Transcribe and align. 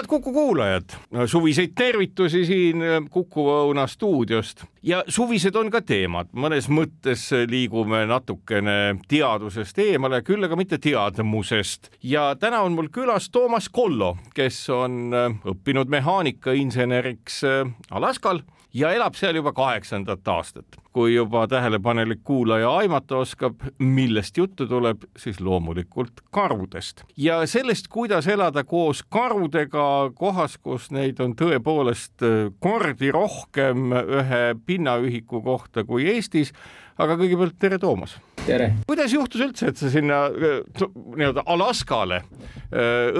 Head 0.00 0.08
Kuku 0.08 0.32
kuulajad, 0.32 0.84
suviseid 1.26 1.72
tervitusi 1.76 2.44
siin 2.46 2.82
Kuku 3.10 3.44
Õuna 3.52 3.86
stuudiost. 3.86 4.64
Ja 4.82 5.02
suvised 5.08 5.56
on 5.60 5.68
ka 5.70 5.82
teemad, 5.84 6.30
mõnes 6.32 6.70
mõttes 6.72 7.26
liigume 7.50 8.06
natukene 8.08 8.96
teadusest 9.08 9.78
eemale, 9.84 10.22
küll 10.24 10.44
aga 10.46 10.56
mitte 10.56 10.78
teadmusest. 10.80 11.90
Ja 12.02 12.30
täna 12.40 12.62
on 12.64 12.78
mul 12.78 12.88
külas 12.88 13.28
Toomas 13.32 13.68
Kollo, 13.68 14.14
kes 14.34 14.62
on 14.72 15.12
õppinud 15.52 15.92
mehaanikainseneriks 15.92 17.42
Alaskal 17.90 18.40
ja 18.74 18.92
elab 18.94 19.16
seal 19.18 19.38
juba 19.38 19.52
kaheksandat 19.52 20.28
aastat. 20.28 20.66
kui 20.92 21.14
juba 21.14 21.44
tähelepanelik 21.46 22.20
kuulaja 22.24 22.70
aimata 22.76 23.16
oskab, 23.16 23.60
millest 23.78 24.36
juttu 24.36 24.66
tuleb, 24.66 25.04
siis 25.16 25.40
loomulikult 25.40 26.20
karudest 26.30 27.04
ja 27.16 27.46
sellest, 27.46 27.88
kuidas 27.88 28.26
elada 28.26 28.64
koos 28.64 29.02
karudega 29.02 30.10
kohas, 30.14 30.58
kus 30.58 30.90
neid 30.90 31.20
on 31.20 31.36
tõepoolest 31.38 32.26
kordi 32.58 33.12
rohkem 33.14 33.92
ühe 33.92 34.42
pinnaühiku 34.66 35.42
kohta 35.42 35.84
kui 35.84 36.08
Eestis. 36.10 36.52
aga 36.98 37.16
kõigepealt 37.16 37.54
tere, 37.58 37.78
Toomas. 37.78 38.16
tere. 38.46 38.72
kuidas 38.86 39.12
juhtus 39.12 39.40
üldse, 39.40 39.70
et 39.70 39.76
sa 39.76 39.90
sinna 39.90 40.26
nii-öelda 40.30 41.46
Alaskale 41.46 42.22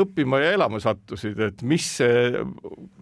õppima 0.02 0.42
ja 0.42 0.53
elama 0.58 0.80
sattusid, 0.80 1.38
et 1.41 1.62
mis 1.62 1.86
see 1.98 2.44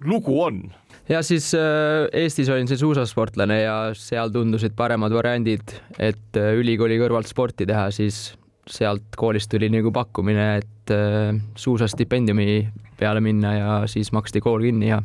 lugu 0.05 0.42
on? 0.42 0.62
Ja 1.09 1.23
siis 1.23 1.53
äh, 1.56 2.09
Eestis 2.12 2.48
olin 2.48 2.69
siis 2.69 2.81
suusasportlane 2.81 3.62
ja 3.62 3.77
seal 3.97 4.33
tundusid 4.34 4.77
paremad 4.77 5.14
variandid, 5.14 5.75
et 5.98 6.37
äh, 6.37 6.53
ülikooli 6.61 6.98
kõrvalt 7.01 7.31
sporti 7.31 7.67
teha, 7.69 7.89
siis 7.95 8.34
sealt 8.69 9.17
koolist 9.17 9.51
tuli 9.51 9.70
nagu 9.73 9.92
pakkumine, 9.95 10.48
et 10.61 10.95
äh, 10.95 11.33
suusastipendiumi 11.56 12.69
peale 12.98 13.23
minna 13.25 13.55
ja 13.56 13.75
siis 13.89 14.12
maksti 14.12 14.42
kool 14.45 14.64
kinni 14.67 14.92
ja 14.92 15.03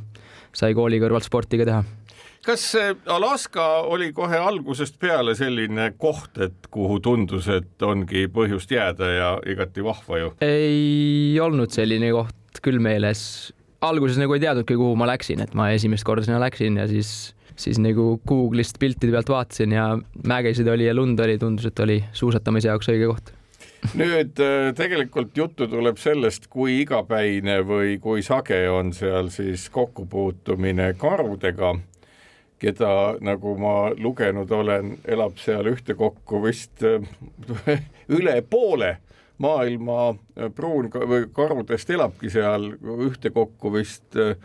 sai 0.54 0.76
kooli 0.78 1.00
kõrvalt 1.02 1.30
sporti 1.30 1.62
ka 1.62 1.70
teha 1.70 1.84
kas 2.44 2.64
Alaska 3.08 3.66
oli 3.88 4.10
kohe 4.12 4.36
algusest 4.36 4.98
peale 5.00 5.32
selline 5.40 5.94
koht, 5.96 6.36
et 6.44 6.68
kuhu 6.72 7.00
tundus, 7.00 7.48
et 7.48 7.86
ongi 7.88 8.26
põhjust 8.28 8.74
jääda 8.76 9.12
ja 9.14 9.30
igati 9.48 9.86
vahva 9.86 10.20
ju? 10.20 10.34
ei 10.44 11.40
olnud 11.40 11.72
selline 11.72 12.12
koht 12.12 12.60
küll 12.64 12.84
meeles 12.84 13.54
alguses 13.84 14.20
nagu 14.22 14.36
ei 14.36 14.44
teadnudki, 14.44 14.78
kuhu 14.80 14.98
ma 15.00 15.08
läksin, 15.10 15.44
et 15.44 15.54
ma 15.58 15.70
esimest 15.76 16.06
korda 16.08 16.26
sinna 16.26 16.40
läksin 16.44 16.80
ja 16.80 16.88
siis, 16.90 17.34
siis 17.60 17.80
nagu 17.84 18.18
Google'ist 18.30 18.80
piltide 18.82 19.14
pealt 19.16 19.32
vaatasin 19.34 19.76
ja 19.76 19.88
mägesid 20.28 20.68
oli 20.72 20.88
ja 20.88 20.96
lund 20.96 21.20
oli, 21.24 21.38
tundus, 21.42 21.68
et 21.70 21.80
oli 21.84 22.02
suusatamise 22.16 22.72
jaoks 22.72 22.92
õige 22.94 23.10
koht. 23.12 23.34
Nüüd 24.00 24.40
äh, 24.40 24.70
tegelikult 24.78 25.36
juttu 25.36 25.68
tuleb 25.68 25.98
sellest, 26.00 26.48
kui 26.52 26.80
igapäine 26.86 27.60
või 27.68 27.98
kui 28.04 28.24
sage 28.24 28.62
on 28.72 28.94
seal 28.96 29.28
siis 29.34 29.68
kokkupuutumine 29.74 30.94
karudega, 31.00 31.74
keda, 32.64 32.94
nagu 33.20 33.58
ma 33.60 33.76
lugenud 34.00 34.52
olen, 34.56 34.96
elab 35.04 35.36
seal 35.42 35.68
ühtekokku 35.74 36.40
vist 36.46 36.86
äh, 36.88 37.04
üle 38.18 38.40
poole 38.48 38.96
maailma 39.38 40.10
äh, 40.10 40.50
pruun 40.56 40.90
või 40.94 41.28
karudest 41.34 41.90
elabki 41.90 42.30
seal 42.34 42.74
ühtekokku 43.08 43.74
vist 43.74 44.18
äh, 44.20 44.36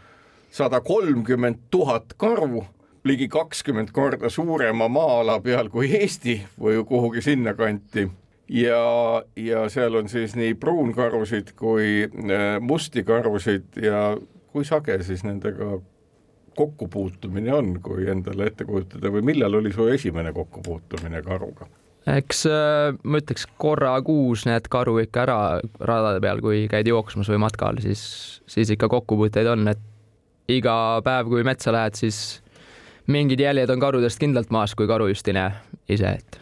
sada 0.50 0.80
kolmkümmend 0.80 1.68
tuhat 1.70 2.14
karu, 2.16 2.64
ligi 3.04 3.28
kakskümmend 3.28 3.92
korda 3.92 4.30
suurema 4.30 4.88
maa-ala 4.88 5.40
peal 5.40 5.68
kui 5.72 5.90
Eesti 6.00 6.40
või 6.60 6.80
kuhugi 6.88 7.22
sinnakanti 7.24 8.08
ja, 8.48 9.22
ja 9.36 9.68
seal 9.68 9.94
on 10.00 10.08
siis 10.08 10.36
nii 10.36 10.54
pruunkarusid 10.54 11.54
kui 11.56 12.08
äh, 12.08 12.48
musti 12.60 13.04
karusid 13.04 13.78
ja 13.82 14.16
kui 14.52 14.64
sage 14.64 15.02
siis 15.02 15.24
nendega 15.24 15.78
kokkupuutumine 16.58 17.52
on, 17.54 17.76
kui 17.82 18.08
endale 18.10 18.48
ette 18.50 18.64
kujutada 18.66 19.12
või 19.14 19.22
millal 19.30 19.60
oli 19.60 19.72
su 19.72 19.86
esimene 19.92 20.32
kokkupuutumine 20.34 21.22
karuga? 21.22 21.68
Eks 22.06 22.44
äh, 22.48 22.96
ma 23.02 23.20
ütleks 23.20 23.46
korra 23.60 23.92
kuus 24.04 24.44
näed 24.48 24.68
karu 24.72 24.98
ikka 25.02 25.24
ära 25.26 25.38
radade 25.80 26.22
peal, 26.24 26.42
kui 26.44 26.66
käid 26.70 26.88
jooksmas 26.88 27.30
või 27.32 27.40
matkal, 27.42 27.80
siis, 27.84 28.02
siis 28.50 28.72
ikka 28.74 28.90
kokkupuuteid 28.92 29.48
on, 29.54 29.68
et 29.74 29.84
iga 30.48 30.74
päev, 31.04 31.28
kui 31.32 31.44
metsa 31.46 31.74
lähed, 31.74 31.98
siis 31.98 32.40
mingid 33.12 33.40
jäljed 33.40 33.70
on 33.72 33.80
karudest 33.82 34.20
kindlalt 34.20 34.52
maas, 34.54 34.74
kui 34.78 34.88
karu 34.88 35.10
just 35.12 35.28
ei 35.28 35.36
näe 35.36 35.54
ise, 35.88 36.16
et 36.20 36.40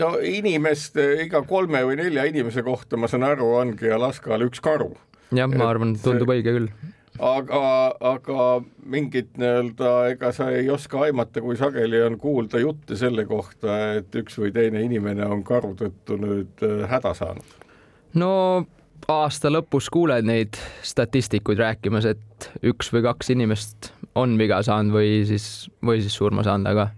no 0.00 0.14
inimest 0.22 0.98
iga 1.24 1.42
kolme 1.48 1.82
või 1.86 1.98
nelja 2.00 2.26
inimese 2.30 2.64
kohta, 2.66 2.98
ma 3.00 3.08
saan 3.10 3.26
aru, 3.26 3.48
ongi 3.62 3.90
Alaskal 3.92 4.46
üks 4.46 4.62
karu. 4.64 4.92
jah, 5.34 5.50
ma 5.50 5.70
arvan, 5.70 5.96
tundub 6.02 6.32
õige 6.34 6.56
küll 6.56 6.72
aga, 7.20 7.62
aga 8.00 8.48
mingit 8.90 9.36
nii-öelda, 9.40 9.92
ega 10.14 10.32
sa 10.34 10.50
ei 10.54 10.70
oska 10.72 11.04
aimata, 11.06 11.42
kui 11.44 11.56
sageli 11.58 12.02
on 12.02 12.18
kuulda 12.20 12.60
jutte 12.62 12.96
selle 12.98 13.26
kohta, 13.28 13.76
et 14.00 14.14
üks 14.22 14.38
või 14.40 14.52
teine 14.56 14.82
inimene 14.86 15.26
on 15.28 15.44
karu 15.46 15.74
tõttu 15.78 16.18
nüüd 16.20 16.66
äh, 16.66 16.84
häda 16.90 17.14
saanud? 17.16 17.56
no 18.18 18.32
aasta 19.10 19.50
lõpus 19.52 19.90
kuuled 19.92 20.26
neid 20.26 20.58
statistikuid 20.86 21.60
rääkimas, 21.60 22.08
et 22.10 22.50
üks 22.66 22.92
või 22.94 23.04
kaks 23.06 23.30
inimest 23.34 23.92
on 24.18 24.36
viga 24.40 24.62
saanud 24.66 24.94
või 24.94 25.20
siis, 25.28 25.68
või 25.84 26.02
siis 26.02 26.16
surma 26.18 26.44
saanud, 26.46 26.70
aga 26.72 26.90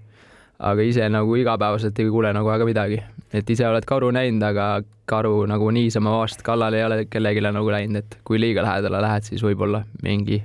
aga 0.63 0.87
ise 0.87 1.09
nagu 1.11 1.35
igapäevaselt 1.39 1.99
ei 1.99 2.11
kuule 2.11 2.33
nagu 2.35 2.49
väga 2.49 2.67
midagi, 2.69 3.01
et 3.35 3.51
ise 3.51 3.67
oled 3.67 3.87
karu 3.89 4.13
näinud, 4.15 4.45
aga 4.47 4.69
karu 5.11 5.43
nagu 5.51 5.71
niisama 5.75 6.15
vast 6.21 6.45
kallale 6.47 6.79
ei 6.79 6.87
ole 6.87 7.05
kellelegi 7.11 7.43
nagu 7.49 7.71
läinud, 7.75 8.03
et 8.05 8.19
kui 8.25 8.41
liiga 8.41 8.65
lähedale 8.65 9.03
lähed, 9.03 9.27
siis 9.27 9.43
võib-olla 9.43 9.83
mingi, 10.05 10.39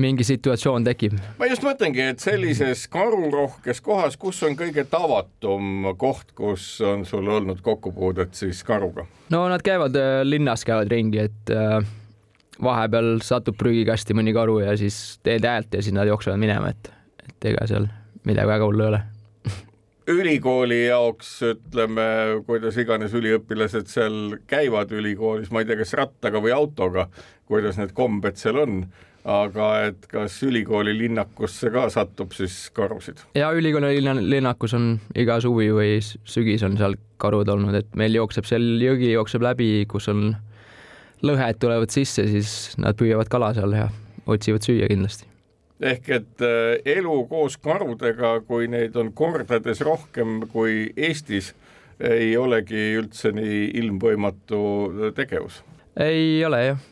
mingi 0.00 0.26
situatsioon 0.26 0.88
tekib. 0.88 1.14
ma 1.38 1.50
just 1.50 1.64
mõtlengi, 1.66 2.08
et 2.14 2.24
sellises 2.24 2.86
karurohkes 2.90 3.82
kohas, 3.84 4.18
kus 4.18 4.42
on 4.48 4.58
kõige 4.58 4.84
tavatum 4.90 5.92
koht, 6.00 6.34
kus 6.34 6.66
on 6.86 7.06
sul 7.06 7.28
olnud 7.28 7.62
kokkupuudet 7.62 8.34
siis 8.34 8.64
karuga? 8.66 9.06
no 9.30 9.46
nad 9.52 9.62
käivad 9.62 9.96
äh, 9.96 10.20
linnas, 10.26 10.66
käivad 10.66 10.90
ringi, 10.90 11.28
et 11.30 11.54
äh, 11.54 11.78
vahepeal 12.60 13.20
satub 13.22 13.56
prügikasti 13.60 14.18
mõni 14.18 14.34
karu 14.34 14.58
ja 14.64 14.74
siis 14.76 15.20
teed 15.22 15.46
häält 15.46 15.78
ja 15.78 15.86
siis 15.86 15.94
nad 15.94 16.10
jooksevad 16.10 16.42
minema, 16.42 16.74
et, 16.74 16.92
et 17.28 17.50
ega 17.54 17.70
seal 17.70 17.86
midagi 18.26 18.50
väga 18.50 18.66
hullu 18.66 18.84
ei 18.84 18.92
ole 18.96 19.02
ülikooli 20.12 20.84
jaoks 20.86 21.36
ütleme, 21.46 22.06
kuidas 22.46 22.78
iganes 22.80 23.14
üliõpilased 23.16 23.90
seal 23.90 24.36
käivad 24.50 24.92
ülikoolis, 24.94 25.50
ma 25.52 25.62
ei 25.62 25.68
tea, 25.68 25.78
kas 25.80 25.94
rattaga 25.98 26.42
või 26.42 26.54
autoga, 26.54 27.08
kuidas 27.50 27.78
need 27.80 27.94
kombed 27.96 28.38
seal 28.40 28.60
on, 28.62 28.82
aga 29.28 29.70
et 29.90 30.06
kas 30.10 30.38
ülikooli 30.46 30.94
linnakusse 30.96 31.72
ka 31.74 31.88
satub 31.92 32.32
siis 32.36 32.70
karusid? 32.76 33.24
ja 33.36 33.50
ülikooli 33.56 34.00
linnakus 34.00 34.74
on 34.78 34.92
iga 35.14 35.40
suvi 35.44 35.68
või 35.76 35.98
sügis 36.04 36.64
on 36.66 36.78
seal 36.80 36.96
karud 37.20 37.48
olnud, 37.52 37.76
et 37.76 37.90
meil 37.98 38.16
jookseb 38.16 38.48
seal 38.48 38.64
jõgi 38.80 39.12
jookseb 39.12 39.44
läbi, 39.44 39.72
kus 39.90 40.08
on 40.12 40.30
lõhed 41.26 41.60
tulevad 41.60 41.92
sisse, 41.92 42.24
siis 42.30 42.78
nad 42.80 42.96
püüavad 42.96 43.28
kala 43.32 43.52
seal 43.56 43.76
ja 43.76 43.90
otsivad 44.30 44.64
süüa 44.64 44.88
kindlasti 44.88 45.28
ehk 45.80 46.08
et 46.16 46.44
äh, 46.44 46.96
elu 46.98 47.24
koos 47.30 47.56
karudega, 47.56 48.40
kui 48.46 48.68
neid 48.68 48.96
on 48.96 49.12
kordades 49.12 49.80
rohkem 49.80 50.46
kui 50.52 50.92
Eestis, 50.96 51.54
ei 52.00 52.32
olegi 52.40 52.94
üldse 52.96 53.32
nii 53.36 53.66
ilmvõimatu 53.82 54.60
tegevus. 55.16 55.60
ei 56.00 56.40
ole 56.44 56.64
jah 56.64 56.88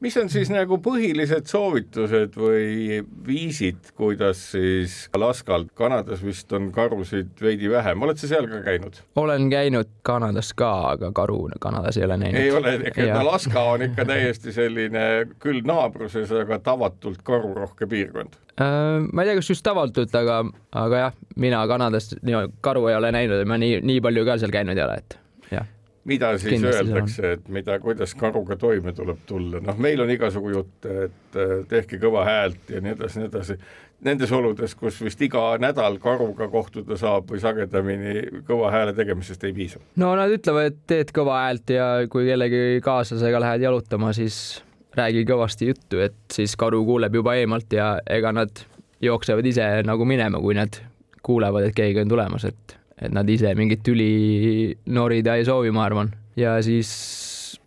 mis 0.00 0.16
on 0.16 0.30
siis 0.32 0.50
nagu 0.52 0.78
põhilised 0.82 1.48
soovitused 1.50 2.36
või 2.38 3.00
viisid, 3.26 3.92
kuidas 3.98 4.42
siis 4.54 5.02
Alaskal, 5.16 5.66
Kanadas 5.76 6.24
vist 6.24 6.52
on 6.56 6.70
karusid 6.74 7.40
veidi 7.42 7.70
vähem, 7.70 8.02
oled 8.06 8.20
sa 8.20 8.30
seal 8.30 8.48
ka 8.50 8.62
käinud? 8.66 9.00
olen 9.20 9.48
käinud 9.52 9.90
Kanadas 10.06 10.52
ka, 10.56 10.72
aga 10.94 11.12
karu 11.16 11.40
Kanadas 11.60 11.98
ei 12.00 12.06
ole 12.08 12.16
näinud. 12.20 12.40
ei 12.40 12.52
ole, 12.52 12.76
Alaska 13.20 13.62
on 13.74 13.84
ikka 13.88 14.04
täiesti 14.08 14.52
selline 14.52 15.06
küll 15.42 15.64
naabruses, 15.66 16.32
aga 16.32 16.60
tavatult 16.64 17.22
karurohke 17.26 17.88
piirkond 17.90 18.38
äh, 18.60 19.00
ma 19.12 19.24
ei 19.24 19.30
tea, 19.30 19.40
kas 19.40 19.52
just 19.52 19.66
tavatult, 19.66 20.14
aga, 20.16 20.42
aga 20.72 21.04
jah, 21.04 21.18
mina 21.36 21.66
Kanadas 21.68 22.14
nii, 22.22 22.46
karu 22.64 22.88
ei 22.88 22.96
ole 22.96 23.12
näinud 23.12 23.44
ja 23.44 23.48
ma 23.48 23.60
nii, 23.60 23.82
nii 23.84 24.00
palju 24.04 24.24
ka 24.28 24.40
seal 24.40 24.54
käinud 24.54 24.78
ei 24.78 24.86
ole, 24.86 25.02
et 25.04 25.20
jah 25.50 25.68
mida 26.04 26.30
siis 26.38 26.54
Kindlasti 26.54 26.80
öeldakse, 26.80 27.32
et 27.36 27.48
mida, 27.52 27.76
kuidas 27.80 28.14
karuga 28.18 28.56
toime 28.56 28.92
tuleb 28.96 29.20
tulla, 29.28 29.60
noh, 29.64 29.76
meil 29.78 30.00
on 30.00 30.10
igasugu 30.10 30.54
jutte, 30.54 30.96
et 31.06 31.38
äh, 31.38 31.54
tehke 31.68 32.00
kõva 32.00 32.24
häält 32.28 32.72
ja 32.72 32.80
nii 32.84 32.96
edasi, 32.96 33.20
nii 33.20 33.30
edasi. 33.30 33.58
Nendes 34.00 34.30
oludes, 34.32 34.72
kus 34.80 34.96
vist 35.04 35.20
iga 35.20 35.42
nädal 35.60 35.98
karuga 36.00 36.46
kohtuda 36.48 36.96
saab 36.96 37.28
või 37.28 37.42
sagedamini 37.42 38.42
kõva 38.48 38.70
hääle 38.72 38.94
tegemisest 38.96 39.44
ei 39.44 39.52
piisa. 39.52 39.82
no 40.00 40.14
nad 40.16 40.32
ütlevad, 40.32 40.72
et 40.72 40.80
teed 40.88 41.12
kõva 41.16 41.42
häält 41.44 41.74
ja 41.76 41.90
kui 42.08 42.24
kellegi 42.30 42.80
kaaslasega 42.84 43.44
lähed 43.44 43.68
jalutama, 43.68 44.14
siis 44.16 44.62
räägi 44.96 45.26
kõvasti 45.28 45.68
juttu, 45.68 46.00
et 46.00 46.16
siis 46.32 46.56
karu 46.56 46.80
kuuleb 46.88 47.20
juba 47.20 47.36
eemalt 47.36 47.76
ja 47.76 47.92
ega 48.08 48.32
nad 48.32 48.64
jooksevad 49.04 49.46
ise 49.46 49.68
nagu 49.84 50.08
minema, 50.08 50.40
kui 50.40 50.56
nad 50.56 50.80
kuulevad, 51.22 51.68
et 51.68 51.76
keegi 51.76 52.00
on 52.00 52.08
tulemas, 52.08 52.48
et, 52.48 52.79
et 53.00 53.12
nad 53.14 53.28
ise 53.32 53.52
mingit 53.56 53.82
tüli 53.86 54.76
norida 54.92 55.36
ei 55.38 55.46
soovi, 55.48 55.72
ma 55.74 55.86
arvan. 55.88 56.12
ja 56.36 56.58
siis 56.64 56.90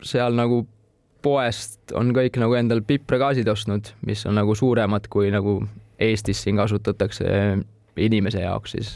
seal 0.03 0.37
nagu 0.37 0.63
poest 1.23 1.93
on 1.95 2.11
kõik 2.15 2.37
nagu 2.41 2.55
endal 2.59 2.83
pipragaasid 2.85 3.47
ostnud, 3.49 3.93
mis 4.07 4.25
on 4.27 4.37
nagu 4.39 4.55
suuremad 4.55 5.07
kui 5.11 5.31
nagu 5.33 5.61
Eestis 6.03 6.41
siin 6.43 6.57
kasutatakse 6.59 7.25
inimese 8.01 8.41
jaoks, 8.41 8.73
siis 8.75 8.89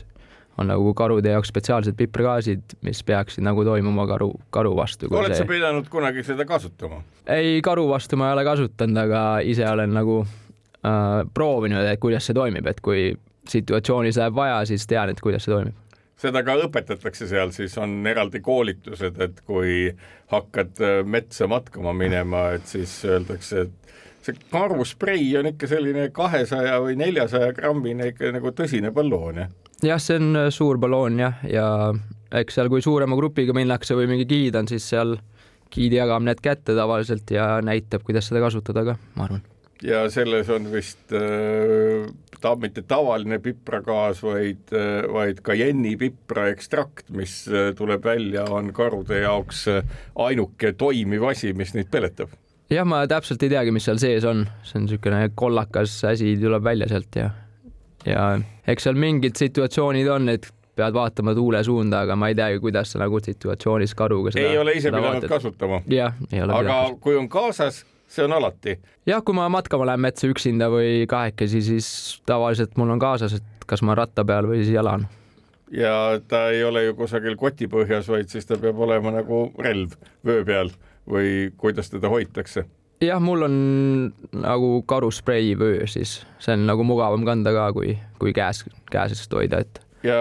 on 0.57 0.67
nagu 0.71 0.91
karude 0.97 1.29
jaoks 1.31 1.51
spetsiaalsed 1.53 1.95
pipragaasid, 1.99 2.75
mis 2.83 3.03
peaksid 3.05 3.45
nagu 3.45 3.63
toimuma 3.63 4.07
karu, 4.09 4.31
karu 4.51 4.73
vastu. 4.75 5.07
oled 5.11 5.31
see... 5.31 5.45
sa 5.45 5.47
pidanud 5.47 5.87
kunagi 5.93 6.25
seda 6.27 6.45
kasutama? 6.49 7.03
ei, 7.29 7.61
karu 7.63 7.87
vastu 7.89 8.19
ma 8.19 8.31
ei 8.31 8.37
ole 8.39 8.45
kasutanud, 8.49 9.01
aga 9.05 9.23
ise 9.45 9.69
olen 9.69 9.93
nagu 9.95 10.19
äh, 10.25 11.23
proovinud, 11.33 11.85
et 11.85 12.01
kuidas 12.01 12.27
see 12.27 12.35
toimib, 12.37 12.67
et 12.67 12.81
kui 12.83 13.11
situatsioonis 13.47 14.19
läheb 14.19 14.35
vaja, 14.35 14.63
siis 14.67 14.89
tean, 14.89 15.13
et 15.13 15.21
kuidas 15.23 15.45
see 15.47 15.53
toimib 15.53 15.86
seda 16.17 16.41
ka 16.45 16.57
õpetatakse 16.65 17.27
seal, 17.29 17.53
siis 17.55 17.75
on 17.81 17.99
eraldi 18.09 18.41
koolitused, 18.43 19.19
et 19.21 19.41
kui 19.47 19.91
hakkad 20.33 20.81
äh, 20.81 21.01
metsa 21.05 21.47
matkama 21.49 21.93
minema, 21.97 22.49
et 22.57 22.67
siis 22.69 22.93
öeldakse, 23.07 23.67
et 23.67 23.93
see 24.27 24.49
karusprei 24.51 25.29
on 25.39 25.51
ikka 25.53 25.69
selline 25.71 26.09
kahesaja 26.15 26.81
või 26.83 26.97
neljasaja 26.99 27.53
grammine 27.55 28.11
ikka 28.11 28.33
nagu 28.35 28.51
tõsine 28.55 28.91
balloon, 28.95 29.43
jah? 29.43 29.55
jah, 29.85 30.01
see 30.01 30.19
on 30.19 30.43
äh, 30.43 30.51
suur 30.53 30.81
balloon 30.81 31.21
jah, 31.21 31.41
ja 31.47 31.67
eks 32.35 32.57
seal, 32.57 32.71
kui 32.73 32.83
suurema 32.83 33.17
grupiga 33.19 33.55
minnakse 33.55 33.95
või 33.97 34.09
mingi 34.09 34.27
giid 34.29 34.57
on, 34.59 34.67
siis 34.69 34.87
seal 34.89 35.19
giid 35.73 35.93
jagab 35.93 36.25
need 36.25 36.41
kätte 36.43 36.75
tavaliselt 36.75 37.29
ja 37.31 37.57
näitab, 37.63 38.03
kuidas 38.07 38.29
seda 38.29 38.41
kasutada 38.43 38.83
ka, 38.87 38.97
ma 39.15 39.27
arvan. 39.27 39.45
ja 39.85 40.07
selles 40.11 40.49
on 40.49 40.71
vist 40.73 41.13
äh, 41.13 42.09
ta 42.41 42.55
mitte 42.59 42.83
tavaline 42.87 43.39
pipragaas, 43.43 44.23
vaid, 44.23 44.65
äh, 44.73 45.05
vaid 45.13 45.41
kajenni 45.45 45.95
pipra 45.99 46.47
ekstrakt, 46.53 47.09
mis 47.15 47.43
äh, 47.51 47.71
tuleb 47.77 48.05
välja, 48.05 48.47
on 48.53 48.73
karude 48.73 49.21
jaoks 49.23 49.65
ainuke 50.27 50.73
toimiv 50.77 51.29
asi, 51.31 51.53
mis 51.57 51.73
neid 51.77 51.89
peletab 51.91 52.35
jah, 52.71 52.85
ma 52.87 53.03
täpselt 53.09 53.43
ei 53.43 53.51
teagi, 53.53 53.73
mis 53.75 53.87
seal 53.87 53.99
sees 54.01 54.27
on, 54.27 54.45
see 54.67 54.79
on 54.79 54.87
niisugune 54.87 55.23
kollakas 55.39 55.97
asi 56.09 56.35
tuleb 56.41 56.63
välja 56.63 56.89
sealt 56.91 57.19
ja, 57.19 57.31
ja 58.05 58.29
eks 58.67 58.87
seal 58.87 58.99
mingid 58.99 59.39
situatsioonid 59.39 60.09
on, 60.11 60.29
et 60.33 60.49
pead 60.77 60.93
vaatama 60.93 61.33
tuule 61.35 61.63
suunda, 61.63 62.03
aga 62.05 62.15
ma 62.19 62.29
ei 62.31 62.37
teagi, 62.37 62.59
kuidas 62.61 62.93
sa 62.93 63.01
nagu 63.01 63.19
situatsioonis 63.23 63.95
karuga 63.97 64.33
seda 64.35 64.51
ei 64.51 64.59
ole 64.61 64.75
ise 64.77 64.91
pidanud 64.91 65.07
vaatad. 65.15 65.29
kasutama? 65.31 65.81
jah, 65.91 66.17
ei 66.31 66.41
ole 66.43 66.53
aga 66.53 66.65
pidanud. 66.67 66.99
kui 67.01 67.17
on 67.17 67.29
kaasas, 67.29 67.81
see 68.07 68.25
on 68.25 68.35
alati? 68.37 68.77
jah, 69.07 69.23
kui 69.23 69.35
ma 69.37 69.47
matkama 69.51 69.87
lähen 69.89 70.05
metsa 70.07 70.29
üksinda 70.31 70.71
või 70.73 71.05
kahekesi, 71.09 71.61
siis 71.61 71.87
tavaliselt 72.25 72.77
mul 72.77 72.95
on 72.95 73.03
kaasas, 73.03 73.39
et 73.39 73.67
kas 73.67 73.83
ma 73.83 73.95
ratta 73.97 74.25
peal 74.25 74.49
või 74.49 74.63
siis 74.63 74.75
jalan 74.75 75.07
ja 75.71 76.19
ta 76.27 76.47
ei 76.55 76.63
ole 76.63 76.85
ju 76.87 76.95
kusagil 76.95 77.35
koti 77.39 77.67
põhjas, 77.71 78.07
vaid 78.11 78.31
siis 78.31 78.47
ta 78.47 78.57
peab 78.61 78.79
olema 78.79 79.11
nagu 79.19 79.47
relv 79.59 79.97
vöö 80.25 80.45
peal 80.47 80.71
või 81.09 81.51
kuidas 81.57 81.91
teda 81.91 82.11
hoitakse? 82.11 82.65
jah, 83.01 83.19
mul 83.21 83.45
on 83.45 83.57
nagu 84.33 84.69
karusprei 84.89 85.53
vöö, 85.59 85.85
siis 85.87 86.21
see 86.39 86.55
on 86.57 86.65
nagu 86.69 86.85
mugavam 86.87 87.25
kanda 87.27 87.53
ka, 87.53 87.69
kui, 87.75 87.97
kui 88.19 88.33
käes, 88.33 88.63
käesest 88.91 89.33
hoida, 89.33 89.61
et 89.61 89.81
ja 90.05 90.17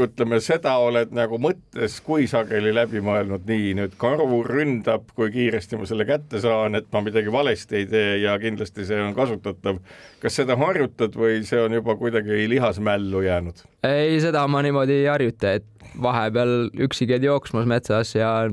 ütleme, 0.00 0.40
seda 0.42 0.74
oled 0.82 1.12
nagu 1.14 1.38
mõttes 1.42 2.00
kui 2.04 2.26
sageli 2.30 2.72
läbi 2.74 3.02
mõelnud, 3.04 3.44
nii 3.48 3.74
nüüd 3.78 3.94
karu 4.00 4.42
ründab, 4.46 5.06
kui 5.14 5.30
kiiresti 5.34 5.78
ma 5.78 5.88
selle 5.88 6.06
kätte 6.08 6.40
saan, 6.42 6.78
et 6.78 6.88
ma 6.92 7.02
midagi 7.04 7.32
valesti 7.32 7.82
ei 7.82 7.86
tee 7.90 8.18
ja 8.24 8.34
kindlasti 8.42 8.86
see 8.88 9.00
on 9.02 9.14
kasutatav. 9.16 9.78
kas 10.22 10.40
seda 10.40 10.56
harjutad 10.58 11.14
või 11.18 11.42
see 11.46 11.62
on 11.62 11.78
juba 11.78 11.96
kuidagi 12.00 12.44
lihasmällu 12.50 13.22
jäänud? 13.26 13.64
ei, 13.86 14.18
seda 14.24 14.46
ma 14.48 14.62
niimoodi 14.66 15.00
ei 15.04 15.08
harjuta, 15.10 15.56
et 15.60 15.88
vahepeal 16.02 16.70
üksi 16.86 17.06
käid 17.06 17.24
jooksmas 17.24 17.68
metsas 17.70 18.14
ja 18.16 18.50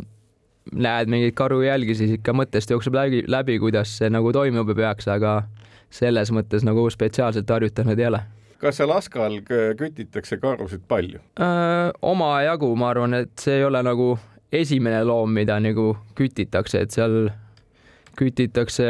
näed 0.72 1.10
mingeid 1.10 1.34
karujälgi, 1.38 1.96
siis 1.98 2.13
ikka 2.19 2.36
mõttest 2.38 2.69
jookseb 2.72 2.96
läbi, 2.96 3.24
läbi, 3.28 3.58
kuidas 3.60 3.98
see 3.98 4.12
nagu 4.13 4.31
toimub 4.36 4.69
ja 4.72 4.78
peaks, 4.78 5.10
aga 5.10 5.42
selles 5.92 6.31
mõttes 6.31 6.63
nagu 6.63 6.86
spetsiaalselt 6.94 7.50
harjutanud 7.50 8.00
ei 8.00 8.08
ole. 8.12 8.22
Kas 8.62 8.78
seal 8.80 8.94
Askal 8.94 9.40
kütitakse 9.80 10.38
karusid 10.42 10.84
palju? 10.88 11.22
omajagu, 12.02 12.74
ma 12.78 12.92
arvan, 12.94 13.18
et 13.24 13.34
see 13.42 13.60
ei 13.60 13.68
ole 13.68 13.81
nagu 13.86 14.13
esimene 14.52 15.04
loom, 15.08 15.31
mida 15.34 15.58
nagu 15.63 15.94
kütitakse, 16.18 16.84
et 16.86 16.96
seal 16.96 17.31
kütitakse 18.19 18.86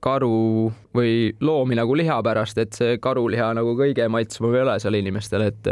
karu 0.00 0.70
või 0.94 1.32
loomi 1.42 1.76
nagu 1.78 1.96
liha 1.98 2.20
pärast, 2.24 2.58
et 2.62 2.76
see 2.76 2.98
karuliha 3.02 3.50
nagu 3.58 3.74
kõige 3.78 4.06
maitsvam 4.12 4.54
ei 4.54 4.64
ole 4.64 4.76
seal 4.82 4.96
inimestel, 5.00 5.48
et 5.50 5.70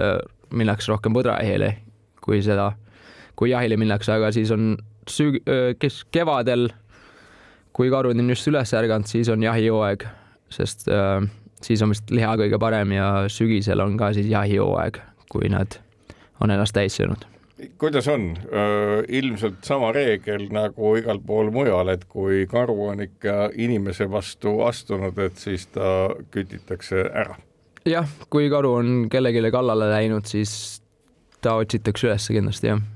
minnakse 0.51 0.91
rohkem 0.91 1.15
põdrajahile 1.15 1.77
kui 2.25 2.43
seda, 2.45 2.73
kui 3.39 3.53
jahile 3.55 3.79
minnakse, 3.81 4.13
aga 4.13 4.33
siis 4.35 4.53
on 4.55 4.75
süg-, 5.09 5.41
kes 5.81 6.03
kevadel, 6.13 6.69
kui 7.73 7.93
karud 7.93 8.19
on 8.19 8.35
just 8.35 8.51
üles 8.51 8.75
ärganud, 8.75 9.09
siis 9.09 9.31
on 9.33 9.45
jahihooaeg, 9.47 10.05
sest 10.53 10.89
äh, 10.93 11.23
siis 11.65 11.83
on 11.83 11.93
vist 11.95 12.11
liha 12.11 12.35
kõige 12.41 12.61
parem 12.61 12.93
ja 12.97 13.09
sügisel 13.33 13.81
on 13.85 13.97
ka 14.01 14.13
siis 14.17 14.29
jahihooaeg, 14.31 15.01
kui 15.33 15.51
nad 15.53 15.79
on 16.41 16.55
ennast 16.55 16.77
täis 16.77 16.97
söönud. 16.99 17.27
Kuidas 17.79 18.07
on, 18.09 18.31
ilmselt 19.09 19.65
sama 19.67 19.91
reegel 19.93 20.45
nagu 20.55 20.93
igal 21.01 21.19
pool 21.27 21.51
mujal, 21.51 21.91
et 21.91 22.05
kui 22.07 22.45
karu 22.51 22.77
on 22.93 23.03
ikka 23.03 23.49
inimese 23.59 24.07
vastu 24.11 24.61
astunud, 24.63 25.19
et 25.19 25.43
siis 25.43 25.67
ta 25.75 26.13
kütitakse 26.31 27.09
ära? 27.09 27.35
jah, 27.89 28.07
kui 28.31 28.51
karu 28.53 28.75
on 28.83 28.93
kellelegi 29.11 29.51
kallale 29.51 29.89
läinud, 29.91 30.29
siis 30.29 30.53
ta 31.43 31.57
otsitakse 31.59 32.07
üles 32.07 32.31
kindlasti, 32.31 32.71
jah 32.75 32.87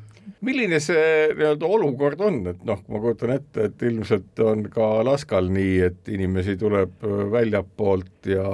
milline 0.43 0.81
see 0.83 1.33
nii-öelda 1.37 1.69
olukord 1.69 2.21
on, 2.27 2.43
et 2.51 2.63
noh, 2.67 2.83
ma 2.91 3.01
kujutan 3.03 3.37
ette, 3.37 3.69
et 3.71 3.83
ilmselt 3.89 4.43
on 4.45 4.67
ka 4.73 4.89
Laskal 5.07 5.51
nii, 5.53 5.77
et 5.89 6.13
inimesi 6.13 6.57
tuleb 6.61 7.03
väljapoolt 7.33 8.31
ja 8.33 8.47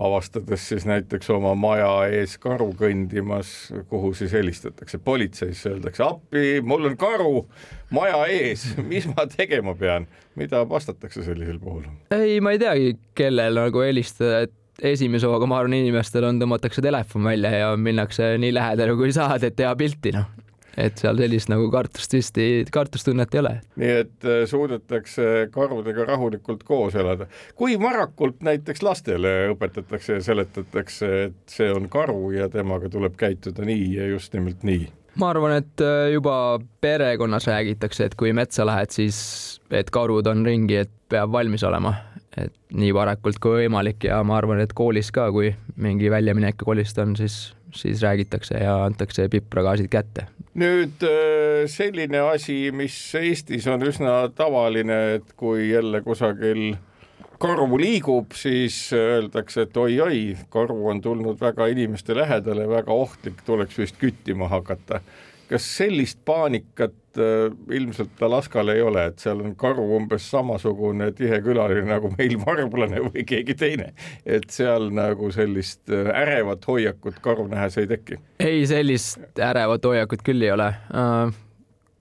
avastades 0.00 0.68
siis 0.68 0.86
näiteks 0.88 1.28
oma 1.34 1.52
maja 1.58 1.90
ees 2.08 2.38
karu 2.40 2.70
kõndimas, 2.78 3.50
kuhu 3.90 4.14
siis 4.16 4.32
helistatakse, 4.32 5.00
politseisse 5.04 5.74
öeldakse 5.74 6.06
appi, 6.06 6.44
mul 6.64 6.88
on 6.88 6.96
karu 7.00 7.44
maja 7.92 8.22
ees, 8.32 8.64
mis 8.92 9.08
ma 9.10 9.26
tegema 9.28 9.74
pean, 9.76 10.08
mida 10.40 10.62
vastatakse 10.68 11.26
sellisel 11.26 11.60
puhul? 11.60 11.84
ei, 12.16 12.40
ma 12.40 12.54
ei 12.56 12.62
teagi, 12.62 12.96
kellel 13.18 13.60
nagu 13.60 13.84
helistada, 13.84 14.46
et 14.46 14.56
esimese 14.94 15.28
hooga 15.28 15.44
ma 15.50 15.58
arvan, 15.60 15.76
inimestel 15.76 16.24
on, 16.30 16.40
tõmmatakse 16.40 16.80
telefon 16.84 17.26
välja 17.28 17.50
ja 17.52 17.72
minnakse 17.76 18.38
nii 18.40 18.54
lähedale 18.56 18.96
kui 18.96 19.12
saad, 19.12 19.44
et 19.44 19.58
teha 19.58 19.74
pilti, 19.76 20.14
noh 20.16 20.39
et 20.76 21.00
seal 21.00 21.18
sellist 21.18 21.50
nagu 21.50 21.66
kartust 21.72 22.14
vist 22.14 22.38
ei, 22.38 22.62
kartustunnet 22.72 23.34
ei 23.34 23.42
ole. 23.42 23.54
nii 23.80 23.96
et 24.04 24.28
äh, 24.28 24.42
suudetakse 24.50 25.48
karudega 25.54 26.06
rahulikult 26.12 26.64
koos 26.68 26.94
elada. 26.94 27.26
kui 27.54 27.78
varakult 27.80 28.40
näiteks 28.46 28.82
lastele 28.86 29.34
õpetatakse 29.54 30.18
ja 30.18 30.24
seletatakse, 30.24 31.10
et 31.30 31.58
see 31.58 31.70
on 31.72 31.88
karu 31.92 32.30
ja 32.36 32.48
temaga 32.52 32.90
tuleb 32.92 33.18
käituda 33.20 33.66
nii 33.66 33.94
ja 33.96 34.08
just 34.12 34.34
nimelt 34.36 34.64
nii? 34.66 34.88
ma 35.20 35.32
arvan, 35.34 35.56
et 35.60 35.82
äh, 35.84 36.12
juba 36.14 36.60
perekonnas 36.80 37.48
räägitakse, 37.50 38.06
et 38.06 38.14
kui 38.18 38.32
metsa 38.36 38.66
lähed, 38.66 38.94
siis 38.94 39.18
et 39.74 39.90
karud 39.92 40.26
on 40.30 40.44
ringi, 40.46 40.80
et 40.84 40.92
peab 41.10 41.32
valmis 41.34 41.64
olema, 41.66 41.94
et 42.38 42.54
nii 42.76 42.92
varakult 42.94 43.40
kui 43.42 43.64
võimalik 43.64 44.06
ja 44.06 44.20
ma 44.26 44.38
arvan, 44.38 44.62
et 44.62 44.74
koolis 44.76 45.10
ka, 45.14 45.28
kui 45.34 45.52
mingi 45.80 46.10
väljaminek 46.12 46.60
koolist 46.62 46.98
on, 47.02 47.16
siis 47.18 47.50
siis 47.76 48.02
räägitakse 48.02 48.58
ja 48.62 48.76
antakse 48.84 49.28
pipragaasid 49.28 49.88
kätte. 49.92 50.26
nüüd 50.54 51.02
äh, 51.06 51.64
selline 51.70 52.20
asi, 52.32 52.70
mis 52.74 52.96
Eestis 53.14 53.66
on 53.70 53.82
üsna 53.86 54.22
tavaline, 54.34 55.00
et 55.20 55.34
kui 55.36 55.70
jälle 55.70 56.02
kusagil 56.02 56.74
karu 57.40 57.78
liigub, 57.80 58.34
siis 58.36 58.90
öeldakse, 58.92 59.64
et 59.64 59.76
oi-oi, 59.76 60.36
karu 60.52 60.82
on 60.92 61.00
tulnud 61.00 61.40
väga 61.40 61.70
inimeste 61.72 62.14
lähedale, 62.16 62.68
väga 62.68 62.92
ohtlik, 62.92 63.40
tuleks 63.46 63.78
vist 63.78 64.00
küttima 64.02 64.50
hakata 64.50 65.00
kas 65.50 65.66
sellist 65.76 66.20
paanikat 66.24 66.94
ilmselt 67.70 68.22
Alaskal 68.22 68.68
ei 68.68 68.82
ole, 68.82 69.06
et 69.10 69.18
seal 69.18 69.40
on 69.42 69.54
karu 69.58 69.84
umbes 69.96 70.28
samasugune 70.30 71.10
tihe 71.16 71.40
külaline 71.42 71.86
nagu 71.88 72.12
meil 72.18 72.36
varblane 72.46 73.02
või 73.08 73.24
keegi 73.26 73.56
teine, 73.58 73.92
et 74.24 74.50
seal 74.50 74.90
nagu 74.94 75.30
sellist 75.34 75.90
äh, 75.90 76.12
ärevat 76.22 76.66
hoiakut 76.68 77.20
karu 77.24 77.48
nähes 77.50 77.78
ei 77.80 77.90
teki? 77.90 78.20
ei, 78.38 78.64
sellist 78.66 79.38
ärevat 79.38 79.84
hoiakut 79.84 80.22
küll 80.26 80.42
ei 80.42 80.54
ole 80.54 80.70
äh,. 80.70 81.34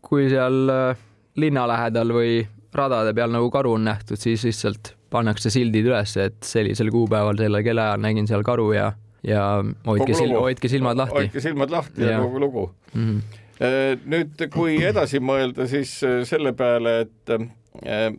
kui 0.02 0.30
seal 0.30 0.70
äh, 0.74 1.04
linna 1.40 1.66
lähedal 1.70 2.14
või 2.14 2.40
radade 2.76 3.14
peal 3.18 3.34
nagu 3.34 3.50
karu 3.52 3.74
on 3.78 3.88
nähtud, 3.88 4.20
siis 4.22 4.44
lihtsalt 4.46 4.94
pannakse 5.10 5.50
sildid 5.54 5.88
üles, 5.90 6.16
et 6.22 6.38
sellisel 6.46 6.92
kuupäeval 6.94 7.40
sellel 7.40 7.66
kellaajal 7.66 8.02
nägin 8.04 8.28
seal 8.30 8.44
karu 8.46 8.72
ja, 8.76 8.92
ja 9.26 9.46
hoidke 9.88 10.14
lugu. 10.14 10.44
hoidke 10.46 10.72
silmad 10.72 11.00
lahti 11.02 11.18
hoidke 11.24 11.44
silmad 11.44 11.74
lahti 11.74 12.06
Ja. 12.06 12.12
ja 12.12 12.20
kogu 12.24 12.40
lugu 12.40 12.66
mm. 12.94 13.06
-hmm. 13.06 13.40
nüüd, 13.60 14.40
kui 14.54 14.78
edasi 14.88 15.20
mõelda, 15.20 15.68
siis 15.68 15.98
äh, 16.08 16.22
selle 16.28 16.54
peale, 16.58 16.94
et 17.06 17.34
äh, 17.36 18.14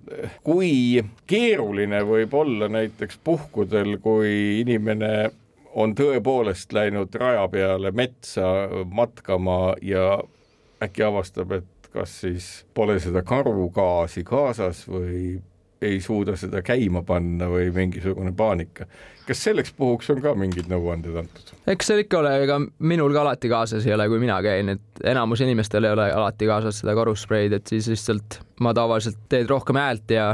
kui 0.45 1.01
keeruline 1.31 2.03
võib 2.07 2.35
olla 2.37 2.69
näiteks 2.69 3.21
puhkudel, 3.25 3.97
kui 4.03 4.61
inimene 4.61 5.31
on 5.81 5.95
tõepoolest 5.95 6.73
läinud 6.75 7.15
raja 7.15 7.47
peale 7.49 7.93
metsa 7.95 8.69
matkama 8.91 9.77
ja 9.83 10.19
äkki 10.83 11.05
avastab, 11.07 11.53
et 11.61 11.91
kas 11.93 12.21
siis 12.25 12.49
pole 12.75 12.99
seda 13.03 13.23
karugaasi 13.27 14.25
kaasas 14.27 14.85
või 14.89 15.41
ei 15.83 16.01
suuda 16.01 16.37
seda 16.37 16.63
käima 16.63 17.03
panna 17.07 17.49
või 17.49 17.71
mingisugune 17.75 18.33
paanika. 18.37 18.87
kas 19.27 19.45
selleks 19.45 19.73
puhuks 19.77 20.11
on 20.11 20.21
ka 20.23 20.35
mingid 20.35 20.69
nõuanded 20.69 21.17
antud? 21.23 21.53
eks 21.71 21.91
seal 21.91 22.05
ikka 22.05 22.21
ole, 22.21 22.35
ega 22.45 22.59
minul 22.79 23.15
ka 23.17 23.25
alati 23.25 23.49
kaasas 23.53 23.87
ei 23.87 23.95
ole, 23.97 24.09
kui 24.09 24.21
mina 24.23 24.41
käin, 24.45 24.75
et 24.77 25.05
enamus 25.13 25.41
inimestel 25.47 25.89
ei 25.89 25.97
ole 25.97 26.11
alati 26.13 26.49
kaasas 26.51 26.83
seda 26.83 26.95
karuspreid, 26.99 27.57
et 27.57 27.67
siis 27.73 27.89
lihtsalt 27.93 28.41
ma 28.61 28.75
tavaliselt 28.77 29.21
teed 29.33 29.51
rohkem 29.51 29.81
häält 29.81 30.17
ja 30.17 30.31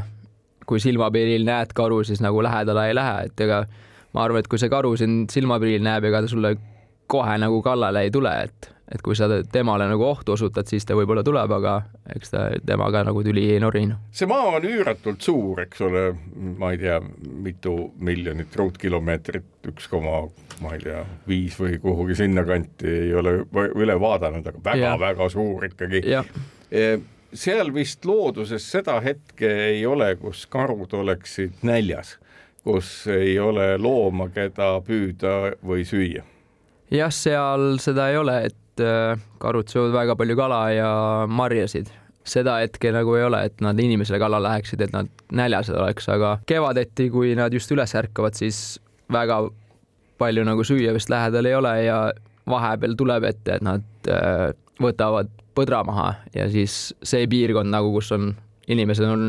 kui 0.66 0.82
silmapiiril 0.82 1.46
näed 1.46 1.74
karu, 1.78 2.02
siis 2.04 2.22
nagu 2.24 2.42
lähedale 2.42 2.88
ei 2.88 2.96
lähe, 2.98 3.26
et 3.30 3.44
ega 3.46 3.62
ma 4.14 4.24
arvan, 4.24 4.42
et 4.42 4.48
kui 4.50 4.58
see 4.58 4.72
karu 4.72 4.96
sind 4.98 5.30
silmapiiril 5.30 5.84
näeb, 5.86 6.08
ega 6.10 6.24
ta 6.24 6.30
sulle 6.30 6.56
kohe 7.06 7.36
nagu 7.38 7.60
kallale 7.62 8.02
ei 8.06 8.10
tule, 8.10 8.32
et, 8.48 8.72
et 8.94 9.02
kui 9.02 9.16
sa 9.18 9.26
temale 9.52 9.88
nagu 9.90 10.04
ohtu 10.06 10.36
osutad, 10.36 10.68
siis 10.70 10.86
ta 10.86 10.94
võib-olla 10.94 11.24
tuleb, 11.26 11.50
aga 11.58 11.74
eks 12.14 12.30
ta 12.32 12.44
temaga 12.66 13.02
nagu 13.08 13.22
tüli 13.26 13.48
ei 13.50 13.60
nori. 13.62 13.82
noh. 13.90 14.02
see 14.14 14.28
maa 14.30 14.52
on 14.58 14.66
üüratult 14.68 15.24
suur, 15.26 15.62
eks 15.64 15.82
ole, 15.86 16.04
ma 16.58 16.70
ei 16.74 16.78
tea, 16.82 17.00
mitu 17.46 17.74
miljonit 17.98 18.54
ruutkilomeetrit, 18.56 19.48
üks 19.72 19.88
koma, 19.90 20.20
ma 20.62 20.76
ei 20.76 20.84
tea, 20.84 21.02
viis 21.28 21.58
või 21.58 21.80
kuhugi 21.82 22.18
sinnakanti 22.22 22.92
ei 23.08 23.14
ole 23.14 23.40
üle 23.74 23.98
vaadanud, 24.00 24.46
aga 24.46 24.62
väga-väga 24.70 25.28
suur 25.34 25.66
ikkagi. 25.66 26.04
jah, 26.06 26.30
seal 27.34 27.72
vist 27.74 28.06
looduses 28.06 28.70
seda 28.70 29.00
hetke 29.02 29.50
ei 29.72 29.82
ole, 29.86 30.14
kus 30.20 30.44
karud 30.50 30.94
oleksid 30.94 31.66
näljas, 31.66 32.16
kus 32.62 32.92
ei 33.10 33.34
ole 33.38 33.74
looma, 33.82 34.28
keda 34.30 34.76
püüda 34.86 35.56
või 35.66 35.82
süüa. 35.88 36.22
jah, 36.94 37.10
seal 37.10 37.80
seda 37.82 38.12
ei 38.12 38.22
ole, 38.22 38.38
et 38.46 38.56
äh, 38.82 39.20
karud 39.42 39.70
söövad 39.70 39.94
väga 39.96 40.16
palju 40.16 40.36
kala 40.38 40.60
ja 40.74 40.90
marjasid. 41.28 41.92
seda 42.26 42.56
hetke 42.58 42.90
nagu 42.90 43.14
ei 43.14 43.22
ole, 43.22 43.44
et 43.46 43.60
nad 43.62 43.78
inimesele 43.78 44.18
kallale 44.18 44.48
läheksid, 44.48 44.80
et 44.82 44.90
nad 44.90 45.06
näljased 45.30 45.76
oleks, 45.78 46.08
aga 46.10 46.32
kevadeti, 46.50 47.06
kui 47.14 47.36
nad 47.38 47.54
just 47.54 47.70
üles 47.70 47.94
ärkavad, 47.94 48.34
siis 48.34 48.80
väga 49.12 49.44
palju 50.18 50.42
nagu 50.44 50.64
süüa 50.66 50.94
vist 50.96 51.10
lähedal 51.12 51.46
ei 51.46 51.54
ole 51.54 51.74
ja 51.84 52.00
vahepeal 52.50 52.96
tuleb 52.98 53.28
ette, 53.30 53.60
et 53.60 53.62
nad 53.62 54.10
äh, 54.10 54.50
võtavad 54.82 55.30
põdra 55.56 55.84
maha 55.86 56.08
ja 56.34 56.48
siis 56.50 56.90
see 57.06 57.28
piirkond 57.30 57.70
nagu, 57.70 57.92
kus 57.94 58.10
on 58.16 58.32
inimesed 58.68 59.06
on 59.06 59.22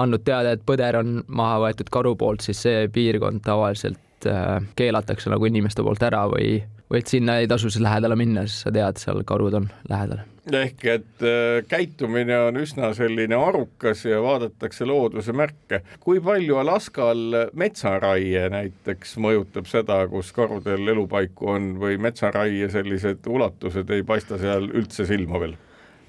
andnud 0.00 0.24
teada, 0.26 0.54
et 0.54 0.64
põder 0.66 0.98
on 1.00 1.20
maha 1.26 1.60
võetud 1.66 1.90
karu 1.92 2.14
poolt, 2.18 2.44
siis 2.46 2.62
see 2.64 2.86
piirkond 2.94 3.44
tavaliselt 3.46 4.28
äh, 4.30 4.58
keelatakse 4.78 5.32
nagu 5.32 5.50
inimeste 5.50 5.84
poolt 5.86 6.02
ära 6.06 6.24
või 6.30 6.62
et 6.92 7.06
sinna 7.10 7.38
ei 7.40 7.48
tasu 7.48 7.70
siis 7.70 7.82
lähedale 7.82 8.16
minna, 8.16 8.46
siis 8.46 8.64
sa 8.66 8.72
tead, 8.74 9.00
seal 9.00 9.24
karud 9.26 9.54
on 9.54 9.68
lähedal. 9.88 10.22
ehk 10.52 10.84
et 10.92 11.22
äh, 11.24 11.64
käitumine 11.68 12.36
on 12.50 12.58
üsna 12.60 12.90
selline 12.94 13.34
arukas 13.34 14.04
ja 14.04 14.20
vaadatakse 14.22 14.84
looduse 14.84 15.32
märke. 15.32 15.80
kui 16.00 16.20
palju 16.20 16.56
Alaskal 16.60 17.50
metsaraie 17.52 18.48
näiteks 18.52 19.16
mõjutab 19.16 19.68
seda, 19.70 20.02
kus 20.08 20.32
karudel 20.32 20.88
elupaiku 20.88 21.48
on 21.56 21.74
või 21.80 21.98
metsaraie 21.98 22.68
sellised 22.70 23.26
ulatused 23.26 23.90
ei 23.90 24.02
paista 24.02 24.38
seal 24.38 24.68
üldse 24.68 25.06
silma 25.08 25.40
veel? 25.40 25.56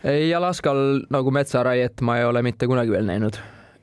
ei, 0.03 0.33
Alaskal 0.35 1.05
nagu 1.09 1.31
metsaraiet 1.31 2.01
ma 2.01 2.19
ei 2.19 2.25
ole 2.25 2.43
mitte 2.43 2.67
kunagi 2.67 2.91
veel 2.91 3.07
näinud. 3.07 3.39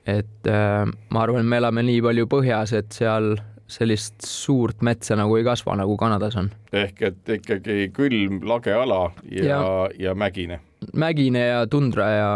et 0.06 0.50
äh, 0.50 0.84
ma 1.08 1.24
arvan, 1.24 1.46
me 1.46 1.56
elame 1.56 1.86
nii 1.88 2.02
palju 2.02 2.28
põhjas, 2.28 2.76
et 2.76 2.92
seal 2.92 3.36
sellist 3.72 4.26
suurt 4.26 4.82
metsa 4.82 5.16
nagu 5.18 5.36
ei 5.38 5.44
kasva, 5.46 5.76
nagu 5.78 5.96
Kanadas 6.00 6.36
on. 6.40 6.50
ehk 6.72 7.02
et 7.08 7.32
ikkagi 7.38 7.88
külm 7.94 8.42
lage 8.48 8.74
ala 8.74 9.10
ja, 9.30 9.44
ja., 9.44 9.62
ja 9.98 10.14
mägine. 10.14 10.60
mägine 10.92 11.46
ja 11.46 11.66
tundra 11.66 12.08
ja 12.10 12.30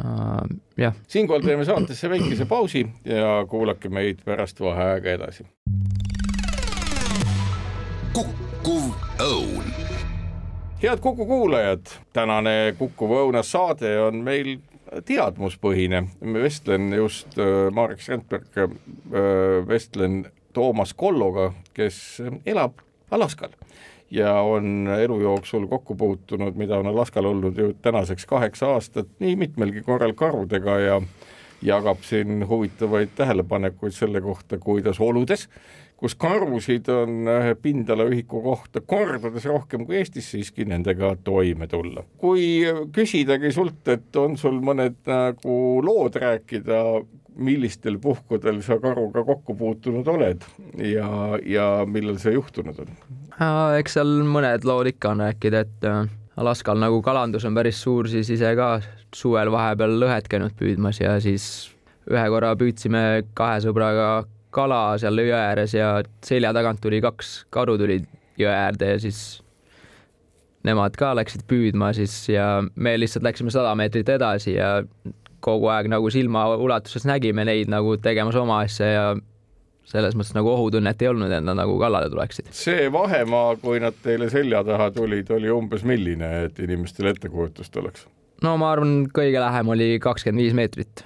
äh, 0.00 0.56
jah, 0.76 0.94
siinkohal 1.08 1.42
teeme 1.46 1.64
saatesse 1.64 2.10
väikese 2.10 2.46
pausi 2.46 2.86
ja 3.04 3.44
kuulake 3.48 3.88
meid 3.88 4.24
pärast 4.24 4.60
vaheaega 4.60 5.18
edasi. 5.18 5.46
kukkuv 8.12 8.92
õun 9.20 9.76
head 10.82 11.00
Kuku 11.00 11.26
kuulajad, 11.26 11.86
tänane 12.12 12.74
Kuku 12.78 13.08
Õunas 13.08 13.50
saade 13.50 13.90
on 14.00 14.20
meil 14.24 14.58
teadmuspõhine. 15.04 16.04
vestlen 16.32 16.92
just 16.92 17.38
äh, 17.38 17.70
Marek 17.72 18.00
Strandberg, 18.00 18.46
vestlen 19.68 20.26
Toomas 20.56 20.94
Kolloga, 20.96 21.50
kes 21.76 22.22
elab 22.48 22.80
Alaskal 23.10 23.52
ja 24.10 24.32
on 24.40 24.88
elu 25.00 25.20
jooksul 25.20 25.66
kokku 25.66 25.94
puutunud, 25.94 26.54
mida 26.56 26.78
on 26.78 26.86
Alaskal 26.86 27.24
olnud 27.28 27.58
ju 27.58 27.74
tänaseks 27.82 28.26
kaheksa 28.26 28.70
aastat, 28.72 29.08
nii 29.18 29.36
mitmelgi 29.36 29.82
korral 29.84 30.14
karudega 30.16 30.78
ja 30.80 31.00
jagab 31.62 32.00
siin 32.08 32.48
huvitavaid 32.48 33.12
tähelepanekuid 33.16 33.92
selle 33.92 34.20
kohta, 34.20 34.58
kuidas 34.58 35.00
oludes, 35.00 35.48
kus 35.96 36.14
karusid 36.20 36.88
on 36.92 37.28
äh, 37.28 37.50
pindalaühiku 37.62 38.42
kohta 38.44 38.80
kordades 38.80 39.44
rohkem 39.48 39.86
kui 39.86 40.00
Eestis, 40.00 40.28
siiski 40.30 40.66
nendega 40.68 41.14
toime 41.24 41.66
tulla. 41.66 42.04
kui 42.20 42.64
küsidagi 42.92 43.52
sult, 43.52 43.82
et 43.88 44.16
on 44.20 44.36
sul 44.40 44.60
mõned 44.64 44.98
nagu 45.08 45.60
lood 45.84 46.18
rääkida, 46.20 46.82
millistel 47.36 47.98
puhkudel 48.00 48.62
sa 48.64 48.78
karuga 48.80 49.24
kokku 49.24 49.54
puutunud 49.56 50.06
oled 50.08 50.44
ja, 50.80 51.08
ja 51.44 51.66
millal 51.88 52.20
see 52.20 52.32
juhtunud 52.36 52.78
on? 52.84 52.94
eks 53.76 53.98
seal 53.98 54.14
mõned 54.24 54.64
lood 54.68 54.92
ikka 54.92 55.12
on 55.12 55.24
rääkida, 55.26 55.64
et 55.66 55.88
äh, 55.88 56.04
Alaskal 56.36 56.76
nagu 56.76 57.00
kalandus 57.00 57.46
on 57.48 57.54
päris 57.56 57.78
suur, 57.80 58.08
siis 58.12 58.28
ise 58.28 58.50
ka 58.58 58.74
suvel 59.16 59.48
vahepeal 59.52 59.94
lõhet 60.02 60.28
käinud 60.28 60.52
püüdmas 60.58 61.00
ja 61.00 61.14
siis 61.24 61.70
ühe 62.12 62.24
korra 62.28 62.52
püüdsime 62.60 63.22
kahe 63.36 63.62
sõbraga 63.64 64.08
kala 64.56 64.80
seal 65.00 65.20
jõe 65.20 65.36
ääres 65.36 65.74
ja 65.76 65.90
selja 66.24 66.52
tagant 66.56 66.80
tuli 66.82 67.02
kaks 67.04 67.34
karu 67.54 67.76
tulid 67.80 68.08
jõe 68.40 68.52
äärde 68.52 68.94
ja 68.94 69.02
siis 69.02 69.20
nemad 70.66 70.96
ka 70.98 71.12
läksid 71.16 71.46
püüdma 71.48 71.92
siis 71.96 72.14
ja 72.32 72.64
me 72.74 72.96
lihtsalt 72.98 73.26
läksime 73.26 73.52
sada 73.54 73.74
meetrit 73.78 74.08
edasi 74.16 74.56
ja 74.56 74.80
kogu 75.44 75.70
aeg 75.70 75.88
nagu 75.92 76.10
silma 76.10 76.48
ulatuses 76.56 77.06
nägime 77.06 77.44
neid 77.46 77.70
nagu 77.70 77.96
tegemas 78.02 78.38
oma 78.40 78.62
asja 78.64 78.90
ja 78.90 79.06
selles 79.86 80.16
mõttes 80.18 80.34
nagu 80.34 80.50
ohutunnet 80.50 81.02
ei 81.02 81.10
olnud, 81.12 81.30
et 81.30 81.44
nad 81.46 81.58
nagu 81.58 81.76
kallale 81.78 82.10
tuleksid. 82.10 82.50
see 82.56 82.88
vahemaa, 82.92 83.54
kui 83.62 83.80
nad 83.82 83.94
teile 84.02 84.28
selja 84.32 84.64
taha 84.66 84.90
tulid, 84.94 85.30
oli 85.30 85.52
umbes 85.52 85.84
milline, 85.86 86.30
et 86.48 86.58
inimestel 86.62 87.12
ettekujutust 87.12 87.76
oleks? 87.82 88.06
no 88.42 88.56
ma 88.60 88.72
arvan, 88.74 89.04
kõige 89.14 89.42
lähem 89.42 89.70
oli 89.76 89.90
kakskümmend 90.02 90.42
viis 90.42 90.56
meetrit, 90.58 91.04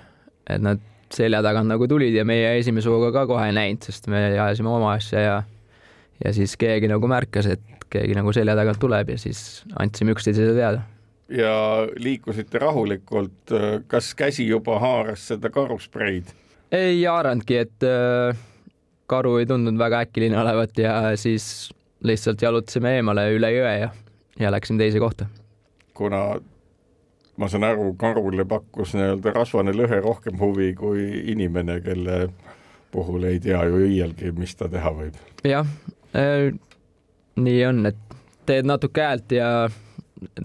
et 0.49 0.64
nad 0.64 0.80
selja 1.14 1.43
tagant 1.43 1.71
nagu 1.71 1.88
tulid 1.90 2.14
ja 2.14 2.25
meie 2.29 2.57
esimese 2.59 2.90
hooga 2.93 3.11
ka 3.14 3.26
kohe 3.31 3.49
ei 3.50 3.57
näinud, 3.57 3.83
sest 3.87 4.07
me 4.12 4.23
ajasime 4.33 4.71
oma 4.73 4.95
asja 4.99 5.25
ja 5.25 5.37
ja 6.25 6.33
siis 6.37 6.57
keegi 6.61 6.88
nagu 6.90 7.09
märkas, 7.09 7.49
et 7.57 7.87
keegi 7.90 8.14
nagu 8.17 8.33
selja 8.37 8.55
tagant 8.59 8.81
tuleb 8.81 9.14
ja 9.14 9.19
siis 9.19 9.62
andsime 9.81 10.14
üksteisele 10.14 10.55
teada. 10.57 10.83
ja 11.31 11.87
liikusite 11.97 12.59
rahulikult, 12.59 13.55
kas 13.88 14.14
käsi 14.14 14.47
juba 14.49 14.79
haaras 14.83 15.29
seda 15.33 15.50
karuspreid? 15.50 16.35
ei 16.73 17.02
haaranudki, 17.05 17.57
et 17.57 17.87
äh, 17.87 18.37
karu 19.11 19.37
ei 19.40 19.47
tundunud 19.47 19.79
väga 19.79 20.05
äkiline 20.07 20.38
olevat 20.38 20.79
ja 20.79 21.17
siis 21.19 21.71
lihtsalt 22.07 22.43
jalutasime 22.43 22.97
eemale 22.99 23.26
üle 23.35 23.50
jõe 23.55 23.75
ja, 23.83 23.90
ja 24.40 24.52
läksime 24.52 24.79
teise 24.81 25.02
kohta. 25.02 25.26
kuna 25.95 26.40
ma 27.40 27.49
saan 27.49 27.64
aru, 27.64 27.94
karule 27.99 28.44
pakkus 28.44 28.94
nii-öelda 28.99 29.32
rasvane 29.35 29.73
lõhe 29.73 30.00
rohkem 30.04 30.38
huvi 30.40 30.75
kui 30.76 31.06
inimene, 31.32 31.80
kelle 31.85 32.26
puhul 32.92 33.25
ei 33.30 33.40
tea 33.40 33.62
ju 33.64 33.85
iialgi, 33.87 34.32
mis 34.37 34.54
ta 34.59 34.68
teha 34.68 34.92
võib. 34.94 35.16
jah 35.49 35.66
äh,, 36.16 36.50
nii 37.40 37.62
on, 37.66 37.87
et 37.92 38.18
teed 38.47 38.68
natuke 38.68 39.04
häält 39.04 39.32
ja 39.32 39.50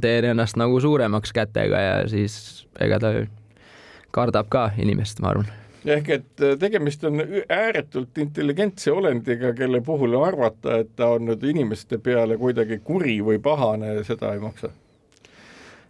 teed 0.02 0.30
ennast 0.32 0.60
nagu 0.60 0.80
suuremaks 0.80 1.34
kätega 1.36 1.82
ja 1.82 1.96
siis 2.10 2.66
ega 2.80 3.00
ta 3.02 3.14
kardab 4.16 4.50
ka 4.50 4.70
inimest, 4.80 5.20
ma 5.20 5.34
arvan. 5.34 5.52
ehk 5.86 6.10
et 6.10 6.42
äh, 6.42 6.56
tegemist 6.60 7.04
on 7.06 7.22
ääretult 7.50 8.18
intelligentse 8.18 8.92
olendiga, 8.92 9.54
kelle 9.54 9.82
puhul 9.82 10.16
arvata, 10.22 10.80
et 10.82 10.96
ta 10.96 11.12
on 11.18 11.28
nüüd 11.30 11.44
inimeste 11.52 12.00
peale 12.00 12.40
kuidagi 12.42 12.80
kuri 12.84 13.20
või 13.26 13.42
pahane, 13.44 13.98
seda 14.08 14.34
ei 14.34 14.42
maksa. 14.42 14.72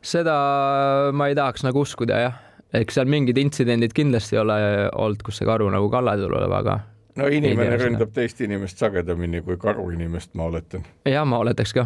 Seda 0.06 0.36
ma 1.16 1.30
ei 1.30 1.38
tahaks 1.38 1.66
nagu 1.66 1.82
uskuda 1.86 2.20
jah, 2.22 2.36
eks 2.76 3.00
seal 3.00 3.10
mingid 3.10 3.40
intsidendid 3.42 3.96
kindlasti 3.96 4.38
ei 4.38 4.44
ole 4.44 4.58
olnud, 4.94 5.24
kus 5.26 5.42
see 5.42 5.48
karu 5.50 5.70
nagu 5.74 5.90
kallale 5.94 6.28
tuleb, 6.28 6.54
aga 6.60 6.80
no 7.16 7.28
inimene 7.32 7.78
ründab 7.80 8.12
teist 8.16 8.42
inimest 8.44 8.82
sagedamini 8.82 9.42
kui 9.46 9.58
karu 9.60 9.88
inimest, 9.96 10.34
ma 10.36 10.50
oletan. 10.50 10.84
jah, 11.08 11.26
ma 11.28 11.40
oletaks 11.44 11.74
ka 11.76 11.86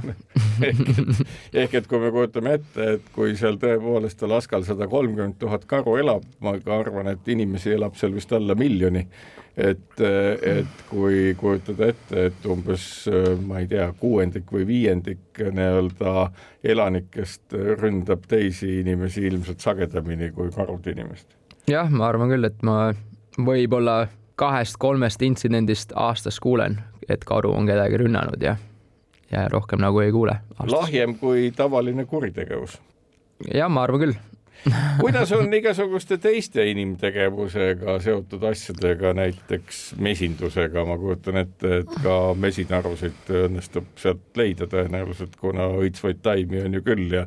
ehk 1.64 1.76
et 1.80 1.90
kui 1.90 2.02
me 2.02 2.12
kujutame 2.14 2.56
ette, 2.60 2.88
et 2.96 3.12
kui 3.16 3.36
seal 3.40 3.60
tõepoolest 3.62 4.24
Alaskal 4.26 4.66
sada 4.68 4.88
kolmkümmend 4.90 5.38
tuhat 5.42 5.68
karu 5.70 5.98
elab, 6.02 6.26
ma 6.44 6.56
ka 6.64 6.80
arvan, 6.82 7.12
et 7.14 7.30
inimesi 7.30 7.76
elab 7.78 7.98
seal 8.00 8.16
vist 8.16 8.34
alla 8.36 8.58
miljoni, 8.60 9.06
et, 9.60 10.02
et 10.02 10.84
kui 10.90 11.34
kujutada 11.40 11.92
ette, 11.94 12.28
et 12.30 12.50
umbes 12.50 12.86
ma 13.46 13.62
ei 13.62 13.70
tea, 13.72 13.90
kuuendik 14.00 14.50
või 14.56 14.66
viiendik 14.70 15.44
nii-öelda 15.44 16.30
elanikest 16.64 17.58
ründab 17.80 18.26
teisi 18.30 18.80
inimesi 18.82 19.28
ilmselt 19.30 19.62
sagedamini 19.64 20.34
kui 20.36 20.50
karud 20.56 20.90
inimest. 20.90 21.28
jah, 21.70 21.92
ma 21.92 22.10
arvan 22.10 22.34
küll, 22.34 22.50
et 22.50 22.66
ma 22.66 22.80
võib-olla 23.40 24.08
kahest-kolmest 24.40 25.22
intsidendist 25.26 25.94
aastas 25.96 26.40
kuulen, 26.40 26.80
et 27.10 27.26
karu 27.28 27.52
on 27.56 27.68
kedagi 27.68 28.00
rünnanud 28.00 28.42
ja, 28.44 28.56
ja 29.32 29.48
rohkem 29.52 29.82
nagu 29.84 30.00
ei 30.00 30.12
kuule. 30.16 30.40
lahjem 30.72 31.18
kui 31.20 31.52
tavaline 31.56 32.06
kuritegevus. 32.06 32.80
jah, 33.54 33.70
ma 33.70 33.84
arvan 33.84 34.06
küll 34.06 34.18
kuidas 35.02 35.32
on 35.32 35.54
igasuguste 35.54 36.18
teiste 36.22 36.66
inimtegevusega 36.72 38.00
seotud 38.04 38.44
asjadega, 38.52 39.14
näiteks 39.16 39.84
mesindusega, 40.00 40.84
ma 40.88 40.98
kujutan 41.00 41.40
ette, 41.44 41.78
et 41.84 41.96
ka 42.04 42.18
mesinarusid 42.36 43.32
õnnestub 43.46 43.94
sealt 44.00 44.40
leida 44.40 44.68
tõenäoliselt, 44.72 45.40
kuna 45.40 45.70
õitsvaid 45.80 46.20
taimi 46.24 46.64
on 46.66 46.80
ju 46.80 46.84
küll 46.86 47.16
ja 47.22 47.26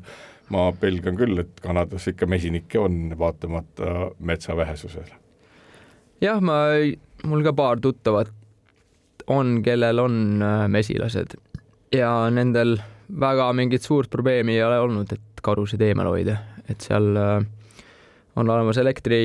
ma 0.52 0.68
pelgan 0.76 1.16
küll, 1.16 1.40
et 1.44 1.60
Kanadas 1.64 2.08
ikka 2.12 2.28
mesinikke 2.28 2.80
on, 2.80 3.02
vaatamata 3.18 4.12
metsa 4.20 4.56
vähesusele 4.56 5.21
jah, 6.22 6.40
ma, 6.44 6.62
mul 7.28 7.44
ka 7.46 7.54
paar 7.56 7.82
tuttavat 7.82 8.30
on, 9.30 9.60
kellel 9.64 10.02
on 10.02 10.42
äh, 10.42 10.64
mesilased. 10.72 11.36
Ja 11.92 12.12
nendel 12.32 12.78
väga 13.20 13.50
mingit 13.56 13.84
suurt 13.84 14.10
probleemi 14.10 14.56
ei 14.56 14.64
ole 14.64 14.80
olnud, 14.82 15.12
et 15.12 15.42
karusid 15.44 15.82
eemal 15.84 16.10
hoida, 16.12 16.38
et 16.70 16.82
seal 16.84 17.12
äh, 17.18 17.38
on 18.36 18.50
olemas 18.50 18.78
elektri, 18.80 19.22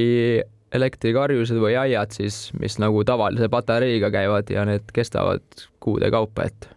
elektrikarjused 0.75 1.59
või 1.61 1.77
aiad 1.79 2.13
siis, 2.15 2.47
mis 2.59 2.77
nagu 2.81 3.03
tavalise 3.07 3.49
patareiga 3.49 4.11
käivad 4.13 4.51
ja 4.51 4.65
need 4.67 4.89
kestavad 4.93 5.45
kuude 5.83 6.11
kaupa, 6.11 6.49
et 6.49 6.69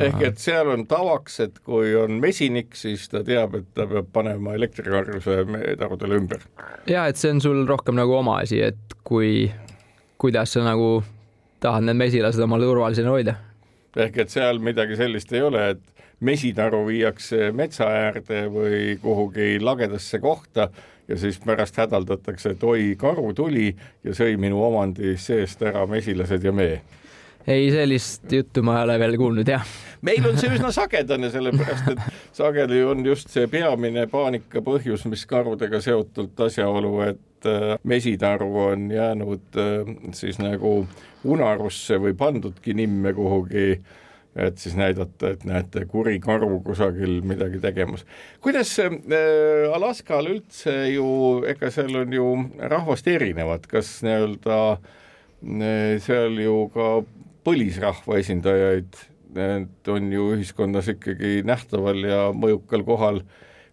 ehk 0.00 0.22
et 0.26 0.40
seal 0.40 0.70
on 0.72 0.84
tavaks, 0.88 1.38
et 1.44 1.58
kui 1.66 1.94
on 1.98 2.18
mesinik, 2.22 2.76
siis 2.78 3.08
ta 3.12 3.22
teab, 3.26 3.56
et 3.58 3.68
ta 3.76 3.86
peab 3.90 4.08
panema 4.12 4.54
elektrikarjuse 4.58 5.42
tarudele 5.80 6.20
ümber. 6.20 6.44
ja 6.88 7.06
et 7.10 7.20
see 7.20 7.32
on 7.34 7.40
sul 7.44 7.64
rohkem 7.68 7.98
nagu 7.98 8.16
oma 8.16 8.38
asi, 8.42 8.62
et 8.62 8.96
kui, 9.04 9.50
kuidas 10.18 10.54
sa 10.56 10.64
nagu 10.64 11.02
tahad 11.62 11.86
need 11.86 12.00
mesilased 12.00 12.42
omal 12.42 12.64
turvalisena 12.64 13.10
hoida. 13.14 13.36
ehk 13.96 14.22
et 14.24 14.30
seal 14.32 14.62
midagi 14.62 14.96
sellist 14.96 15.32
ei 15.32 15.42
ole, 15.42 15.68
et 15.76 16.06
mesitaru 16.22 16.86
viiakse 16.86 17.50
metsa 17.52 17.90
äärde 17.90 18.46
või 18.52 18.96
kuhugi 19.02 19.58
lagedasse 19.60 20.18
kohta 20.22 20.68
ja 21.08 21.18
siis 21.18 21.40
pärast 21.42 21.76
hädaldatakse, 21.76 22.54
et 22.54 22.64
oi, 22.64 22.94
karu 22.98 23.32
tuli 23.34 23.72
ja 24.04 24.14
sõi 24.14 24.36
minu 24.40 24.62
omandi 24.64 25.16
seest 25.18 25.62
ära 25.66 25.84
mesilased 25.90 26.44
ja 26.44 26.52
mee 26.54 26.80
ei, 27.46 27.70
sellist 27.72 28.32
juttu 28.32 28.62
ma 28.62 28.78
ei 28.78 28.86
ole 28.86 28.98
veel 29.02 29.16
kuulnud, 29.20 29.48
jah. 29.48 29.64
meil 30.06 30.26
on 30.28 30.38
see 30.38 30.52
üsna 30.54 30.72
sagedane, 30.74 31.30
sellepärast 31.32 31.90
et 31.94 32.04
sageli 32.36 32.82
on 32.86 33.04
just 33.06 33.32
see 33.34 33.48
peamine 33.50 34.06
paanika 34.10 34.62
põhjus, 34.64 35.06
mis 35.10 35.24
karudega 35.30 35.82
seotult 35.82 36.46
asjaolu, 36.46 36.92
et 37.08 37.48
äh, 37.50 37.74
mesitaru 37.88 38.52
on 38.68 38.86
jäänud 38.92 39.58
äh, 39.58 39.90
siis 40.16 40.38
nagu 40.42 40.82
unarusse 41.24 41.98
või 42.02 42.14
pandudki 42.18 42.74
nimme 42.78 43.14
kuhugi 43.16 43.76
et 44.32 44.56
siis 44.56 44.72
näidata, 44.78 45.34
et 45.34 45.42
näete, 45.44 45.82
kuri 45.84 46.16
karu 46.22 46.62
kusagil 46.64 47.18
midagi 47.26 47.58
tegemas. 47.60 48.06
kuidas 48.40 48.70
äh, 48.80 48.94
Alaskal 49.74 50.30
üldse 50.30 50.76
ju, 50.94 51.42
ega 51.48 51.70
seal 51.74 52.04
on 52.04 52.14
ju 52.16 52.28
rahvast 52.58 53.10
erinevat, 53.12 53.66
kas 53.66 53.98
nii-öelda 54.06 54.60
seal 55.42 56.38
ju 56.38 56.54
ka 56.70 56.86
põlisrahva 57.44 58.18
esindajaid, 58.20 58.98
need 59.36 59.88
on 59.88 60.12
ju 60.12 60.28
ühiskonnas 60.36 60.90
ikkagi 60.92 61.40
nähtaval 61.48 62.04
ja 62.06 62.20
mõjukal 62.36 62.84
kohal. 62.86 63.22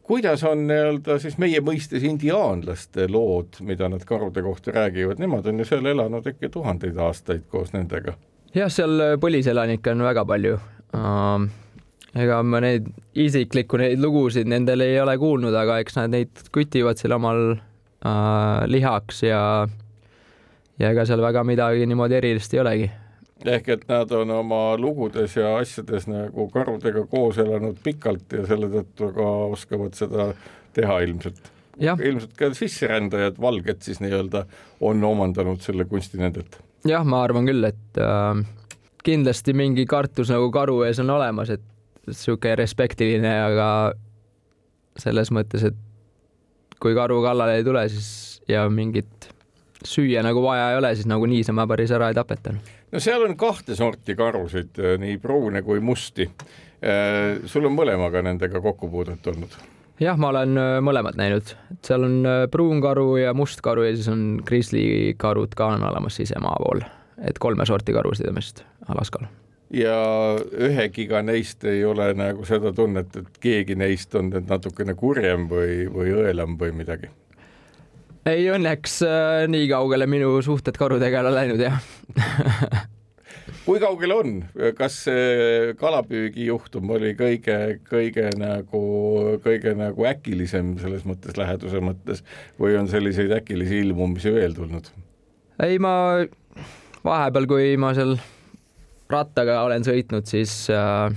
kuidas 0.10 0.44
on 0.44 0.66
nii-öelda 0.68 1.20
siis 1.22 1.38
meie 1.38 1.62
mõistes 1.62 2.04
indiaanlaste 2.04 3.06
lood, 3.12 3.60
mida 3.62 3.90
nad 3.90 4.06
karude 4.06 4.42
kohta 4.42 4.72
räägivad, 4.72 5.20
nemad 5.20 5.46
on 5.46 5.60
ju 5.60 5.66
seal 5.66 5.86
elanud 5.86 6.28
ikka 6.28 6.50
tuhandeid 6.50 6.98
aastaid 6.98 7.46
koos 7.48 7.74
nendega? 7.74 8.18
jah, 8.56 8.72
seal 8.72 9.20
põliselanikke 9.22 9.92
on 9.92 10.08
väga 10.10 10.26
palju 10.26 10.60
uh 10.94 11.50
ega 12.18 12.40
ma 12.44 12.62
neid 12.64 12.88
isiklikku 13.20 13.78
neid 13.78 14.02
lugusid 14.02 14.50
nendel 14.50 14.82
ei 14.86 14.98
ole 15.02 15.16
kuulnud, 15.22 15.54
aga 15.54 15.80
eks 15.84 16.00
nad 16.00 16.14
neid 16.14 16.42
kütivad 16.56 16.98
seal 16.98 17.14
omal 17.20 17.44
äh, 17.54 18.66
lihaks 18.72 19.24
ja 19.28 19.42
ja 20.80 20.92
ega 20.94 21.06
seal 21.06 21.22
väga 21.22 21.44
midagi 21.46 21.86
niimoodi 21.90 22.18
erilist 22.22 22.54
ei 22.56 22.64
olegi 22.64 22.90
ehk 23.48 23.70
et 23.76 23.86
nad 23.88 24.12
on 24.12 24.32
oma 24.36 24.62
lugudes 24.78 25.36
ja 25.38 25.56
asjades 25.60 26.08
nagu 26.10 26.50
karudega 26.52 27.06
koos 27.08 27.40
elanud 27.40 27.78
pikalt 27.84 28.36
ja 28.36 28.44
selle 28.50 28.68
tõttu 28.74 29.12
ka 29.16 29.28
oskavad 29.54 29.96
seda 29.96 30.34
teha 30.76 31.00
ilmselt. 31.06 31.40
ilmselt 31.80 32.36
ka 32.38 32.52
sisserändajad, 32.54 33.40
valged 33.42 33.82
siis 33.86 34.02
nii-öelda, 34.04 34.46
on 34.82 35.04
omandanud 35.04 35.62
selle 35.64 35.86
kunsti 35.86 36.20
nendelt. 36.20 36.60
jah, 36.88 37.06
ma 37.06 37.24
arvan 37.24 37.48
küll, 37.48 37.64
et 37.64 38.02
äh, 38.04 38.44
kindlasti 39.04 39.56
mingi 39.56 39.86
kartus 39.86 40.32
nagu 40.34 40.52
karu 40.52 40.82
ees 40.88 41.00
on 41.00 41.10
olemas, 41.16 41.50
et 41.56 41.64
niisugune 42.10 42.58
respektiline, 42.60 43.32
aga 43.46 43.70
selles 45.00 45.32
mõttes, 45.32 45.64
et 45.64 45.78
kui 46.80 46.96
karu 46.96 47.22
kallale 47.24 47.60
ei 47.60 47.64
tule, 47.64 47.86
siis 47.92 48.42
ja 48.50 48.66
mingit 48.70 49.30
süüa 49.86 50.24
nagu 50.26 50.44
vaja 50.44 50.74
ei 50.74 50.80
ole, 50.82 50.92
siis 50.96 51.08
nagu 51.08 51.28
niisama 51.30 51.68
päris 51.70 51.92
ära 51.96 52.10
ei 52.12 52.18
tapeta 52.18 52.56
no 52.92 53.02
seal 53.04 53.26
on 53.26 53.36
kahte 53.40 53.76
sorti 53.78 54.16
karusid, 54.18 54.78
äh, 54.82 54.96
nii 55.02 55.18
pruune 55.22 55.62
kui 55.66 55.82
musti. 55.84 56.30
Äh, 56.80 57.42
sul 57.50 57.68
on 57.68 57.76
mõlemaga 57.76 58.24
nendega 58.26 58.62
kokkupuudet 58.64 59.28
olnud? 59.32 59.58
jah, 60.00 60.16
ma 60.16 60.30
olen 60.32 60.56
äh, 60.56 60.78
mõlemad 60.84 61.20
näinud, 61.20 61.52
et 61.74 61.90
seal 61.92 62.08
on 62.08 62.22
pruunkaru 62.52 63.18
ja 63.20 63.34
mustkaru 63.36 63.84
ja 63.84 63.98
siis 63.98 64.08
on 64.12 64.40
grizzlykarud 64.48 65.58
ka 65.60 65.74
on 65.76 65.84
olemas 65.90 66.22
siis 66.22 66.32
ema 66.38 66.56
pool, 66.64 66.86
et 67.20 67.42
kolme 67.42 67.68
sorti 67.68 67.96
karusid 67.96 68.32
on 68.32 68.40
vist 68.40 68.64
Alaskal 68.88 69.28
ja 69.76 69.98
ühegiga 70.56 71.20
neist 71.22 71.64
ei 71.68 71.84
ole 71.86 72.14
nagu 72.18 72.46
seda 72.48 72.72
tunnet, 72.74 73.16
et 73.20 73.42
keegi 73.44 73.76
neist 73.78 74.16
on 74.16 74.32
nüüd 74.32 74.48
natukene 74.50 74.96
kurjem 74.98 75.50
või, 75.52 75.84
või 75.94 76.16
õelam 76.24 76.56
või 76.58 76.72
midagi 76.80 77.12
ei, 78.28 78.48
õnneks 78.52 79.02
äh, 79.08 79.48
nii 79.52 79.68
kaugele 79.72 80.08
minu 80.10 80.38
suhted 80.46 80.78
karudega 80.80 81.20
ei 81.20 81.28
ole 81.28 81.36
läinud, 81.36 81.64
jah 81.64 81.80
kui 83.66 83.80
kaugel 83.82 84.14
on, 84.16 84.32
kas 84.78 84.96
see 85.06 85.76
kalapüügijuhtum 85.80 86.90
oli 86.96 87.14
kõige, 87.20 87.58
kõige 87.90 88.30
nagu, 88.40 88.82
kõige 89.44 89.76
nagu 89.78 90.08
äkilisem 90.10 90.74
selles 90.82 91.06
mõttes, 91.06 91.38
läheduse 91.38 91.82
mõttes 91.84 92.24
või 92.60 92.78
on 92.80 92.90
selliseid 92.90 93.34
äkilisi 93.40 93.84
ilmumisi 93.86 94.34
veel 94.34 94.58
tulnud? 94.58 94.90
ei, 95.62 95.78
ma 95.82 95.94
vahepeal, 97.06 97.48
kui 97.50 97.74
ma 97.80 97.94
seal 97.98 98.18
rattaga 99.10 99.62
olen 99.66 99.86
sõitnud, 99.86 100.28
siis 100.30 100.54
äh, 100.74 101.10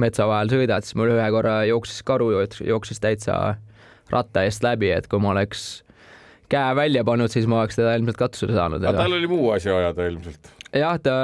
metsa 0.00 0.28
vahel 0.28 0.52
sõidad, 0.52 0.84
siis 0.84 0.96
mul 0.98 1.14
ühe 1.16 1.26
korra 1.32 1.62
jooksis 1.68 2.04
karu, 2.06 2.30
jooksis 2.60 3.02
täitsa 3.02 3.56
ratta 4.12 4.44
eest 4.46 4.64
läbi, 4.64 4.92
et 4.94 5.08
kui 5.10 5.20
ma 5.22 5.32
oleks 5.34 5.85
käe 6.52 6.74
välja 6.78 7.04
pannud, 7.06 7.32
siis 7.32 7.46
ma 7.50 7.62
oleks 7.62 7.78
teda 7.78 7.94
ilmselt 7.98 8.18
katusele 8.20 8.56
saanud. 8.56 8.84
aga 8.84 9.04
tal 9.04 9.18
oli 9.18 9.30
muu 9.30 9.50
asi 9.54 9.70
ajada 9.72 10.08
ilmselt? 10.10 10.52
jah, 10.72 10.98
ta 11.02 11.14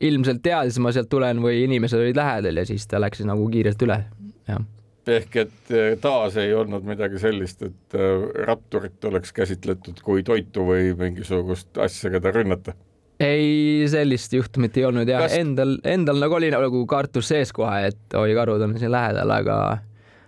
ilmselt 0.00 0.42
teadis, 0.42 0.80
ma 0.82 0.92
sealt 0.96 1.10
tulen 1.12 1.42
või 1.44 1.64
inimesed 1.66 2.00
olid 2.00 2.18
lähedal 2.18 2.62
ja 2.62 2.66
siis 2.68 2.86
ta 2.90 3.00
läks 3.02 3.24
nagu 3.28 3.48
kiirelt 3.52 3.88
üle, 3.88 4.02
jah 4.50 4.68
ehk 5.10 5.36
et 5.40 5.72
eh, 5.74 5.94
taas 6.00 6.36
ei 6.40 6.52
olnud 6.54 6.84
midagi 6.86 7.20
sellist, 7.20 7.64
et 7.66 7.96
eh, 7.96 8.28
ratturit 8.46 9.04
oleks 9.08 9.32
käsitletud 9.34 10.02
kui 10.04 10.22
toitu 10.26 10.66
või 10.68 10.92
mingisugust 10.98 11.80
asja, 11.80 12.12
keda 12.14 12.32
rünnata? 12.34 12.76
ei, 13.20 13.84
sellist 13.90 14.32
juhtumit 14.32 14.76
ei 14.80 14.86
olnud 14.88 15.08
ja 15.08 15.24
Kas... 15.24 15.36
endal, 15.36 15.76
endal 15.84 16.20
nagu 16.22 16.36
oli 16.38 16.50
nagu 16.52 16.84
kartus 16.88 17.28
sees 17.32 17.52
kohe, 17.56 17.90
et 17.90 18.16
oi, 18.16 18.32
karud 18.36 18.62
on 18.64 18.76
siin 18.80 18.92
lähedal, 18.92 19.32
aga 19.34 19.56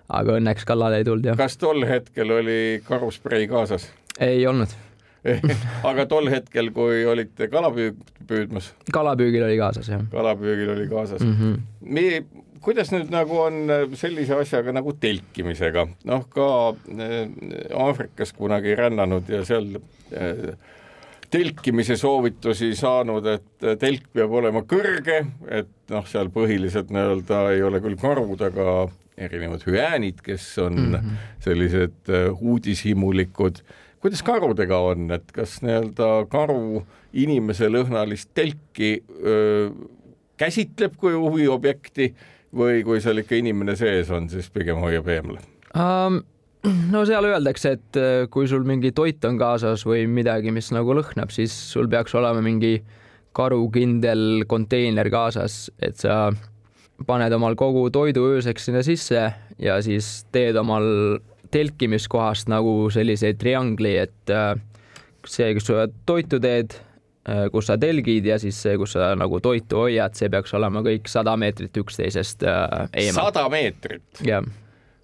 aga 0.09 0.39
õnneks 0.39 0.67
kallale 0.69 1.03
ei 1.03 1.09
tulnud, 1.09 1.33
jah. 1.33 1.37
kas 1.39 1.59
tol 1.61 1.85
hetkel 1.89 2.31
oli 2.39 2.61
karusprei 2.87 3.49
kaasas? 3.51 3.89
ei 4.21 4.47
olnud 4.47 4.73
aga 5.91 6.07
tol 6.11 6.27
hetkel, 6.33 6.73
kui 6.75 7.05
olite 7.07 7.49
kalapüük 7.53 7.99
püüdmas? 8.29 8.73
kalapüügil 8.93 9.47
oli 9.47 9.59
kaasas, 9.61 9.91
jah. 9.93 10.03
kalapüügil 10.11 10.75
oli 10.75 10.89
kaasas 10.91 11.23
mm. 11.23 11.37
-hmm. 11.39 11.61
me, 11.81 12.07
kuidas 12.63 12.93
nüüd 12.95 13.11
nagu 13.15 13.39
on 13.45 13.63
sellise 13.99 14.35
asjaga 14.39 14.75
nagu 14.75 14.93
telkimisega, 14.93 15.87
noh 16.11 16.29
ka 16.31 16.49
äh, 16.71 17.29
Aafrikas 17.87 18.33
kunagi 18.33 18.75
rännanud 18.79 19.29
ja 19.31 19.45
seal 19.47 19.77
äh, 19.77 20.55
telkimise 21.33 21.97
soovitusi 21.97 22.73
saanud, 22.77 23.27
et 23.27 23.69
telk 23.81 24.09
peab 24.13 24.33
olema 24.41 24.65
kõrge, 24.69 25.23
et 25.49 25.71
noh, 25.93 26.05
seal 26.09 26.29
põhiliselt 26.33 26.93
nii-öelda 26.93 27.45
ei 27.55 27.63
ole 27.65 27.81
küll 27.85 27.97
karud, 28.01 28.43
aga 28.49 28.75
erinevad 29.17 29.65
hüäänid, 29.69 30.21
kes 30.25 30.59
on 30.59 30.77
mm 30.77 30.95
-hmm. 30.95 31.23
sellised 31.41 32.13
uudishimulikud. 32.41 33.63
kuidas 34.01 34.23
karudega 34.23 34.79
on, 34.79 35.11
et 35.11 35.33
kas 35.33 35.63
nii-öelda 35.63 36.27
karu 36.29 36.85
inimese 37.13 37.69
lõhnalist 37.69 38.31
telki 38.35 39.05
öö, 39.25 39.71
käsitleb 40.37 40.97
kui 40.97 41.13
huviobjekti 41.13 42.15
või 42.57 42.83
kui 42.85 43.01
seal 43.01 43.23
ikka 43.23 43.35
inimene 43.35 43.77
sees 43.77 44.11
on, 44.11 44.29
siis 44.29 44.51
pigem 44.51 44.77
hoiab 44.77 45.09
eemale 45.09 45.41
um,? 45.77 46.23
No 46.93 47.03
seal 47.09 47.27
öeldakse, 47.27 47.75
et 47.77 47.99
äh, 47.99 48.13
kui 48.31 48.47
sul 48.51 48.67
mingi 48.69 48.93
toit 48.95 49.25
on 49.27 49.39
kaasas 49.41 49.87
või 49.89 50.05
midagi, 50.11 50.53
mis 50.55 50.71
nagu 50.75 50.95
lõhnab, 50.99 51.33
siis 51.35 51.55
sul 51.73 51.91
peaks 51.91 52.15
olema 52.19 52.43
mingi 52.45 52.77
karukindel 53.37 54.45
konteiner 54.49 55.09
kaasas, 55.13 55.67
et 55.83 55.99
sa 56.03 56.27
paned 57.09 57.35
omal 57.35 57.57
kogu 57.59 57.89
toidu 57.91 58.29
ööseks 58.35 58.69
sinna 58.69 58.85
sisse 58.87 59.25
ja 59.59 59.79
siis 59.83 60.13
teed 60.35 60.59
omal 60.61 61.19
telkimiskohast 61.53 62.49
nagu 62.53 62.87
selliseid 62.93 63.41
triangli, 63.41 63.97
et 64.05 64.33
äh, 64.33 64.55
see, 65.27 65.53
kus 65.59 65.69
sa 65.69 65.89
toitu 66.07 66.39
teed, 66.43 66.79
äh, 67.27 67.49
kus 67.53 67.73
sa 67.73 67.79
telgid 67.81 68.29
ja 68.31 68.39
siis 68.43 68.61
see, 68.63 68.79
kus 68.79 68.95
sa 68.95 69.13
nagu 69.19 69.43
toitu 69.43 69.83
hoiad, 69.83 70.15
see 70.19 70.31
peaks 70.33 70.55
olema 70.55 70.85
kõik 70.87 71.11
sada 71.11 71.35
meetrit 71.41 71.83
üksteisest 71.83 72.47
eemal. 72.47 73.33
sada 73.33 73.49
meetrit? 73.51 74.07
jah 74.23 74.47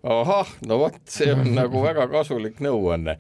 ahah, 0.09 0.49
no 0.67 0.79
vot, 0.81 0.97
see 1.09 1.29
on 1.33 1.53
nagu 1.59 1.83
väga 1.85 2.09
kasulik 2.13 2.63
nõuanne. 2.65 3.19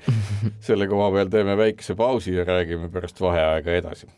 selle 0.64 0.88
koha 0.88 1.10
peal 1.14 1.32
teeme 1.32 1.56
väikese 1.58 1.96
pausi 1.98 2.34
ja 2.36 2.46
räägime 2.48 2.88
pärast 2.92 3.20
vaheaega 3.20 3.76
edasi. 3.82 4.08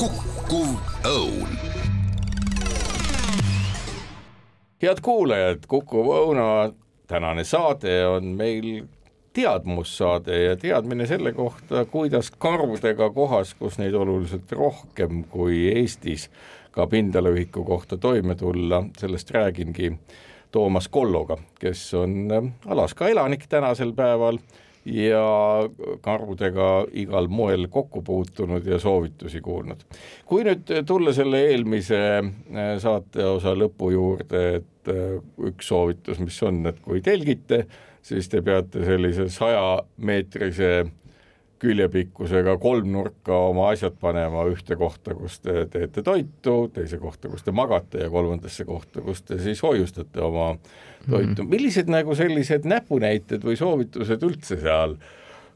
kukkuv 0.00 0.72
õun. 1.04 1.54
head 4.82 5.00
kuulajad, 5.02 5.64
Kukuv 5.68 6.12
Õuna 6.14 6.72
tänane 7.08 7.44
saade 7.44 8.00
on 8.06 8.34
meil 8.38 8.86
teadmussaade 9.36 10.42
ja 10.42 10.56
teadmine 10.56 11.06
selle 11.06 11.32
kohta, 11.36 11.84
kuidas 11.84 12.30
karudega 12.30 13.10
kohas, 13.12 13.54
kus 13.54 13.78
neid 13.78 13.94
oluliselt 13.94 14.52
rohkem 14.52 15.24
kui 15.30 15.66
Eestis 15.74 16.30
ka 16.72 16.86
pindalaühiku 16.86 17.64
kohta 17.64 17.96
toime 18.00 18.34
tulla, 18.34 18.82
sellest 18.98 19.30
räägingi 19.30 19.92
Toomas 20.50 20.88
Kolloga, 20.88 21.36
kes 21.60 21.94
on 21.94 22.28
Alaska 22.66 23.08
elanik 23.08 23.44
tänasel 23.48 23.92
päeval 23.92 24.38
ja 24.86 25.24
karudega 26.00 26.86
igal 26.92 27.28
moel 27.28 27.66
kokku 27.68 28.02
puutunud 28.02 28.66
ja 28.66 28.78
soovitusi 28.78 29.40
kuulnud. 29.40 29.82
kui 30.26 30.44
nüüd 30.46 30.70
tulla 30.86 31.12
selle 31.12 31.42
eelmise 31.50 31.98
saateosa 32.78 33.56
lõpu 33.58 33.90
juurde, 33.92 34.44
et 34.60 34.92
üks 35.50 35.68
soovitus, 35.68 36.22
mis 36.22 36.38
on, 36.46 36.62
et 36.70 36.78
kui 36.80 37.02
telgite, 37.02 37.66
siis 38.06 38.28
te 38.30 38.42
peate 38.44 38.84
sellise 38.86 39.28
sajameetrise 39.32 40.70
küljepikkusega 41.62 42.58
kolmnurka 42.60 43.36
oma 43.48 43.70
asjad 43.72 43.94
panema 44.00 44.44
ühte 44.50 44.76
kohta, 44.76 45.14
kus 45.16 45.38
te 45.40 45.64
teete 45.72 46.02
toitu, 46.04 46.56
teise 46.74 46.98
kohta, 47.00 47.30
kus 47.32 47.46
te 47.46 47.54
magate 47.56 48.04
ja 48.04 48.10
kolmandasse 48.12 48.66
kohta, 48.68 49.00
kus 49.04 49.22
te 49.24 49.38
siis 49.40 49.62
hoiustate 49.64 50.20
oma 50.20 50.50
toitu 51.08 51.28
mm. 51.30 51.34
-hmm. 51.38 51.50
millised 51.54 51.88
nagu 51.92 52.14
sellised 52.14 52.68
näpunäited 52.68 53.44
või 53.44 53.56
soovitused 53.56 54.22
üldse 54.28 54.60
seal 54.60 54.98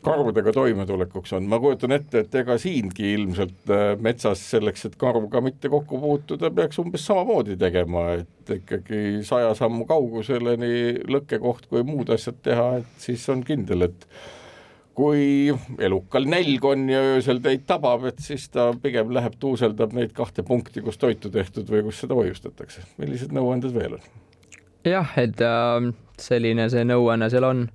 karudega 0.04 0.52
toimetulekuks 0.56 1.34
on, 1.36 1.46
ma 1.50 1.58
kujutan 1.60 1.92
ette, 1.92 2.24
et 2.24 2.34
ega 2.40 2.56
siingi 2.60 3.12
ilmselt 3.14 3.72
äh, 3.72 3.92
metsas 4.00 4.42
selleks, 4.54 4.86
et 4.88 4.96
karuga 5.00 5.42
mitte 5.44 5.68
kokku 5.72 6.00
puutuda, 6.00 6.50
peaks 6.56 6.80
umbes 6.80 7.04
samamoodi 7.08 7.58
tegema, 7.60 8.06
et 8.22 8.54
ikkagi 8.56 9.20
saja 9.26 9.52
sammu 9.58 9.84
kaugusele 9.88 10.56
nii 10.60 10.84
lõkkekoht 11.10 11.68
kui 11.70 11.84
muud 11.86 12.12
asjad 12.16 12.40
teha, 12.44 12.68
et 12.80 13.02
siis 13.04 13.26
on 13.32 13.44
kindel, 13.46 13.90
et 13.90 14.06
kui 14.96 15.52
elukal 15.80 16.26
nälg 16.28 16.64
on 16.66 16.88
ja 16.90 17.02
öösel 17.14 17.42
teid 17.44 17.66
tabab, 17.68 18.06
et 18.08 18.24
siis 18.24 18.48
ta 18.52 18.70
pigem 18.82 19.12
läheb 19.14 19.36
tuuseldab 19.40 19.92
neid 19.96 20.14
kahte 20.16 20.44
punkti, 20.46 20.82
kus 20.84 20.98
toitu 21.00 21.32
tehtud 21.32 21.68
või 21.70 21.84
kus 21.86 22.00
seda 22.02 22.16
hoiustatakse. 22.16 22.86
millised 22.98 23.36
nõuanded 23.36 23.76
veel 23.76 23.98
on? 24.00 24.08
jah, 24.88 25.12
et 25.20 25.44
äh, 25.44 25.92
selline 26.16 26.70
see 26.72 26.88
nõuanne 26.88 27.28
seal 27.32 27.44
on 27.44 27.66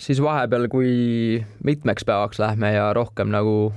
siis 0.00 0.22
vahepeal, 0.22 0.68
kui 0.72 1.44
mitmeks 1.64 2.06
päevaks 2.06 2.40
lähme 2.42 2.74
ja 2.74 2.88
rohkem 2.96 3.30
nagu 3.34 3.72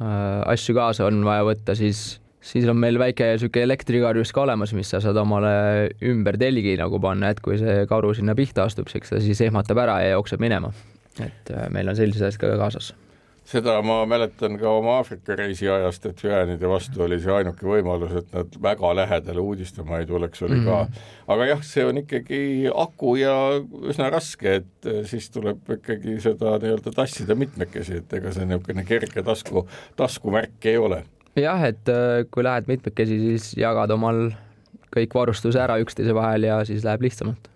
äh, 0.00 0.42
asju 0.52 0.76
kaasa 0.76 1.08
on 1.08 1.22
vaja 1.26 1.46
võtta, 1.46 1.76
siis, 1.78 2.20
siis 2.44 2.66
on 2.70 2.80
meil 2.80 2.98
väike 3.00 3.34
sihuke 3.40 3.64
elektrikarjus 3.64 4.34
ka 4.34 4.44
olemas, 4.44 4.74
mis 4.76 4.90
sa 4.92 5.02
saad 5.04 5.18
omale 5.20 5.54
ümber 6.04 6.38
telgi 6.40 6.76
nagu 6.80 7.00
panna, 7.02 7.32
et 7.32 7.40
kui 7.44 7.58
see 7.60 7.84
karu 7.90 8.14
sinna 8.16 8.36
pihta 8.38 8.68
astub, 8.68 8.90
eks 8.92 9.14
ta 9.14 9.22
siis 9.24 9.40
ehmatab 9.46 9.84
ära 9.86 10.00
ja 10.04 10.18
jookseb 10.18 10.42
minema. 10.44 10.72
et 11.22 11.50
äh, 11.54 11.68
meil 11.70 11.88
on 11.88 11.96
sellised 11.96 12.26
asjad 12.26 12.42
ka 12.42 12.56
kaasas 12.58 12.94
seda 13.48 13.76
ma 13.84 14.00
mäletan 14.08 14.56
ka 14.60 14.70
oma 14.78 14.98
Aafrika 14.98 15.36
reisi 15.36 15.68
ajast, 15.68 16.06
et 16.08 16.22
hüäänide 16.24 16.68
vastu 16.68 17.04
oli 17.04 17.18
see 17.20 17.32
ainuke 17.34 17.66
võimalus, 17.68 18.14
et 18.20 18.32
nad 18.32 18.56
väga 18.62 18.92
lähedale 18.96 19.42
uudistama 19.42 20.00
ei 20.00 20.08
tuleks, 20.08 20.42
oli 20.46 20.56
mm 20.58 20.64
ka. 20.64 20.78
Mhm. 20.84 21.10
aga 21.34 21.48
jah, 21.52 21.64
see 21.66 21.84
on 21.84 22.00
ikkagi 22.00 22.40
aku 22.72 23.16
ja 23.20 23.34
üsna 23.92 24.10
raske, 24.12 24.60
et 24.62 24.88
eh, 24.90 25.02
siis 25.08 25.28
tuleb 25.34 25.60
ikkagi 25.76 26.18
seda 26.24 26.56
nii-öelda 26.62 26.94
tassida 26.96 27.36
mitmekesi, 27.38 28.00
et 28.00 28.18
ega 28.20 28.32
see 28.32 28.48
niisugune 28.48 28.86
kerge 28.88 29.26
tasku, 29.26 29.66
taskuvärk 29.96 30.70
ei 30.72 30.78
ole. 30.80 31.04
jah, 31.36 31.68
et 31.68 31.88
eh, 31.92 32.24
kui 32.30 32.44
lähed 32.46 32.70
mitmekesi, 32.70 33.20
siis 33.28 33.52
jagad 33.60 33.92
omal 33.92 34.30
kõik 34.94 35.14
varustuse 35.14 35.60
ära 35.60 35.80
üksteise 35.82 36.14
vahel 36.14 36.46
ja 36.48 36.62
siis 36.64 36.84
läheb 36.86 37.02
lihtsamalt 37.04 37.53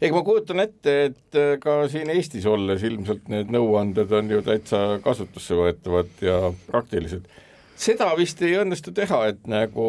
ega 0.00 0.16
ma 0.16 0.22
kujutan 0.26 0.62
ette, 0.64 0.96
et 1.10 1.38
äh, 1.38 1.54
ka 1.62 1.82
siin 1.92 2.10
Eestis 2.12 2.46
olles 2.48 2.82
ilmselt 2.86 3.30
need 3.32 3.52
nõuanded 3.54 4.12
on 4.18 4.30
ju 4.32 4.42
täitsa 4.46 4.82
kasutusse 5.04 5.56
võetavad 5.58 6.24
ja 6.24 6.38
praktilised. 6.68 7.28
seda 7.76 8.10
vist 8.18 8.42
ei 8.42 8.58
õnnestu 8.60 8.92
teha, 8.94 9.24
et 9.32 9.46
nagu 9.50 9.86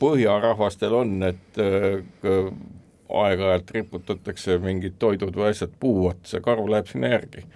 põhjarahvastel 0.00 0.96
on, 0.96 1.18
et 1.28 1.60
äh, 1.62 2.48
aeg-ajalt 3.06 3.70
riputatakse 3.70 4.58
mingid 4.62 4.96
toidud 4.98 5.36
või 5.36 5.52
asjad 5.52 5.76
puu 5.80 6.08
otsa, 6.10 6.40
karu 6.42 6.66
läheb 6.70 6.90
sinna 6.90 7.14
järgi 7.16 7.46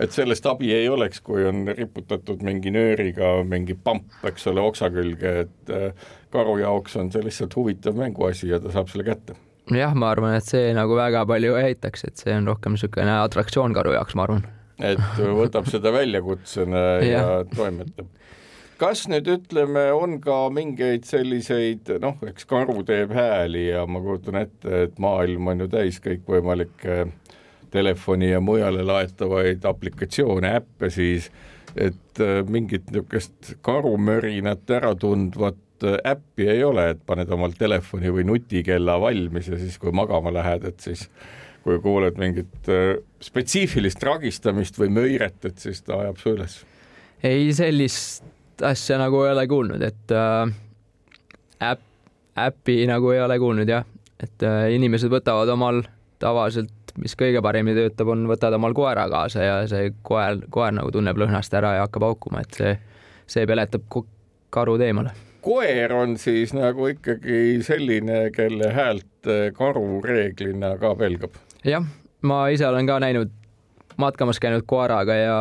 et 0.00 0.14
sellest 0.16 0.46
abi 0.48 0.72
ei 0.72 0.88
oleks, 0.88 1.20
kui 1.24 1.44
on 1.44 1.66
riputatud 1.76 2.40
mingi 2.46 2.72
nööriga 2.72 3.34
mingi 3.44 3.76
pamp, 3.76 4.08
eks 4.24 4.48
ole, 4.48 4.62
oksa 4.64 4.88
külge, 4.94 5.34
et 5.44 5.72
äh, 5.76 6.08
karu 6.32 6.56
jaoks 6.62 6.96
on 7.00 7.12
see 7.12 7.24
lihtsalt 7.26 7.56
huvitav 7.56 7.98
mänguasi 8.00 8.48
ja 8.52 8.60
ta 8.62 8.72
saab 8.72 8.88
selle 8.92 9.04
kätte 9.08 9.36
jah, 9.78 9.94
ma 9.94 10.10
arvan, 10.14 10.36
et 10.38 10.46
see 10.46 10.70
nagu 10.76 10.96
väga 10.98 11.24
palju 11.28 11.56
ei 11.58 11.72
aitaks, 11.72 12.06
et 12.08 12.22
see 12.22 12.34
on 12.36 12.48
rohkem 12.50 12.76
niisugune 12.76 13.12
atraktsioon 13.20 13.76
karu 13.76 13.94
jaoks, 13.96 14.16
ma 14.18 14.26
arvan. 14.26 14.46
et 14.80 15.02
võtab 15.18 15.68
seda 15.70 15.92
väljakutsena 15.94 16.82
ja, 17.04 17.10
ja 17.10 17.22
toimetab. 17.54 18.08
kas 18.80 19.04
nüüd 19.12 19.28
ütleme, 19.28 19.90
on 19.92 20.18
ka 20.24 20.42
mingeid 20.54 21.04
selliseid, 21.08 21.92
noh, 22.02 22.18
eks 22.30 22.48
karu 22.50 22.82
teeb 22.88 23.12
hääli 23.16 23.68
ja 23.68 23.86
ma 23.86 24.02
kujutan 24.04 24.40
ette, 24.44 24.86
et 24.88 24.98
maailm 25.02 25.52
on 25.52 25.66
ju 25.66 25.70
täis 25.72 26.00
kõikvõimalikke 26.04 27.06
telefoni 27.70 28.32
ja 28.32 28.40
mujale 28.42 28.82
laetavaid 28.82 29.64
aplikatsioone, 29.68 30.56
äppe 30.58 30.90
siis, 30.90 31.30
et 31.76 32.22
äh, 32.22 32.40
mingit 32.48 32.88
niisugust 32.90 33.54
karumörinat 33.62 34.70
ära 34.74 34.94
tundvat 34.98 35.60
äppi 35.84 36.48
ei 36.50 36.64
ole, 36.64 36.90
et 36.94 37.04
paned 37.06 37.30
omal 37.32 37.54
telefoni 37.58 38.10
või 38.12 38.24
nutikella 38.28 38.98
valmis 39.00 39.48
ja 39.50 39.58
siis, 39.60 39.78
kui 39.80 39.92
magama 39.96 40.32
lähed, 40.34 40.64
et 40.68 40.80
siis 40.80 41.08
kui 41.64 41.78
kuuled 41.82 42.18
mingit 42.20 42.72
äh, 42.72 42.96
spetsiifilist 43.22 44.02
ragistamist 44.04 44.78
või 44.80 44.90
möiret, 44.96 45.44
et 45.44 45.60
siis 45.60 45.82
ta 45.84 46.00
ajab 46.00 46.20
su 46.20 46.34
üles. 46.34 46.60
ei, 47.22 47.50
sellist 47.56 48.24
asja 48.64 48.98
nagu 49.00 49.22
ei 49.24 49.32
ole 49.34 49.46
kuulnud, 49.48 49.82
et 49.84 50.14
äh, 50.16 50.52
äpp, 51.70 51.86
äppi 52.38 52.82
nagu 52.88 53.12
ei 53.14 53.22
ole 53.24 53.38
kuulnud 53.42 53.68
jah, 53.68 53.88
et 54.20 54.46
äh, 54.46 54.68
inimesed 54.76 55.12
võtavad 55.12 55.52
omal 55.52 55.82
tavaliselt, 56.20 56.72
mis 57.00 57.14
kõige 57.16 57.42
paremini 57.44 57.76
töötab, 57.76 58.12
on, 58.12 58.26
võtad 58.28 58.56
omal 58.56 58.74
koera 58.76 59.06
kaasa 59.12 59.44
ja 59.44 59.56
see 59.70 59.92
koer, 60.02 60.42
koer 60.52 60.74
nagu 60.76 60.92
tunneb 60.92 61.20
lõhnast 61.20 61.54
ära 61.56 61.76
ja 61.78 61.86
hakkab 61.86 62.08
haukuma, 62.10 62.44
et 62.44 62.56
see, 62.56 62.76
see 63.30 63.48
peletab 63.48 63.84
karud 64.50 64.82
eemale 64.82 65.12
koer 65.40 65.92
on 65.92 66.16
siis 66.18 66.54
nagu 66.56 66.86
ikkagi 66.92 67.60
selline, 67.66 68.30
kelle 68.34 68.72
häält 68.74 69.30
eh, 69.30 69.52
karu 69.56 70.00
reeglina 70.04 70.76
ka 70.80 70.94
pelgab? 70.98 71.36
jah, 71.64 71.84
ma 72.22 72.46
ise 72.48 72.66
olen 72.68 72.86
ka 72.86 73.00
näinud, 73.02 73.32
matkamas 74.00 74.40
käinud 74.40 74.66
koeraga 74.66 75.16
ja 75.16 75.40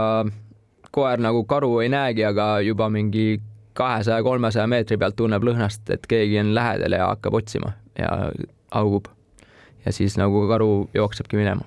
koer 0.92 1.22
nagu 1.22 1.44
karu 1.46 1.80
ei 1.84 1.90
näegi, 1.90 2.26
aga 2.26 2.60
juba 2.66 2.90
mingi 2.90 3.40
kahesaja, 3.80 4.24
kolmesaja 4.24 4.68
meetri 4.68 4.98
pealt 4.98 5.16
tunneb 5.16 5.44
lõhnast, 5.46 5.86
et 5.94 6.08
keegi 6.10 6.40
on 6.42 6.54
lähedal 6.56 6.98
ja 6.98 7.12
hakkab 7.14 7.38
otsima 7.40 7.74
ja 8.00 8.32
haugub. 8.76 9.08
ja 9.86 9.94
siis 9.96 10.18
nagu 10.20 10.48
karu 10.48 10.90
jooksebki 10.94 11.38
minema. 11.40 11.64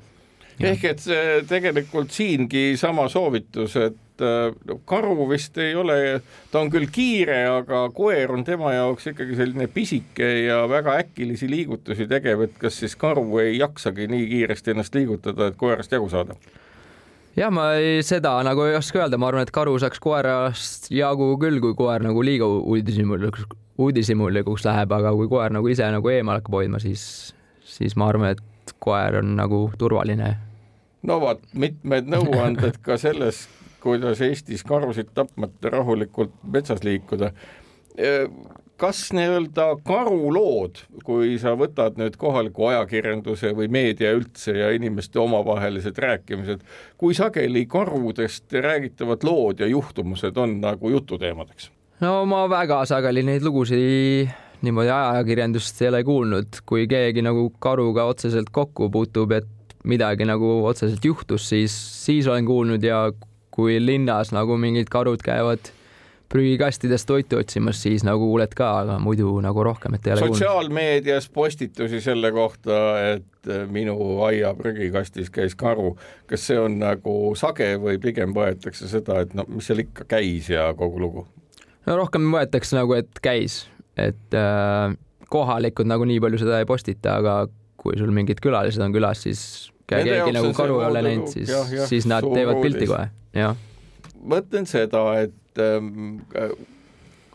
ehk 0.60 0.84
et 0.84 1.00
see 1.00 1.42
tegelikult 1.48 2.10
siingi 2.10 2.76
sama 2.76 3.08
soovitus, 3.08 3.76
et 3.76 3.96
no 4.22 4.78
karu 4.88 5.28
vist 5.30 5.58
ei 5.62 5.74
ole, 5.78 6.20
ta 6.52 6.62
on 6.62 6.70
küll 6.72 6.88
kiire, 6.92 7.42
aga 7.58 7.84
koer 7.94 8.32
on 8.34 8.44
tema 8.46 8.74
jaoks 8.74 9.12
ikkagi 9.12 9.38
selline 9.38 9.68
pisike 9.72 10.28
ja 10.46 10.62
väga 10.70 10.96
äkilisi 11.02 11.50
liigutusi 11.50 12.08
tegev, 12.10 12.46
et 12.48 12.58
kas 12.60 12.80
siis 12.82 12.96
karu 12.98 13.26
ei 13.42 13.56
jaksagi 13.58 14.08
nii 14.12 14.28
kiiresti 14.30 14.74
ennast 14.74 14.94
liigutada, 14.98 15.50
et 15.50 15.58
koerast 15.60 15.92
jagu 15.92 16.10
saada? 16.12 16.38
jah, 17.36 17.50
ma 17.54 17.72
ei, 17.80 18.02
seda 18.06 18.34
nagu 18.44 18.66
ei 18.68 18.76
oska 18.76 19.02
öelda, 19.02 19.18
ma 19.20 19.30
arvan, 19.30 19.46
et 19.46 19.54
karu 19.54 19.74
saaks 19.80 20.00
koerast 20.02 20.90
jagu 20.92 21.32
küll, 21.40 21.60
kui 21.64 21.76
koer 21.78 22.04
nagu 22.04 22.24
liiga 22.24 22.48
uudishimulikuks, 22.48 23.46
uudishimulikuks 23.82 24.66
läheb, 24.68 24.92
aga 24.98 25.14
kui 25.16 25.30
koer 25.32 25.54
nagu 25.54 25.72
ise 25.72 25.88
nagu 25.94 26.12
eemal 26.12 26.40
hakkab 26.40 26.60
hoidma, 26.60 26.82
siis, 26.82 27.04
siis 27.64 27.96
ma 27.96 28.10
arvan, 28.12 28.36
et 28.36 28.74
koer 28.82 29.20
on 29.22 29.34
nagu 29.38 29.64
turvaline. 29.78 30.34
no 31.08 31.18
vot, 31.22 31.40
mitmed 31.54 32.10
nõuanded 32.12 32.78
ka 32.84 32.98
selles, 33.00 33.46
kuidas 33.82 34.20
Eestis 34.22 34.64
karusid 34.64 35.10
tapmata 35.14 35.70
rahulikult 35.74 36.34
metsas 36.54 36.84
liikuda 36.86 37.32
kas 38.82 39.12
nii-öelda 39.14 39.66
karulood, 39.86 40.80
kui 41.06 41.36
sa 41.38 41.52
võtad 41.58 41.98
nüüd 42.00 42.16
kohaliku 42.18 42.66
ajakirjanduse 42.72 43.52
või 43.54 43.68
meedia 43.70 44.10
üldse 44.16 44.56
ja 44.56 44.72
inimeste 44.74 45.20
omavahelised 45.22 45.98
rääkimised, 46.02 46.64
kui 46.98 47.14
sageli 47.14 47.62
karudest 47.70 48.52
räägitavad 48.64 49.22
lood 49.28 49.62
ja 49.62 49.70
juhtumused 49.70 50.36
on 50.36 50.58
nagu 50.64 50.90
jututeemadeks? 50.96 51.70
no 52.02 52.24
ma 52.26 52.42
väga 52.50 52.80
sageli 52.90 53.22
neid 53.22 53.46
lugusid 53.46 54.32
niimoodi 54.66 54.90
ajakirjandust 54.90 55.82
ei 55.82 55.90
ole 55.92 56.02
kuulnud, 56.06 56.62
kui 56.66 56.88
keegi 56.90 57.22
nagu 57.22 57.48
karuga 57.62 58.08
otseselt 58.10 58.50
kokku 58.50 58.90
puutub, 58.90 59.34
et 59.38 59.76
midagi 59.86 60.26
nagu 60.26 60.60
otseselt 60.66 61.04
juhtus, 61.04 61.48
siis, 61.50 61.74
siis 62.04 62.26
olen 62.26 62.46
kuulnud 62.46 62.82
ja 62.82 63.04
kui 63.52 63.78
linnas 63.82 64.32
nagu 64.34 64.56
mingid 64.60 64.90
karud 64.92 65.22
käivad 65.24 65.72
prügikastidest 66.32 67.06
toitu 67.06 67.36
otsimas, 67.42 67.82
siis 67.82 68.04
nagu 68.08 68.24
kuuled 68.24 68.54
ka, 68.56 68.68
aga 68.82 68.96
muidu 69.02 69.34
nagu 69.44 69.64
rohkem, 69.66 69.98
et 69.98 70.06
ei 70.08 70.14
ole 70.14 70.30
sotsiaalmeedias 70.30 71.28
postitusi 71.34 72.00
selle 72.00 72.30
kohta, 72.32 72.78
et 73.12 73.52
minu 73.72 73.96
aia 74.24 74.54
prügikastis 74.56 75.28
käis 75.34 75.56
karu, 75.58 75.92
kas 76.30 76.46
see 76.48 76.56
on 76.60 76.78
nagu 76.80 77.34
sage 77.38 77.74
või 77.82 78.00
pigem 78.00 78.32
võetakse 78.36 78.88
seda, 78.88 79.20
et 79.26 79.36
no 79.36 79.44
mis 79.50 79.68
seal 79.68 79.84
ikka 79.84 80.08
käis 80.14 80.48
ja 80.52 80.70
kogu 80.78 81.04
lugu? 81.04 81.26
no 81.86 81.98
rohkem 82.00 82.30
võetakse 82.32 82.78
nagu, 82.78 82.96
et 82.96 83.20
käis, 83.24 83.66
et 84.00 84.38
äh, 84.38 84.96
kohalikud 85.32 85.88
nagu 85.90 86.08
nii 86.08 86.22
palju 86.22 86.40
seda 86.40 86.62
ei 86.62 86.68
postita, 86.68 87.18
aga 87.20 87.36
kui 87.82 87.98
sul 87.98 88.12
mingid 88.14 88.40
külalised 88.40 88.80
on 88.80 88.94
külas, 88.94 89.26
siis 89.26 89.44
keegi 90.00 90.34
nagu 90.38 90.52
karu 90.56 90.80
ei 90.80 90.88
ole 90.88 91.04
näinud, 91.08 91.30
siis, 91.32 91.52
siis 91.90 92.08
nad 92.10 92.26
teevad 92.34 92.60
pilti 92.64 92.88
kohe, 92.90 93.06
jah. 93.36 93.56
mõtlen 94.34 94.68
seda, 94.70 95.04
et 95.22 95.62
ähm, 95.62 96.20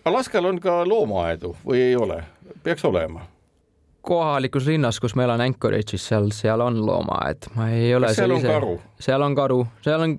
Alaskal 0.08 0.46
on 0.48 0.62
ka 0.64 0.82
loomaaedu 0.88 1.56
või 1.66 1.82
ei 1.90 1.98
ole, 2.00 2.22
peaks 2.64 2.86
olema? 2.88 3.26
kohalikus 4.08 4.68
linnas, 4.70 5.02
kus 5.04 5.18
ma 5.20 5.26
elan 5.28 5.44
Anchorage'is, 5.44 6.06
seal, 6.08 6.30
seal 6.36 6.64
on 6.64 6.80
loomaaed, 6.88 7.50
ma 7.58 7.70
ei 7.76 7.92
ole 7.96 8.14
seal 8.16 8.32
on 8.32 8.40
ise... 8.40 8.48
karu? 8.48 8.78
seal 9.04 9.26
on 9.26 9.36
karu, 9.36 9.60
seal 9.84 10.06
on 10.06 10.16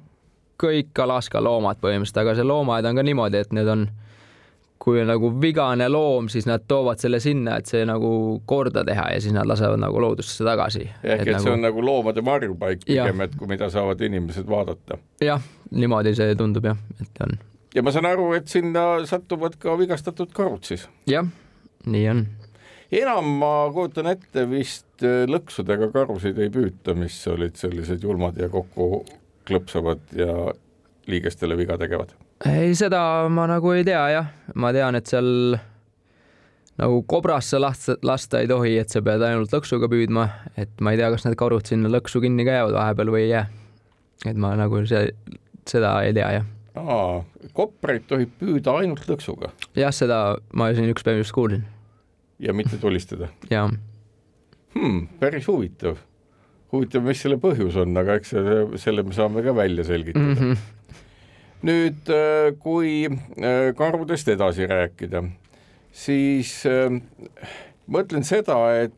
kõik 0.58 1.00
Alaska 1.02 1.40
loomad 1.42 1.80
põhimõtteliselt, 1.80 2.20
aga 2.24 2.34
see 2.36 2.46
loomaaed 2.46 2.88
on 2.90 2.98
ka 2.98 3.06
niimoodi, 3.06 3.40
et 3.46 3.54
need 3.56 3.70
on, 3.72 3.86
kui 4.88 5.02
on 5.02 5.10
nagu 5.12 5.28
vigane 5.40 5.88
loom, 5.92 6.30
siis 6.32 6.46
nad 6.48 6.64
toovad 6.68 7.00
selle 7.02 7.20
sinna, 7.20 7.58
et 7.60 7.68
see 7.68 7.84
nagu 7.88 8.10
korda 8.48 8.86
teha 8.88 9.10
ja 9.12 9.20
siis 9.20 9.36
nad 9.36 9.48
lasevad 9.48 9.82
nagu 9.82 10.00
loodusesse 10.00 10.46
tagasi. 10.48 10.86
ehk 11.02 11.20
et, 11.20 11.26
et 11.26 11.34
nagu... 11.34 11.44
see 11.44 11.52
on 11.52 11.66
nagu 11.66 11.84
loomade 11.84 12.24
varjupaik 12.24 12.86
pigem, 12.88 13.20
et 13.26 13.36
kui 13.36 13.50
mida 13.50 13.68
saavad 13.72 14.00
inimesed 14.08 14.48
vaadata. 14.48 14.96
jah, 15.24 15.44
niimoodi 15.76 16.14
see 16.16 16.34
tundub 16.40 16.70
jah, 16.70 16.80
et 17.02 17.24
on 17.26 17.36
ja 17.74 17.84
ma 17.84 17.92
saan 17.94 18.08
aru, 18.08 18.30
et 18.38 18.48
sinna 18.48 18.84
satuvad 19.08 19.58
ka 19.60 19.76
vigastatud 19.78 20.32
karud 20.34 20.64
siis? 20.68 20.86
jah, 21.10 21.26
nii 21.86 22.04
on. 22.12 22.24
enam 23.02 23.34
ma 23.42 23.52
kujutan 23.74 24.08
ette 24.14 24.46
vist 24.50 25.04
äh, 25.04 25.26
lõksudega 25.28 25.90
karusid 25.94 26.40
ei 26.40 26.52
püüta, 26.54 26.96
mis 26.98 27.20
olid 27.28 27.60
sellised 27.60 28.04
julmad 28.04 28.40
ja 28.40 28.48
kokku 28.52 29.04
klõpsavad 29.48 30.16
ja 30.16 30.32
liigestele 31.08 31.56
viga 31.60 31.78
tegevad? 31.80 32.16
Ei, 32.46 32.74
seda 32.78 33.00
ma 33.32 33.48
nagu 33.50 33.72
ei 33.74 33.86
tea 33.86 34.04
jah, 34.14 34.30
ma 34.54 34.72
tean, 34.76 34.98
et 34.98 35.10
seal 35.10 35.58
nagu 36.78 37.00
kobrasse 37.10 37.58
lasta, 37.58 37.96
lasta 38.06 38.42
ei 38.42 38.50
tohi, 38.50 38.76
et 38.78 38.92
sa 38.92 39.02
pead 39.02 39.24
ainult 39.26 39.54
lõksuga 39.54 39.90
püüdma, 39.90 40.28
et 40.56 40.70
ma 40.80 40.94
ei 40.94 41.00
tea, 41.00 41.10
kas 41.14 41.26
need 41.26 41.38
karud 41.40 41.66
sinna 41.66 41.90
lõksu 41.90 42.22
kinni 42.22 42.46
käivad 42.46 42.76
vahepeal 42.76 43.10
või 43.14 43.24
ei 43.26 43.32
jää. 43.32 43.48
et 44.26 44.38
ma 44.38 44.54
nagu 44.58 44.84
see, 44.86 45.08
seda 45.66 45.98
ei 46.06 46.14
tea 46.14 46.30
jah 46.38 46.46
aa, 46.78 47.22
koprit 47.56 48.06
tohib 48.10 48.34
püüda 48.40 48.76
ainult 48.82 49.06
lõksuga? 49.08 49.52
jah, 49.78 49.94
seda 49.94 50.38
ma 50.56 50.70
siin 50.76 50.92
üks 50.92 51.06
päev 51.06 51.22
just 51.22 51.34
kuulsin. 51.36 51.64
ja 52.42 52.54
mitte 52.56 52.78
tulistada? 52.80 53.30
jaa 53.50 53.68
hmm,. 54.76 55.06
päris 55.20 55.48
huvitav. 55.50 55.98
huvitav, 56.72 57.06
mis 57.06 57.22
selle 57.24 57.38
põhjus 57.42 57.78
on, 57.82 57.96
aga 57.98 58.18
eks 58.20 58.34
selle 58.84 59.06
me 59.06 59.16
saame 59.16 59.44
ka 59.46 59.54
välja 59.56 59.86
selgitada 59.88 60.24
mm. 60.24 60.34
-hmm. 60.40 61.04
Nüüd, 61.66 62.06
äh, 62.12 62.52
kui 62.62 63.08
äh, 63.08 63.72
karudest 63.76 64.28
edasi 64.30 64.68
rääkida, 64.70 65.24
siis 65.92 66.60
äh, 66.68 67.00
mõtlen 67.90 68.26
seda, 68.26 68.60
et 68.84 68.94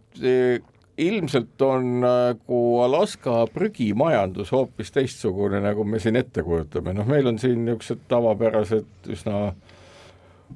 ilmselt 1.01 1.63
on 1.65 2.01
nagu 2.03 2.61
Alaska 2.85 3.47
prügimajandus 3.55 4.53
hoopis 4.53 4.93
teistsugune, 4.93 5.63
nagu 5.65 5.85
me 5.89 6.01
siin 6.03 6.19
ette 6.21 6.45
kujutame, 6.45 6.93
noh, 6.97 7.09
meil 7.09 7.31
on 7.31 7.41
siin 7.41 7.65
niisugused 7.65 8.05
tavapärased 8.11 9.13
üsna 9.15 9.53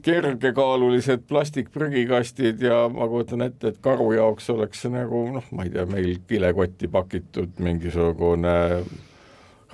kergekaalulised 0.04 1.22
plastikprügikastid 1.30 2.60
ja 2.66 2.82
ma 2.92 3.06
kujutan 3.08 3.46
ette, 3.46 3.70
et 3.70 3.80
karu 3.80 4.10
jaoks 4.16 4.50
oleks 4.52 4.84
see 4.84 4.92
nagu 4.92 5.22
noh, 5.38 5.48
ma 5.54 5.64
ei 5.64 5.72
tea, 5.72 5.86
meil 5.88 6.18
kilekotti 6.28 6.90
pakitud 6.92 7.62
mingisugune 7.62 8.56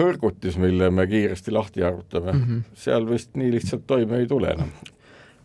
hõrgutis, 0.00 0.56
mille 0.60 0.90
me 0.94 1.06
kiiresti 1.10 1.52
lahti 1.54 1.84
arutame 1.86 2.32
mm, 2.32 2.40
-hmm. 2.46 2.62
seal 2.74 3.06
vist 3.08 3.36
nii 3.36 3.52
lihtsalt 3.56 3.86
toime 3.86 4.22
ei 4.22 4.26
tule 4.30 4.54
enam. 4.56 4.72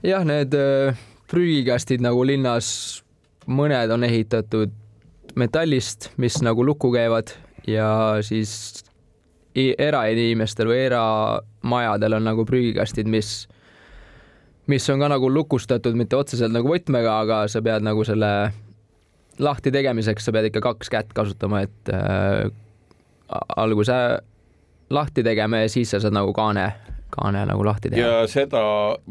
jah, 0.04 0.26
need 0.26 0.54
äh, 0.54 0.98
prügikastid 1.32 2.04
nagu 2.06 2.26
linnas, 2.26 3.04
mõned 3.48 3.92
on 3.94 4.04
ehitatud 4.04 4.74
metallist, 5.36 6.12
mis 6.18 6.40
nagu 6.42 6.66
lukku 6.66 6.92
käivad 6.94 7.34
ja 7.68 8.18
siis 8.22 8.84
erainimestel 9.56 10.68
või 10.68 10.82
eramajadel 10.86 12.18
on 12.18 12.28
nagu 12.28 12.46
prügikastid, 12.48 13.08
mis, 13.08 13.48
mis 14.68 14.90
on 14.92 15.00
ka 15.00 15.10
nagu 15.12 15.30
lukustatud, 15.32 15.96
mitte 15.96 16.18
otseselt 16.20 16.54
nagu 16.54 16.70
võtmega, 16.70 17.20
aga 17.24 17.46
sa 17.52 17.62
pead 17.64 17.86
nagu 17.86 18.04
selle 18.08 18.32
lahti 19.40 19.72
tegemiseks, 19.72 20.28
sa 20.28 20.36
pead 20.36 20.50
ikka 20.50 20.64
kaks 20.64 20.92
kätt 20.92 21.12
kasutama, 21.16 21.64
et 21.66 21.92
äh, 21.92 22.52
alguse 23.58 23.98
lahti 24.90 25.24
tegema 25.24 25.64
ja 25.64 25.70
siis 25.70 25.92
sa 25.92 26.00
saad 26.00 26.16
nagu 26.16 26.34
kaane, 26.34 26.70
kaane 27.16 27.46
nagu 27.50 27.66
lahti 27.66 27.90
teha. 27.90 28.08
ja 28.08 28.28
seda 28.28 28.62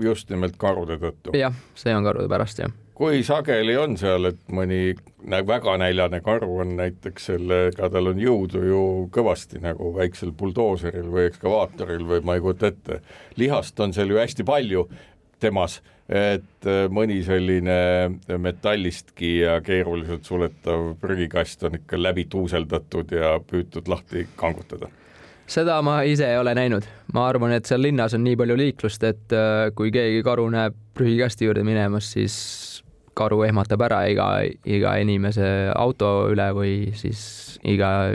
just 0.00 0.30
nimelt 0.30 0.56
karude 0.58 0.98
tõttu? 1.02 1.36
jah, 1.38 1.54
see 1.74 1.94
on 1.96 2.06
karude 2.06 2.28
pärast, 2.30 2.62
jah 2.62 2.72
kui 2.94 3.24
sageli 3.26 3.74
on 3.78 3.96
seal, 3.98 4.28
et 4.30 4.38
mõni 4.54 4.94
väga 5.24 5.76
näljane 5.82 6.20
karu 6.24 6.60
on 6.62 6.76
näiteks 6.78 7.30
sellega, 7.32 7.88
tal 7.90 8.12
on 8.12 8.20
jõudu 8.22 8.62
ju 8.68 8.82
kõvasti 9.14 9.58
nagu 9.64 9.90
väiksel 9.96 10.30
buldooseril 10.38 11.10
või 11.10 11.26
ekskavaatoril 11.30 12.06
või 12.06 12.22
ma 12.26 12.38
ei 12.38 12.44
kujuta 12.44 12.70
ette, 12.70 13.00
lihast 13.40 13.80
on 13.82 13.96
seal 13.96 14.14
ju 14.14 14.20
hästi 14.22 14.46
palju 14.46 14.86
temas, 15.42 15.80
et 16.08 16.68
mõni 16.94 17.18
selline 17.26 17.78
metallistki 18.38 19.38
ja 19.40 19.58
keeruliselt 19.64 20.28
suletav 20.28 20.92
prügikast 21.00 21.64
on 21.66 21.80
ikka 21.80 21.98
läbi 21.98 22.28
tuuseldatud 22.30 23.16
ja 23.16 23.38
püütud 23.42 23.90
lahti 23.90 24.28
kangutada 24.38 24.92
seda 25.46 25.80
ma 25.84 26.00
ise 26.08 26.26
ei 26.30 26.38
ole 26.38 26.54
näinud, 26.56 26.86
ma 27.14 27.28
arvan, 27.28 27.52
et 27.56 27.68
seal 27.68 27.82
linnas 27.84 28.14
on 28.16 28.24
nii 28.24 28.36
palju 28.40 28.56
liiklust, 28.58 29.04
et 29.04 29.34
äh, 29.34 29.68
kui 29.76 29.92
keegi 29.94 30.22
karu 30.26 30.46
näeb 30.52 30.76
prügikasti 30.94 31.48
juurde 31.48 31.64
minemas, 31.66 32.12
siis 32.14 32.36
karu 33.14 33.42
ehmatab 33.46 33.82
ära 33.86 34.02
iga, 34.10 34.28
iga 34.66 34.96
inimese 35.02 35.70
auto 35.74 36.30
üle 36.32 36.48
või 36.56 36.74
siis 36.98 37.58
iga 37.62 38.14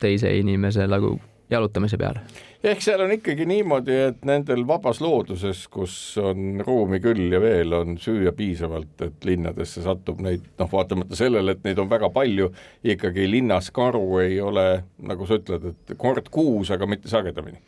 teise 0.00 0.32
inimese 0.38 0.86
nagu 0.88 1.16
jalutamise 1.50 1.98
peale. 2.00 2.22
Ehk 2.64 2.82
seal 2.82 3.02
on 3.04 3.12
ikkagi 3.14 3.46
niimoodi, 3.46 3.96
et 4.08 4.24
nendel 4.26 4.64
vabas 4.66 5.00
looduses, 5.04 5.64
kus 5.70 5.94
on 6.22 6.62
ruumi 6.66 7.00
küll 7.02 7.32
ja 7.32 7.40
veel, 7.42 7.72
on 7.76 7.96
süüa 8.02 8.32
piisavalt, 8.36 8.96
et 9.06 9.24
linnadesse 9.28 9.82
satub 9.84 10.20
neid, 10.24 10.44
noh, 10.58 10.70
vaatamata 10.72 11.18
sellele, 11.18 11.54
et 11.54 11.64
neid 11.66 11.78
on 11.78 11.90
väga 11.90 12.10
palju, 12.14 12.50
ikkagi 12.84 13.28
linnas 13.30 13.70
karu 13.74 14.04
ei 14.24 14.40
ole, 14.42 14.68
nagu 15.06 15.28
sa 15.28 15.38
ütled, 15.38 15.72
et 15.72 15.98
kord 15.98 16.30
kuus, 16.34 16.72
aga 16.74 16.90
mitte 16.90 17.10
sagedamini 17.10 17.60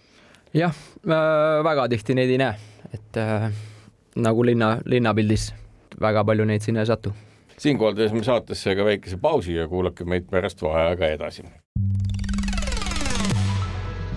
jah 0.54 0.74
äh,, 1.06 1.64
väga 1.64 1.88
tihti 1.88 2.14
neid 2.18 2.30
ei 2.30 2.38
näe, 2.40 2.54
et 2.94 3.16
äh, 3.16 3.50
nagu 4.16 4.44
linna, 4.44 4.78
linnapildis 4.84 5.50
väga 6.00 6.24
palju 6.26 6.46
neid 6.50 6.66
sinna 6.66 6.82
ei 6.82 6.90
satu. 6.90 7.14
siinkohal 7.58 7.94
teeme 7.94 8.24
saatesse 8.24 8.74
ka 8.76 8.84
väikese 8.84 9.16
pausi 9.16 9.54
ja 9.54 9.68
kuulake 9.68 10.04
meid 10.04 10.26
pärast 10.30 10.62
vaheaega 10.62 11.14
edasi. 11.14 11.46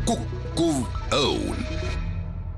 õun 0.10 0.43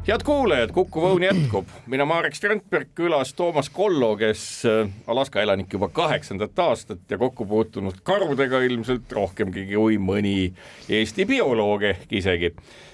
head 0.08 0.22
kuulajad, 0.26 0.70
Kuku 0.74 1.02
Õun 1.02 1.24
jätkub, 1.26 1.70
mina 1.89 2.06
Marek 2.06 2.36
Strandberg, 2.38 2.91
külas 2.98 3.32
Toomas 3.34 3.72
Kollo, 3.74 4.12
kes 4.20 4.44
äh, 4.70 4.89
Alaska 5.10 5.41
elanik 5.41 5.74
juba 5.74 5.89
kaheksandat 5.89 6.60
aastat 6.62 7.10
ja 7.10 7.18
kokku 7.18 7.48
puutunud 7.50 7.98
karudega 8.06 8.62
ilmselt 8.68 9.12
rohkemgi 9.18 9.65
kui 9.72 9.98
mõni 9.98 10.52
Eesti 10.89 11.26
bioloog 11.26 11.88
ehk 11.89 12.13
isegi. 12.22 12.54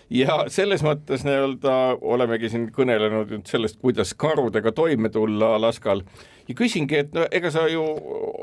ja 0.10 0.46
selles 0.48 0.84
mõttes 0.88 1.28
nii-öelda 1.28 1.76
olemegi 2.02 2.50
siin 2.50 2.72
kõnelenud 2.72 3.36
nüüd 3.36 3.48
sellest, 3.48 3.82
kuidas 3.84 4.14
karudega 4.16 4.72
toime 4.72 5.10
tulla 5.10 5.56
Alaskal. 5.56 6.04
Ja 6.48 6.56
küsingi, 6.56 6.96
et 6.96 7.14
no 7.14 7.28
ega 7.32 7.52
sa 7.52 7.68
ju 7.68 7.84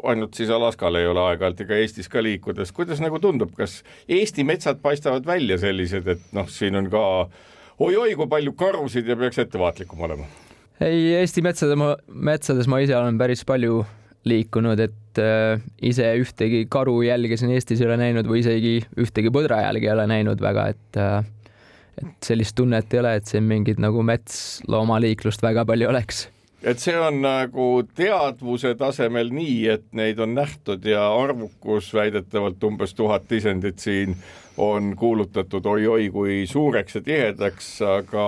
ainult 0.04 0.36
siis 0.36 0.50
Alaskal 0.52 1.00
ei 1.00 1.08
ole 1.08 1.24
aeg-ajalt 1.24 1.64
ega 1.64 1.76
Eestis 1.80 2.08
ka 2.08 2.20
liikudes, 2.22 2.72
kuidas 2.76 3.00
nagu 3.00 3.16
tundub, 3.18 3.56
kas 3.56 3.82
Eesti 4.08 4.44
metsad 4.44 4.84
paistavad 4.84 5.24
välja 5.26 5.56
sellised, 5.58 6.08
et 6.08 6.34
noh, 6.36 6.48
siin 6.52 6.76
on 6.76 6.92
ka 6.92 7.04
oi-oi, 7.78 8.14
kui 8.18 8.28
palju 8.30 8.54
karusid 8.58 9.08
ja 9.08 9.16
peaks 9.18 9.38
ettevaatlikum 9.44 10.02
olema. 10.08 10.26
ei, 10.80 11.14
Eesti 11.20 11.44
metsade, 11.44 11.78
metsades 12.08 12.68
ma 12.70 12.82
ise 12.84 12.96
olen 12.98 13.18
päris 13.20 13.44
palju 13.48 13.84
liikunud, 14.28 14.80
et 14.82 15.20
äh, 15.22 15.62
ise 15.82 16.10
ühtegi 16.20 16.64
karu 16.70 17.00
jälge 17.06 17.38
siin 17.40 17.54
Eestis 17.54 17.80
ei 17.80 17.88
ole 17.88 17.98
näinud 18.00 18.28
või 18.28 18.42
isegi 18.42 18.78
ühtegi 18.98 19.32
põdra 19.34 19.62
jälge 19.64 19.88
ei 19.88 19.94
ole 19.94 20.08
näinud 20.10 20.42
väga, 20.42 20.68
et 20.74 21.00
äh, 21.00 21.20
et 21.98 22.26
sellist 22.30 22.54
tunnet 22.58 22.94
ei 22.94 23.00
ole, 23.00 23.16
et 23.18 23.26
siin 23.26 23.46
mingit 23.46 23.80
nagu 23.82 24.02
metsloomaliiklust 24.06 25.42
väga 25.42 25.64
palju 25.66 25.88
oleks 25.90 26.26
et 26.62 26.80
see 26.82 26.96
on 26.98 27.20
nagu 27.22 27.68
teadvuse 27.96 28.74
tasemel 28.78 29.30
nii, 29.34 29.58
et 29.70 29.84
neid 29.96 30.18
on 30.22 30.34
nähtud 30.34 30.84
ja 30.86 31.04
arvukus 31.14 31.92
väidetavalt 31.94 32.64
umbes 32.64 32.94
tuhat 32.98 33.30
isendit 33.32 33.78
siin 33.78 34.16
on 34.58 34.94
kuulutatud 34.98 35.66
oi-oi 35.66 36.08
kui 36.10 36.40
suureks 36.50 36.98
ja 36.98 37.04
tihedaks, 37.06 37.70
aga 37.86 38.26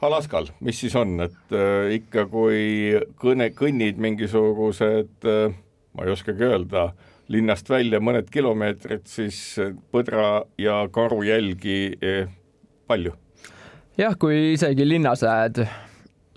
Alaskal, 0.00 0.46
mis 0.64 0.78
siis 0.80 0.94
on, 0.96 1.18
et 1.20 1.52
äh, 1.52 1.90
ikka 1.98 2.24
kui 2.32 2.96
kõne, 3.20 3.50
kõnnid 3.52 4.00
mingisugused 4.00 5.28
äh,, 5.28 5.58
ma 5.92 6.06
ei 6.06 6.14
oskagi 6.14 6.46
öelda, 6.46 6.86
linnast 7.28 7.68
välja 7.68 8.00
mõned 8.00 8.30
kilomeetrid, 8.32 9.04
siis 9.04 9.36
põdra 9.92 10.46
ja 10.58 10.80
karu 10.92 11.20
jälgi 11.28 11.98
eh, 12.00 12.32
palju. 12.88 13.12
jah, 14.00 14.16
kui 14.16 14.54
isegi 14.54 14.88
linnas 14.88 15.20
lähed 15.26 15.60
äh, 15.66 15.76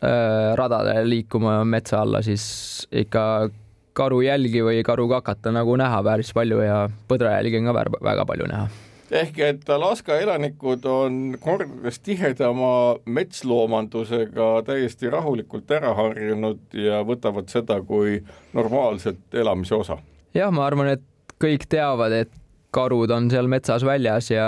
radadele 0.03 1.05
liikuma 1.07 1.61
metsa 1.63 2.01
alla, 2.03 2.19
siis 2.25 2.43
ikka 2.91 3.49
karujälgi 3.93 4.63
või 4.65 4.81
karukakata 4.83 5.53
nagu 5.53 5.75
näha 5.79 6.01
päris 6.03 6.33
palju 6.35 6.63
ja 6.65 6.79
põdrajälgi 7.07 7.61
on 7.61 7.69
ka 7.69 7.77
väga 8.01 8.25
palju 8.27 8.49
näha 8.51 8.67
ehk 9.13 9.39
et 9.45 9.69
Alaska 9.69 10.17
elanikud 10.21 10.85
on 10.89 11.17
kordades 11.41 11.99
tihedama 12.03 12.99
metsloomandusega 13.05 14.47
täiesti 14.67 15.11
rahulikult 15.13 15.71
ära 15.75 15.93
harjunud 15.97 16.77
ja 16.77 17.03
võtavad 17.05 17.51
seda 17.53 17.79
kui 17.85 18.19
normaalset 18.57 19.37
elamise 19.43 19.75
osa. 19.75 19.99
jah, 20.33 20.51
ma 20.51 20.65
arvan, 20.65 20.95
et 20.95 21.35
kõik 21.41 21.67
teavad, 21.69 22.15
et 22.23 22.33
karud 22.73 23.11
on 23.13 23.29
seal 23.29 23.49
metsas 23.51 23.85
väljas 23.85 24.31
ja 24.31 24.47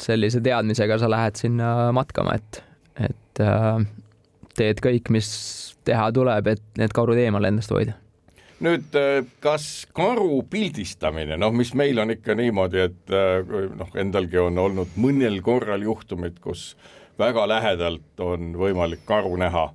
sellise 0.00 0.40
teadmisega 0.40 0.96
sa 0.98 1.10
lähed 1.10 1.36
sinna 1.36 1.90
matkama, 1.92 2.38
et, 2.40 2.62
et 3.10 3.42
äh, 3.44 3.84
teed 4.60 4.84
kõik, 4.84 5.10
mis 5.14 5.30
teha 5.88 6.10
tuleb, 6.14 6.52
et 6.52 6.62
need 6.78 6.94
karud 6.96 7.18
eemale 7.18 7.50
endast 7.50 7.72
hoida. 7.74 7.96
Nüüd 8.60 8.96
äh, 8.98 9.24
kas 9.40 9.86
karu 9.96 10.42
pildistamine, 10.52 11.38
noh, 11.40 11.52
mis 11.56 11.72
meil 11.78 11.98
on 12.02 12.12
ikka 12.12 12.36
niimoodi, 12.36 12.82
et 12.90 13.14
äh, 13.16 13.40
noh, 13.80 13.92
endalgi 13.98 14.40
on 14.42 14.60
olnud 14.60 14.96
mõnel 15.00 15.40
korral 15.44 15.84
juhtumid, 15.86 16.36
kus 16.44 16.74
väga 17.20 17.46
lähedalt 17.48 18.20
on 18.24 18.52
võimalik 18.60 19.06
karu 19.08 19.32
näha 19.40 19.70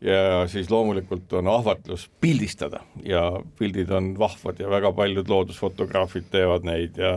ja 0.00 0.46
siis 0.50 0.70
loomulikult 0.70 1.32
on 1.38 1.48
ahvatlus 1.48 2.08
pildistada 2.20 2.82
ja 3.04 3.22
pildid 3.58 3.90
on 3.90 4.12
vahvad 4.18 4.60
ja 4.60 4.70
väga 4.70 4.92
paljud 4.92 5.28
loodusfotograafid 5.28 6.28
teevad 6.30 6.66
neid 6.68 6.98
ja 7.00 7.14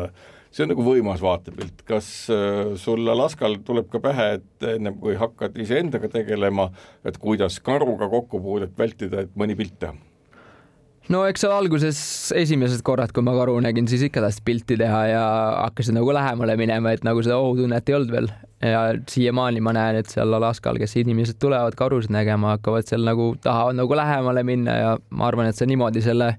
see 0.50 0.66
on 0.66 0.72
nagu 0.74 0.84
võimas 0.86 1.22
vaatepilt, 1.24 1.84
kas 1.88 2.10
äh, 2.34 2.76
sul 2.82 3.08
Alaskal 3.14 3.60
tuleb 3.66 3.90
ka 3.94 4.02
pähe, 4.04 4.30
et 4.40 4.70
ennem 4.76 4.98
kui 5.02 5.18
hakkad 5.20 5.58
iseendaga 5.62 6.10
tegelema, 6.12 6.70
et 7.06 7.20
kuidas 7.22 7.60
karuga 7.64 8.10
kokkupuudet 8.10 8.78
vältida, 8.78 9.26
et 9.26 9.36
mõni 9.40 9.58
pilt 9.60 9.78
teha? 9.82 9.96
no 11.10 11.24
eks 11.26 11.42
seal 11.44 11.54
alguses 11.56 12.00
esimesed 12.38 12.84
korrad, 12.86 13.14
kui 13.14 13.26
ma 13.26 13.34
karu 13.38 13.56
nägin, 13.66 13.88
siis 13.90 14.04
ikka 14.06 14.22
tahtsid 14.26 14.46
pilti 14.46 14.78
teha 14.80 15.02
ja 15.10 15.24
hakkasid 15.66 15.98
nagu 15.98 16.14
lähemale 16.14 16.56
minema, 16.60 16.94
et 16.94 17.06
nagu 17.08 17.24
seda 17.26 17.40
ohutunnet 17.42 17.90
ei 17.90 17.98
olnud 17.98 18.14
veel. 18.14 18.30
ja 18.62 18.82
siiamaani 19.10 19.62
ma 19.64 19.74
näen, 19.76 20.02
et 20.02 20.10
seal 20.12 20.34
Alaskal, 20.38 20.78
kes 20.82 20.98
inimesed 21.02 21.40
tulevad 21.42 21.78
karusid 21.80 22.14
nägema, 22.14 22.56
hakkavad 22.58 22.90
seal 22.90 23.06
nagu, 23.08 23.32
tahavad 23.42 23.78
nagu 23.80 23.98
lähemale 23.98 24.44
minna 24.46 24.78
ja 24.78 24.96
ma 25.10 25.30
arvan, 25.30 25.50
et 25.50 25.58
sa 25.58 25.66
niimoodi 25.70 26.04
selle 26.06 26.34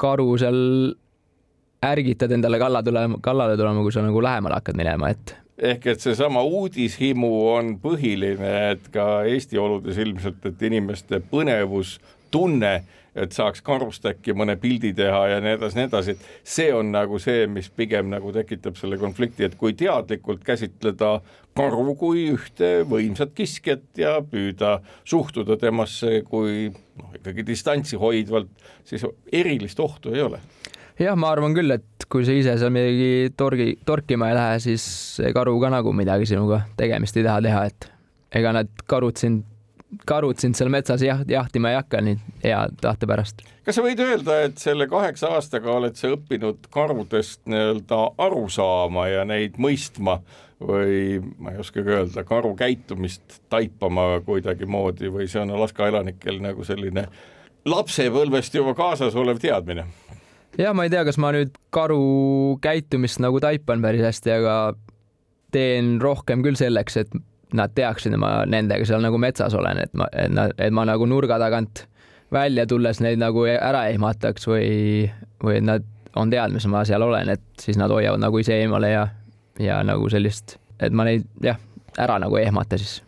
karu 0.00 0.28
seal 0.40 0.60
ärgitad 1.84 2.32
endale 2.34 2.58
kalla 2.62 2.82
tulema, 2.82 3.20
kallale 3.22 3.56
tulema, 3.60 3.82
kui 3.82 3.94
sa 3.94 4.04
nagu 4.04 4.22
lähemale 4.22 4.60
hakkad 4.60 4.78
minema, 4.78 5.12
et 5.14 5.36
ehk 5.58 5.86
et 5.92 6.02
seesama 6.02 6.42
uudishimu 6.42 7.30
on 7.52 7.76
põhiline, 7.82 8.50
et 8.72 8.90
ka 8.94 9.22
Eesti 9.30 9.60
oludes 9.60 9.98
ilmselt, 10.02 10.42
et 10.50 10.68
inimeste 10.70 11.22
põnevustunne 11.30 12.74
et 13.14 13.34
saaks 13.34 13.62
karust 13.62 14.06
äkki 14.10 14.34
mõne 14.34 14.56
pildi 14.60 14.90
teha 14.96 15.20
ja 15.30 15.38
nii 15.42 15.54
edasi, 15.54 15.78
nii 15.78 15.86
edasi, 15.86 16.14
et 16.16 16.50
see 16.56 16.70
on 16.74 16.90
nagu 16.94 17.20
see, 17.22 17.46
mis 17.50 17.68
pigem 17.70 18.10
nagu 18.10 18.32
tekitab 18.34 18.78
selle 18.78 18.98
konflikti, 18.98 19.46
et 19.46 19.54
kui 19.58 19.76
teadlikult 19.78 20.42
käsitleda 20.46 21.12
karu 21.54 21.94
kui 21.98 22.26
ühte 22.32 22.72
võimsat 22.90 23.34
kiskjat 23.38 24.02
ja 24.02 24.16
püüda 24.26 24.80
suhtuda 25.06 25.56
temasse 25.62 26.24
kui 26.26 26.72
noh, 26.72 27.14
ikkagi 27.20 27.46
distantsi 27.46 28.00
hoidvalt, 28.00 28.50
siis 28.88 29.06
erilist 29.32 29.80
ohtu 29.80 30.14
ei 30.14 30.26
ole 30.26 30.42
jah, 31.00 31.16
ma 31.16 31.32
arvan 31.34 31.56
küll, 31.56 31.74
et 31.74 32.06
kui 32.10 32.26
sa 32.26 32.36
ise 32.36 32.58
seal 32.60 32.72
midagi 32.74 33.32
torgi, 33.36 33.72
torkima 33.86 34.30
ei 34.30 34.38
lähe, 34.38 34.60
siis 34.62 34.84
karu 35.34 35.56
ka 35.62 35.72
nagu 35.74 35.94
midagi 35.96 36.28
sinuga 36.30 36.64
tegemist 36.78 37.16
ei 37.18 37.26
taha 37.26 37.42
teha, 37.48 37.64
et 37.72 37.90
ega 38.34 38.54
need 38.58 38.86
karud 38.90 39.18
sind 39.20 39.44
karud 40.06 40.40
sind 40.42 40.56
seal 40.58 40.70
metsas 40.72 41.02
jaht, 41.04 41.28
jahtima 41.30 41.70
ei 41.70 41.78
hakka 41.78 42.00
nii 42.02 42.16
hea 42.44 42.62
tahte 42.80 43.06
pärast. 43.06 43.44
kas 43.66 43.78
sa 43.78 43.84
võid 43.84 44.00
öelda, 44.02 44.40
et 44.48 44.58
selle 44.62 44.88
kaheksa 44.90 45.34
aastaga 45.36 45.70
oled 45.74 45.98
sa 45.98 46.10
õppinud 46.14 46.68
karudest 46.74 47.44
nii-öelda 47.50 48.00
aru 48.26 48.48
saama 48.52 49.06
ja 49.10 49.24
neid 49.28 49.58
mõistma 49.62 50.18
või 50.64 51.20
ma 51.38 51.54
ei 51.54 51.62
oskagi 51.62 51.94
öelda, 51.98 52.24
karu 52.26 52.54
käitumist 52.58 53.40
taipama 53.52 54.20
kuidagimoodi 54.26 55.12
või 55.12 55.28
see 55.30 55.42
on 55.42 55.54
Alaska 55.54 55.88
elanikel 55.90 56.40
nagu 56.42 56.66
selline 56.66 57.06
lapsepõlvest 57.68 58.54
juba 58.58 58.74
kaasas 58.76 59.16
olev 59.16 59.40
teadmine? 59.42 59.86
Ja 60.58 60.74
ma 60.76 60.86
ei 60.86 60.92
tea, 60.92 61.04
kas 61.06 61.18
ma 61.22 61.32
nüüd 61.34 61.54
karu 61.74 62.58
käitumist 62.64 63.20
nagu 63.22 63.40
taipan 63.42 63.82
päris 63.84 64.04
hästi, 64.04 64.34
aga 64.38 64.56
teen 65.54 65.96
rohkem 66.02 66.42
küll 66.44 66.58
selleks, 66.58 66.98
et 67.04 67.14
nad 67.54 67.74
teaksid, 67.74 68.14
et 68.14 68.20
ma 68.20 68.40
nendega 68.50 68.86
seal 68.88 69.02
nagu 69.04 69.18
metsas 69.22 69.54
olen, 69.54 69.78
et 69.84 69.92
ma, 69.98 70.08
et 70.18 70.32
nad, 70.32 70.54
et 70.58 70.74
ma 70.74 70.86
nagu 70.88 71.06
nurga 71.06 71.38
tagant 71.42 71.84
välja 72.34 72.66
tulles 72.66 72.98
neid 73.04 73.20
nagu 73.22 73.44
ära 73.46 73.84
ehmataks 73.92 74.48
või, 74.50 75.06
või 75.44 75.60
et 75.60 75.66
nad 75.68 75.84
on 76.18 76.30
teadmas, 76.30 76.66
ma 76.70 76.82
seal 76.86 77.02
olen, 77.02 77.30
et 77.34 77.44
siis 77.60 77.78
nad 77.78 77.92
hoiavad 77.94 78.22
nagu 78.22 78.38
ise 78.42 78.56
eemale 78.62 78.90
ja, 78.90 79.06
ja 79.62 79.80
nagu 79.86 80.08
sellist, 80.10 80.56
et 80.82 80.94
ma 80.94 81.06
neid 81.06 81.26
jah, 81.44 81.60
ära 81.98 82.18
nagu 82.22 82.38
ehmata 82.40 82.78
siis. 82.80 83.00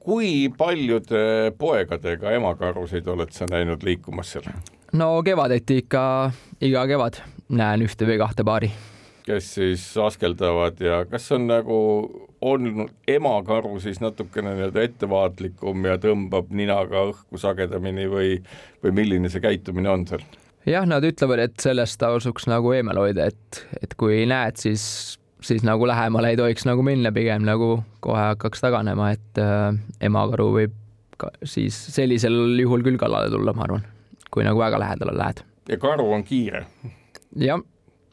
Kui 0.00 0.48
paljude 0.58 1.52
poegadega 1.58 2.36
emakarusid 2.38 3.08
oled 3.12 3.32
sa 3.36 3.48
näinud 3.50 3.84
liikumas 3.84 4.36
seal? 4.36 4.48
no 4.92 5.12
kevadeti 5.26 5.82
ikka 5.84 6.04
iga 6.64 6.86
kevad 6.88 7.20
näen 7.48 7.84
ühte 7.84 8.08
või 8.08 8.18
kahte 8.22 8.46
paari 8.46 8.72
kes 9.26 9.54
siis 9.54 9.84
askeldavad 10.00 10.80
ja 10.82 11.04
kas 11.10 11.28
on 11.32 11.46
nagu, 11.50 11.78
on 12.40 12.88
emakaru 13.08 13.80
siis 13.80 14.00
natukene 14.00 14.54
nii-öelda 14.56 14.84
ettevaatlikum 14.88 15.86
ja 15.86 15.96
tõmbab 16.00 16.50
ninaga 16.56 17.04
õhku 17.12 17.40
sagedamini 17.40 18.08
või, 18.10 18.38
või 18.84 18.96
milline 18.96 19.30
see 19.30 19.44
käitumine 19.44 19.92
on 19.92 20.06
seal? 20.08 20.24
jah, 20.66 20.86
nad 20.88 21.04
ütlevad, 21.06 21.44
et 21.46 21.62
sellest 21.62 22.00
tasuks 22.00 22.48
nagu 22.50 22.72
eemal 22.76 23.00
hoida, 23.00 23.30
et, 23.30 23.62
et 23.82 23.94
kui 24.00 24.24
näed, 24.28 24.60
siis, 24.60 24.84
siis 25.42 25.64
nagu 25.66 25.86
lähemale 25.88 26.32
ei 26.32 26.40
tohiks 26.40 26.66
nagu 26.68 26.84
minna, 26.86 27.12
pigem 27.12 27.46
nagu 27.48 27.80
kohe 28.04 28.26
hakkaks 28.32 28.64
taganema, 28.64 29.12
et 29.16 29.40
äh, 29.40 29.70
emakaru 30.00 30.50
võib 30.56 30.74
ka, 31.20 31.32
siis 31.44 31.76
sellisel 31.94 32.58
juhul 32.60 32.84
küll 32.86 33.00
kallale 33.00 33.32
tulla, 33.32 33.54
ma 33.56 33.66
arvan, 33.68 33.86
kui 34.30 34.46
nagu 34.46 34.60
väga 34.60 34.80
lähedale 34.82 35.16
lähed. 35.16 35.44
ja 35.68 35.80
karu 35.80 36.10
on 36.12 36.26
kiire? 36.26 36.66
jah, 37.36 37.62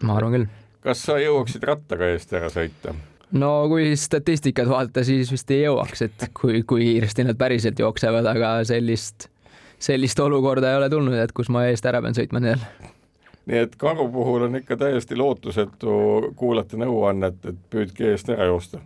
ma 0.03 0.17
arvan 0.19 0.39
küll 0.39 0.49
kas 0.87 1.03
sa 1.03 1.17
jõuaksid 1.19 1.63
rattaga 1.67 2.11
eest 2.13 2.33
ära 2.37 2.49
sõita? 2.53 2.93
no 3.35 3.51
kui 3.71 3.91
statistikat 3.99 4.69
vaadata, 4.71 5.03
siis 5.07 5.31
vist 5.33 5.49
ei 5.51 5.65
jõuaks, 5.65 6.03
et 6.05 6.27
kui, 6.37 6.61
kui 6.67 6.85
kiiresti 6.93 7.25
nad 7.27 7.39
päriselt 7.39 7.79
jooksevad, 7.81 8.27
aga 8.29 8.53
sellist, 8.67 9.27
sellist 9.83 10.19
olukorda 10.23 10.71
ei 10.71 10.79
ole 10.79 10.87
tulnud, 10.93 11.17
et 11.19 11.33
kus 11.35 11.51
ma 11.51 11.65
eest 11.67 11.85
ära 11.89 12.01
pean 12.03 12.15
sõitma 12.15 12.43
neil. 12.43 12.63
Nii 13.47 13.63
et 13.63 13.75
karu 13.79 14.09
puhul 14.11 14.47
on 14.47 14.59
ikka 14.59 14.77
täiesti 14.77 15.15
lootusetu 15.15 15.91
kuulata 16.35 16.79
nõuannet, 16.79 17.39
et 17.47 17.59
püüdke 17.71 18.11
eest 18.11 18.29
ära 18.33 18.49
joosta. 18.51 18.81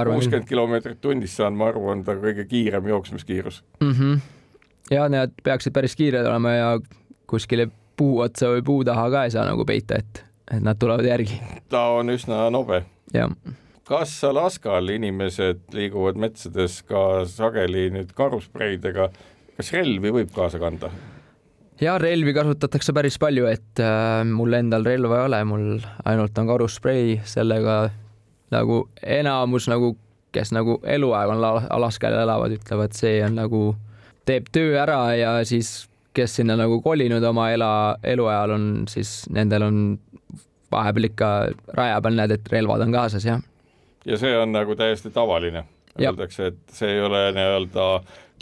arvan. 0.00 0.18
kuuskümmend 0.18 0.48
kilomeetrit 0.48 1.00
tunnis 1.00 1.36
saan 1.36 1.54
ma 1.54 1.70
aru, 1.70 1.86
on 1.94 2.04
ta 2.04 2.16
kõige 2.18 2.44
kiirem 2.50 2.88
jooksmiskiirus 2.88 3.62
mm. 3.80 3.92
-hmm. 3.92 4.20
ja 4.90 5.08
need 5.08 5.38
peaksid 5.42 5.72
päris 5.72 5.96
kiired 5.96 6.26
olema 6.26 6.52
ja 6.52 6.80
kuskile 7.26 7.68
puu 7.96 8.20
otsa 8.20 8.50
või 8.56 8.62
puu 8.62 8.84
taha 8.84 9.10
ka 9.10 9.24
ei 9.24 9.30
saa 9.30 9.46
nagu 9.46 9.64
peita, 9.64 9.94
et, 9.98 10.24
et 10.50 10.62
nad 10.62 10.78
tulevad 10.78 11.04
järgi. 11.04 11.40
ta 11.68 11.86
on 11.98 12.10
üsna 12.10 12.50
nobe. 12.50 12.84
jah 13.14 13.30
kas 13.84 14.24
Alaskal 14.24 14.88
inimesed 14.88 15.74
liiguvad 15.74 16.16
metsades 16.16 16.82
ka 16.88 17.24
sageli 17.28 17.90
nüüd 17.92 18.14
karuspreidega, 18.16 19.10
kas 19.56 19.72
relvi 19.72 20.12
võib 20.14 20.30
kaasa 20.34 20.60
kanda? 20.62 20.90
Ja 21.80 21.96
relvi 21.98 22.34
kasutatakse 22.34 22.92
päris 22.92 23.18
palju, 23.22 23.46
et 23.50 23.82
äh, 23.82 24.22
mul 24.28 24.58
endal 24.58 24.84
relva 24.86 25.20
ei 25.20 25.28
ole, 25.30 25.42
mul 25.48 25.66
ainult 26.04 26.38
on 26.38 26.50
karusprei, 26.50 27.20
sellega 27.24 27.76
nagu 28.52 28.82
enamus 29.02 29.68
nagu, 29.72 29.94
kes 30.32 30.52
nagu 30.52 30.78
eluaeg 30.84 31.32
on 31.32 31.44
Alaskal 31.44 32.18
elavad, 32.22 32.52
ütlevad, 32.56 32.96
see 32.96 33.20
on 33.24 33.38
nagu, 33.40 33.62
teeb 34.28 34.48
töö 34.52 34.76
ära 34.80 35.04
ja 35.16 35.36
siis 35.48 35.88
kes 36.12 36.36
sinna 36.40 36.58
nagu 36.60 36.82
kolinud 36.84 37.24
oma 37.24 37.48
ela, 37.54 37.72
eluajal 38.04 38.56
on, 38.58 38.66
siis 38.88 39.22
nendel 39.32 39.64
on 39.64 39.78
vahepeal 40.72 41.08
ikka 41.08 41.30
raja 41.76 42.00
peal 42.04 42.20
näed, 42.20 42.36
et 42.36 42.52
relvad 42.52 42.84
on 42.84 42.92
kaasas, 42.92 43.24
jah 43.28 43.40
ja 44.06 44.18
see 44.18 44.34
on 44.38 44.52
nagu 44.52 44.76
täiesti 44.76 45.10
tavaline. 45.10 45.64
Öeldakse, 46.00 46.46
et 46.52 46.72
see 46.72 46.94
ei 46.94 47.00
ole 47.04 47.26
nii-öelda 47.36 47.86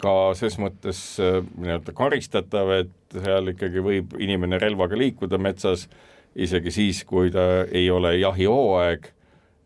ka 0.01 0.33
ses 0.37 0.57
mõttes 0.61 1.01
äh, 1.21 1.39
nii-öelda 1.61 1.93
karistatav, 1.97 2.71
et 2.81 3.17
seal 3.17 3.53
ikkagi 3.53 3.83
võib 3.85 4.15
inimene 4.19 4.59
relvaga 4.61 4.97
liikuda 4.99 5.39
metsas 5.41 5.87
isegi 6.35 6.71
siis, 6.71 7.03
kui 7.07 7.31
ta 7.33 7.65
ei 7.71 7.89
ole 7.91 8.17
jahihooaeg. 8.19 9.11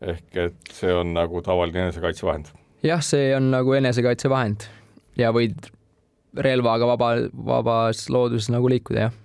ehk 0.06 0.38
et 0.38 0.74
see 0.76 0.92
on 0.94 1.14
nagu 1.16 1.42
tavaline 1.42 1.88
enesekaitsevahend. 1.88 2.52
jah, 2.84 3.02
see 3.02 3.36
on 3.36 3.52
nagu 3.52 3.74
enesekaitsevahend 3.74 4.68
ja 5.18 5.32
võid 5.32 5.72
relvaga 6.36 6.88
vaba, 6.88 7.14
vabas 7.32 8.10
looduses 8.10 8.52
nagu 8.52 8.70
liikuda, 8.70 9.08
jah 9.08 9.22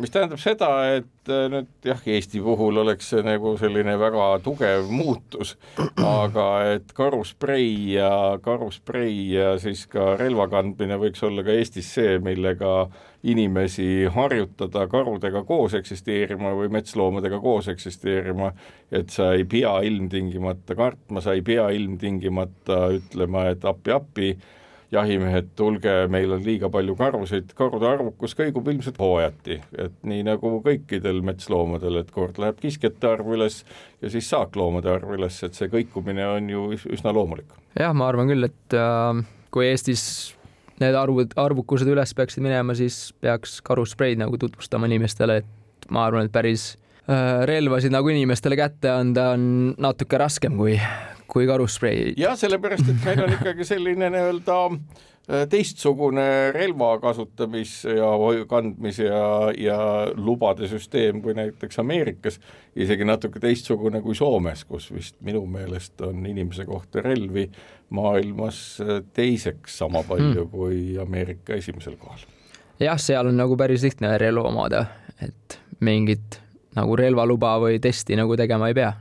mis 0.00 0.10
tähendab 0.10 0.40
seda, 0.42 0.68
et 0.96 1.30
äh, 1.30 1.46
nüüd 1.52 1.86
jah, 1.86 2.00
Eesti 2.14 2.40
puhul 2.42 2.80
oleks 2.82 3.12
see 3.12 3.22
nagu 3.24 3.54
selline 3.60 3.94
väga 4.00 4.26
tugev 4.44 4.88
muutus, 4.90 5.54
aga 6.02 6.46
et 6.74 6.92
karusprei 6.96 7.68
ja 7.94 8.10
karusprei 8.42 9.14
ja 9.34 9.54
siis 9.62 9.86
ka 9.90 10.14
relva 10.20 10.48
kandmine 10.52 10.98
võiks 11.00 11.22
olla 11.26 11.44
ka 11.46 11.54
Eestis 11.54 11.92
see, 11.96 12.18
millega 12.24 12.88
inimesi 13.24 14.04
harjutada 14.12 14.84
karudega 14.90 15.44
koos 15.48 15.76
eksisteerima 15.78 16.52
või 16.58 16.68
metsloomadega 16.74 17.38
koos 17.40 17.70
eksisteerima, 17.72 18.50
et 18.92 19.14
sa 19.14 19.30
ei 19.36 19.46
pea 19.48 19.78
ilmtingimata 19.86 20.76
kartma, 20.76 21.22
sa 21.24 21.32
ei 21.36 21.46
pea 21.46 21.70
ilmtingimata 21.72 22.82
ütlema, 22.98 23.48
et 23.54 23.64
appi-appi 23.64 24.34
jahimehed, 24.94 25.50
tulge, 25.58 25.92
meil 26.12 26.32
on 26.36 26.44
liiga 26.44 26.70
palju 26.72 26.94
karusid, 26.98 27.50
karude 27.58 27.88
arvukus 27.88 28.36
kõigub 28.38 28.68
ilmselt 28.72 28.98
hooajati, 29.00 29.58
et 29.86 29.96
nii 30.06 30.24
nagu 30.26 30.54
kõikidel 30.64 31.20
metsloomadel, 31.26 32.00
et 32.02 32.12
kord 32.14 32.38
läheb 32.42 32.60
kiskjate 32.62 33.10
arv 33.10 33.34
üles 33.36 33.62
ja 34.02 34.12
siis 34.12 34.28
saakloomade 34.32 34.92
arv 34.92 35.16
üles, 35.18 35.40
et 35.46 35.58
see 35.58 35.70
kõikumine 35.72 36.26
on 36.36 36.48
ju 36.50 36.68
üsna 36.94 37.14
loomulik. 37.14 37.50
jah, 37.78 37.94
ma 37.96 38.08
arvan 38.10 38.30
küll, 38.30 38.48
et 38.48 38.78
äh, 38.78 39.24
kui 39.54 39.68
Eestis 39.70 40.04
need 40.82 40.96
arvud, 40.98 41.34
arvukused 41.38 41.88
üles 41.90 42.14
peaksid 42.16 42.42
minema, 42.44 42.74
siis 42.78 43.12
peaks 43.22 43.60
karuspreid 43.66 44.18
nagu 44.20 44.38
tutvustama 44.40 44.90
inimestele, 44.90 45.42
et 45.42 45.90
ma 45.94 46.08
arvan, 46.08 46.26
et 46.26 46.34
päris 46.34 46.72
äh, 47.06 47.44
relvasid 47.50 47.94
nagu 47.94 48.10
inimestele 48.10 48.58
kätte 48.58 48.90
anda 48.94 49.32
on 49.36 49.74
natuke 49.78 50.18
raskem 50.20 50.58
kui 50.58 50.78
kui 51.30 51.46
karusprei. 51.46 52.12
jah, 52.16 52.36
sellepärast, 52.38 52.88
et 52.90 53.04
meil 53.04 53.24
on 53.24 53.34
ikkagi 53.36 53.66
selline 53.66 54.10
nii-öelda 54.12 54.56
äh, 54.70 55.44
teistsugune 55.50 56.26
relva 56.54 56.90
kasutamis 57.02 57.76
ja 57.88 58.10
kandmis 58.50 59.00
ja, 59.02 59.24
ja 59.58 59.78
lubade 60.16 60.68
süsteem 60.70 61.22
kui 61.24 61.36
näiteks 61.36 61.80
Ameerikas, 61.82 62.38
isegi 62.76 63.06
natuke 63.08 63.40
teistsugune 63.42 64.02
kui 64.04 64.16
Soomes, 64.18 64.64
kus 64.68 64.90
vist 64.94 65.18
minu 65.24 65.44
meelest 65.46 66.00
on 66.04 66.26
inimese 66.26 66.66
kohta 66.68 67.02
relvi 67.04 67.48
maailmas 67.94 68.60
äh, 68.84 69.00
teiseks 69.16 69.78
sama 69.84 70.04
palju 70.08 70.44
hmm. 70.44 70.52
kui 70.52 70.98
Ameerika 71.00 71.56
esimesel 71.58 71.96
kohal. 72.00 72.26
jah, 72.80 73.00
seal 73.00 73.32
on 73.32 73.40
nagu 73.40 73.56
päris 73.56 73.86
lihtne 73.86 74.16
relva 74.18 74.48
omada, 74.50 74.86
et 75.22 75.60
mingit 75.80 76.40
nagu 76.74 76.96
relvaluba 76.98 77.56
või 77.62 77.80
testi 77.82 78.16
nagu 78.18 78.36
tegema 78.36 78.68
ei 78.70 78.76
pea 78.76 78.92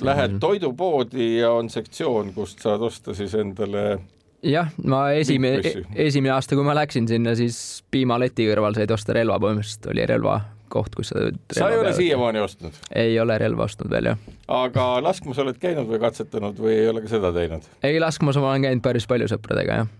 Lähed 0.00 0.36
on... 0.36 0.40
toidupoodi 0.40 1.28
ja 1.38 1.52
on 1.52 1.70
sektsioon, 1.70 2.32
kust 2.36 2.62
saad 2.64 2.82
osta 2.82 3.14
siis 3.14 3.34
endale 3.38 4.00
jah, 4.42 4.72
ma 4.84 5.04
esimene, 5.16 5.60
esimene 5.94 6.34
aasta, 6.34 6.56
kui 6.58 6.66
ma 6.66 6.74
läksin 6.76 7.06
sinna, 7.10 7.36
siis 7.38 7.56
piimaleti 7.94 8.48
kõrval 8.50 8.76
said 8.76 8.90
osta 8.94 9.14
relva, 9.16 9.38
põhimõtteliselt 9.42 9.88
oli 9.92 10.06
relvakoht, 10.10 10.96
kus 10.98 11.12
sa 11.12 11.26
sa 11.54 11.70
ei 11.70 11.80
ole 11.80 11.94
siiamaani 11.96 12.42
ostnud? 12.42 12.78
ei 13.04 13.18
ole 13.22 13.38
relva 13.42 13.66
ostnud 13.68 13.92
veel, 13.92 14.12
jah. 14.12 14.22
aga 14.62 14.86
laskmas 15.04 15.40
oled 15.42 15.60
käinud 15.62 15.90
või 15.90 16.02
katsetanud 16.02 16.58
või 16.62 16.76
ei 16.80 16.88
ole 16.90 17.04
ka 17.04 17.12
seda 17.12 17.32
teinud? 17.34 17.68
ei, 17.82 18.00
laskmas 18.02 18.40
ma 18.42 18.52
olen 18.52 18.66
käinud 18.68 18.84
päris 18.84 19.08
palju 19.10 19.30
sõpradega, 19.32 19.82
jah 19.82 19.92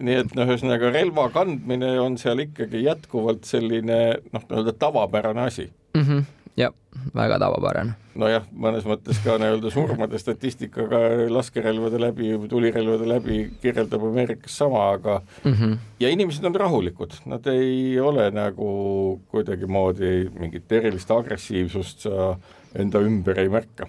nii 0.00 0.16
et 0.16 0.30
noh, 0.32 0.48
ühesõnaga 0.48 0.90
relva 0.94 1.26
kandmine 1.32 1.92
on 2.00 2.14
seal 2.20 2.40
ikkagi 2.46 2.86
jätkuvalt 2.86 3.44
selline 3.44 3.98
noh, 4.32 4.44
nii-öelda 4.48 4.72
tavapärane 4.80 5.48
asi 5.50 5.68
mm. 5.68 6.04
-hmm 6.04 6.28
jah, 6.56 6.72
väga 7.14 7.38
tavapärane. 7.40 7.94
nojah, 8.20 8.44
mõnes 8.52 8.84
mõttes 8.88 9.20
ka 9.24 9.36
nii-öelda 9.40 9.70
surmade 9.72 10.18
statistikaga 10.20 10.98
laskerelvade 11.30 12.00
läbi, 12.02 12.32
tulirelvade 12.50 13.06
läbi 13.08 13.38
kirjeldab 13.62 14.04
Ameerikas 14.08 14.58
sama, 14.58 14.90
aga 14.96 15.20
mm 15.44 15.52
-hmm. 15.52 15.78
ja 16.00 16.08
inimesed 16.08 16.44
on 16.44 16.54
rahulikud, 16.54 17.14
nad 17.26 17.46
ei 17.46 18.00
ole 18.00 18.30
nagu 18.30 19.20
kuidagimoodi 19.30 20.30
mingit 20.40 20.72
erilist 20.72 21.10
agressiivsust 21.10 22.00
sa 22.00 22.36
enda 22.74 22.98
ümber 22.98 23.38
ei 23.38 23.48
märka. 23.48 23.86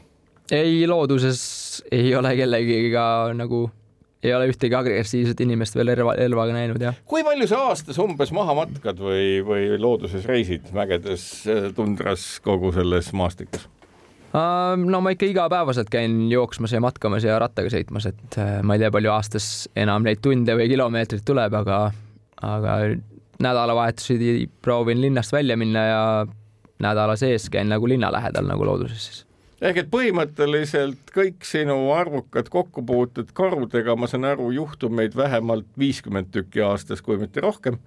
ei, 0.51 0.88
looduses 0.88 1.84
ei 1.91 2.16
ole 2.16 2.36
kellegiga 2.36 3.34
nagu 3.34 3.70
ei 4.24 4.34
ole 4.38 4.47
ühtegi 4.51 4.76
agressiivset 4.78 5.41
inimest 5.45 5.76
veel 5.78 5.93
relva, 5.95 6.15
relvaga 6.19 6.55
näinud, 6.55 6.82
jah. 6.82 6.97
kui 7.09 7.26
palju 7.26 7.47
sa 7.49 7.61
aastas 7.72 7.99
umbes 8.01 8.34
maha 8.36 8.55
matkad 8.57 8.99
või, 9.01 9.41
või 9.45 9.69
looduses 9.82 10.26
reisid 10.30 10.69
mägedes, 10.76 11.28
tundras, 11.78 12.34
kogu 12.45 12.74
selles 12.76 13.11
maastikus? 13.17 13.67
no 14.32 15.01
ma 15.03 15.11
ikka 15.11 15.28
igapäevaselt 15.28 15.89
käin 15.91 16.30
jooksmas 16.32 16.72
ja 16.72 16.80
matkamas 16.84 17.26
ja 17.28 17.39
rattaga 17.41 17.72
sõitmas, 17.74 18.07
et 18.07 18.38
äh, 18.39 18.59
ma 18.63 18.78
ei 18.78 18.84
tea, 18.84 18.91
palju 18.93 19.11
aastas 19.11 19.47
enam 19.76 20.05
neid 20.07 20.22
tunde 20.24 20.55
või 20.55 20.69
kilomeetreid 20.72 21.26
tuleb, 21.28 21.57
aga, 21.63 21.82
aga 22.47 22.78
nädalavahetusi 23.41 24.47
proovin 24.61 25.01
linnast 25.01 25.34
välja 25.36 25.57
minna 25.59 25.84
ja 25.88 26.05
nädala 26.82 27.17
sees 27.19 27.49
käin 27.51 27.69
nagu 27.69 27.89
linna 27.89 28.11
lähedal 28.13 28.47
nagu 28.47 28.65
looduses 28.65 29.09
siis 29.09 29.26
ehk 29.62 29.84
et 29.84 29.91
põhimõtteliselt 29.93 31.14
kõik 31.14 31.45
sinu 31.45 31.91
arvukad 31.93 32.49
kokkupuuted 32.53 33.30
karudega, 33.38 33.95
ma 33.95 34.09
saan 34.09 34.26
aru, 34.32 34.49
juhtumeid 34.55 35.16
vähemalt 35.18 35.70
viiskümmend 35.80 36.32
tükki 36.34 36.64
aastas, 36.66 37.03
kui 37.05 37.20
mitte 37.22 37.43
rohkem. 37.45 37.78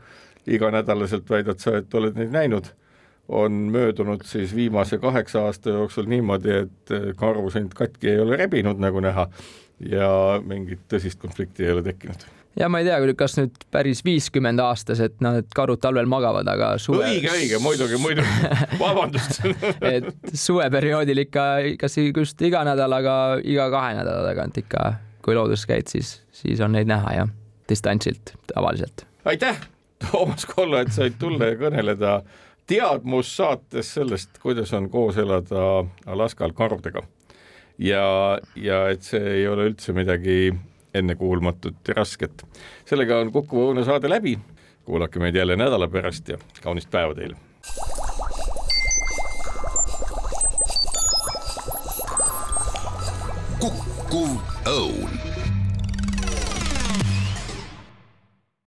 iganädalaselt 0.47 1.31
väidad 1.31 1.57
sa, 1.59 1.79
et 1.81 1.95
oled 1.95 2.19
neid 2.21 2.29
näinud, 2.35 2.67
on 3.29 3.53
möödunud 3.73 4.27
siis 4.29 4.53
viimase 4.55 4.99
kaheksa 4.99 5.47
aasta 5.49 5.71
jooksul 5.71 6.05
niimoodi, 6.05 6.51
et 6.67 6.95
karu 7.17 7.49
sind 7.51 7.73
katki 7.75 8.11
ei 8.11 8.21
ole 8.21 8.37
rebinud, 8.37 8.77
nagu 8.77 9.01
näha, 9.01 9.29
ja 9.81 10.41
mingit 10.45 10.85
tõsist 10.93 11.19
konflikti 11.19 11.65
ei 11.65 11.73
ole 11.73 11.83
tekkinud 11.83 12.29
ja 12.59 12.69
ma 12.71 12.81
ei 12.81 12.87
tea, 12.87 12.99
kas 13.19 13.37
nüüd 13.39 13.67
päris 13.75 14.03
viiskümmend 14.07 14.63
aastas, 14.63 15.01
et 15.05 15.17
noh, 15.25 15.39
et 15.41 15.49
karud 15.57 15.81
talvel 15.83 16.09
magavad, 16.11 16.49
aga 16.51 16.75
suve. 16.83 17.07
õige, 17.09 17.33
õige, 17.35 17.61
muidugi, 17.63 17.99
muidugi, 18.01 18.53
vabandust 18.83 19.43
et 19.95 20.11
suveperioodil 20.31 21.25
ikka, 21.27 21.47
kas 21.81 21.99
just 22.05 22.45
iga 22.47 22.65
nädal, 22.69 22.95
aga 23.01 23.17
iga 23.43 23.69
kahe 23.75 23.99
nädala 23.99 24.25
tagant 24.29 24.61
ikka, 24.63 24.95
kui 25.25 25.37
looduses 25.37 25.67
käid, 25.71 25.91
siis, 25.91 26.17
siis 26.35 26.63
on 26.65 26.75
neid 26.77 26.91
näha 26.91 27.19
jah, 27.19 27.35
distantsilt 27.71 28.37
tavaliselt. 28.53 29.07
aitäh, 29.25 29.59
Toomas 30.05 30.47
Kollo, 30.47 30.79
et 30.83 30.93
said 30.95 31.19
tulla 31.19 31.53
ja 31.53 31.59
kõneleda 31.59 32.19
teadmussaates 32.71 33.91
sellest, 33.99 34.39
kuidas 34.43 34.73
on 34.77 34.89
koos 34.93 35.19
elada 35.21 35.85
Alaskal 36.07 36.55
karudega. 36.57 37.03
ja, 37.79 38.39
ja 38.57 38.87
et 38.93 39.03
see 39.03 39.41
ei 39.41 39.49
ole 39.49 39.69
üldse 39.73 39.93
midagi 39.97 40.55
ennekuulmatut 40.95 41.89
ja 41.89 41.95
rasket. 41.95 42.45
sellega 42.85 43.19
on 43.19 43.33
Kuku 43.33 43.67
Õuna 43.67 43.85
saade 43.85 44.09
läbi, 44.09 44.39
kuulake 44.85 45.19
meid 45.19 45.35
jälle 45.35 45.57
nädala 45.57 45.89
pärast 45.89 46.29
ja 46.29 46.39
kaunist 46.63 46.91
päeva 46.91 47.15
teile! 47.15 47.37
Kukkuv 53.61 54.37
õun 54.69 55.14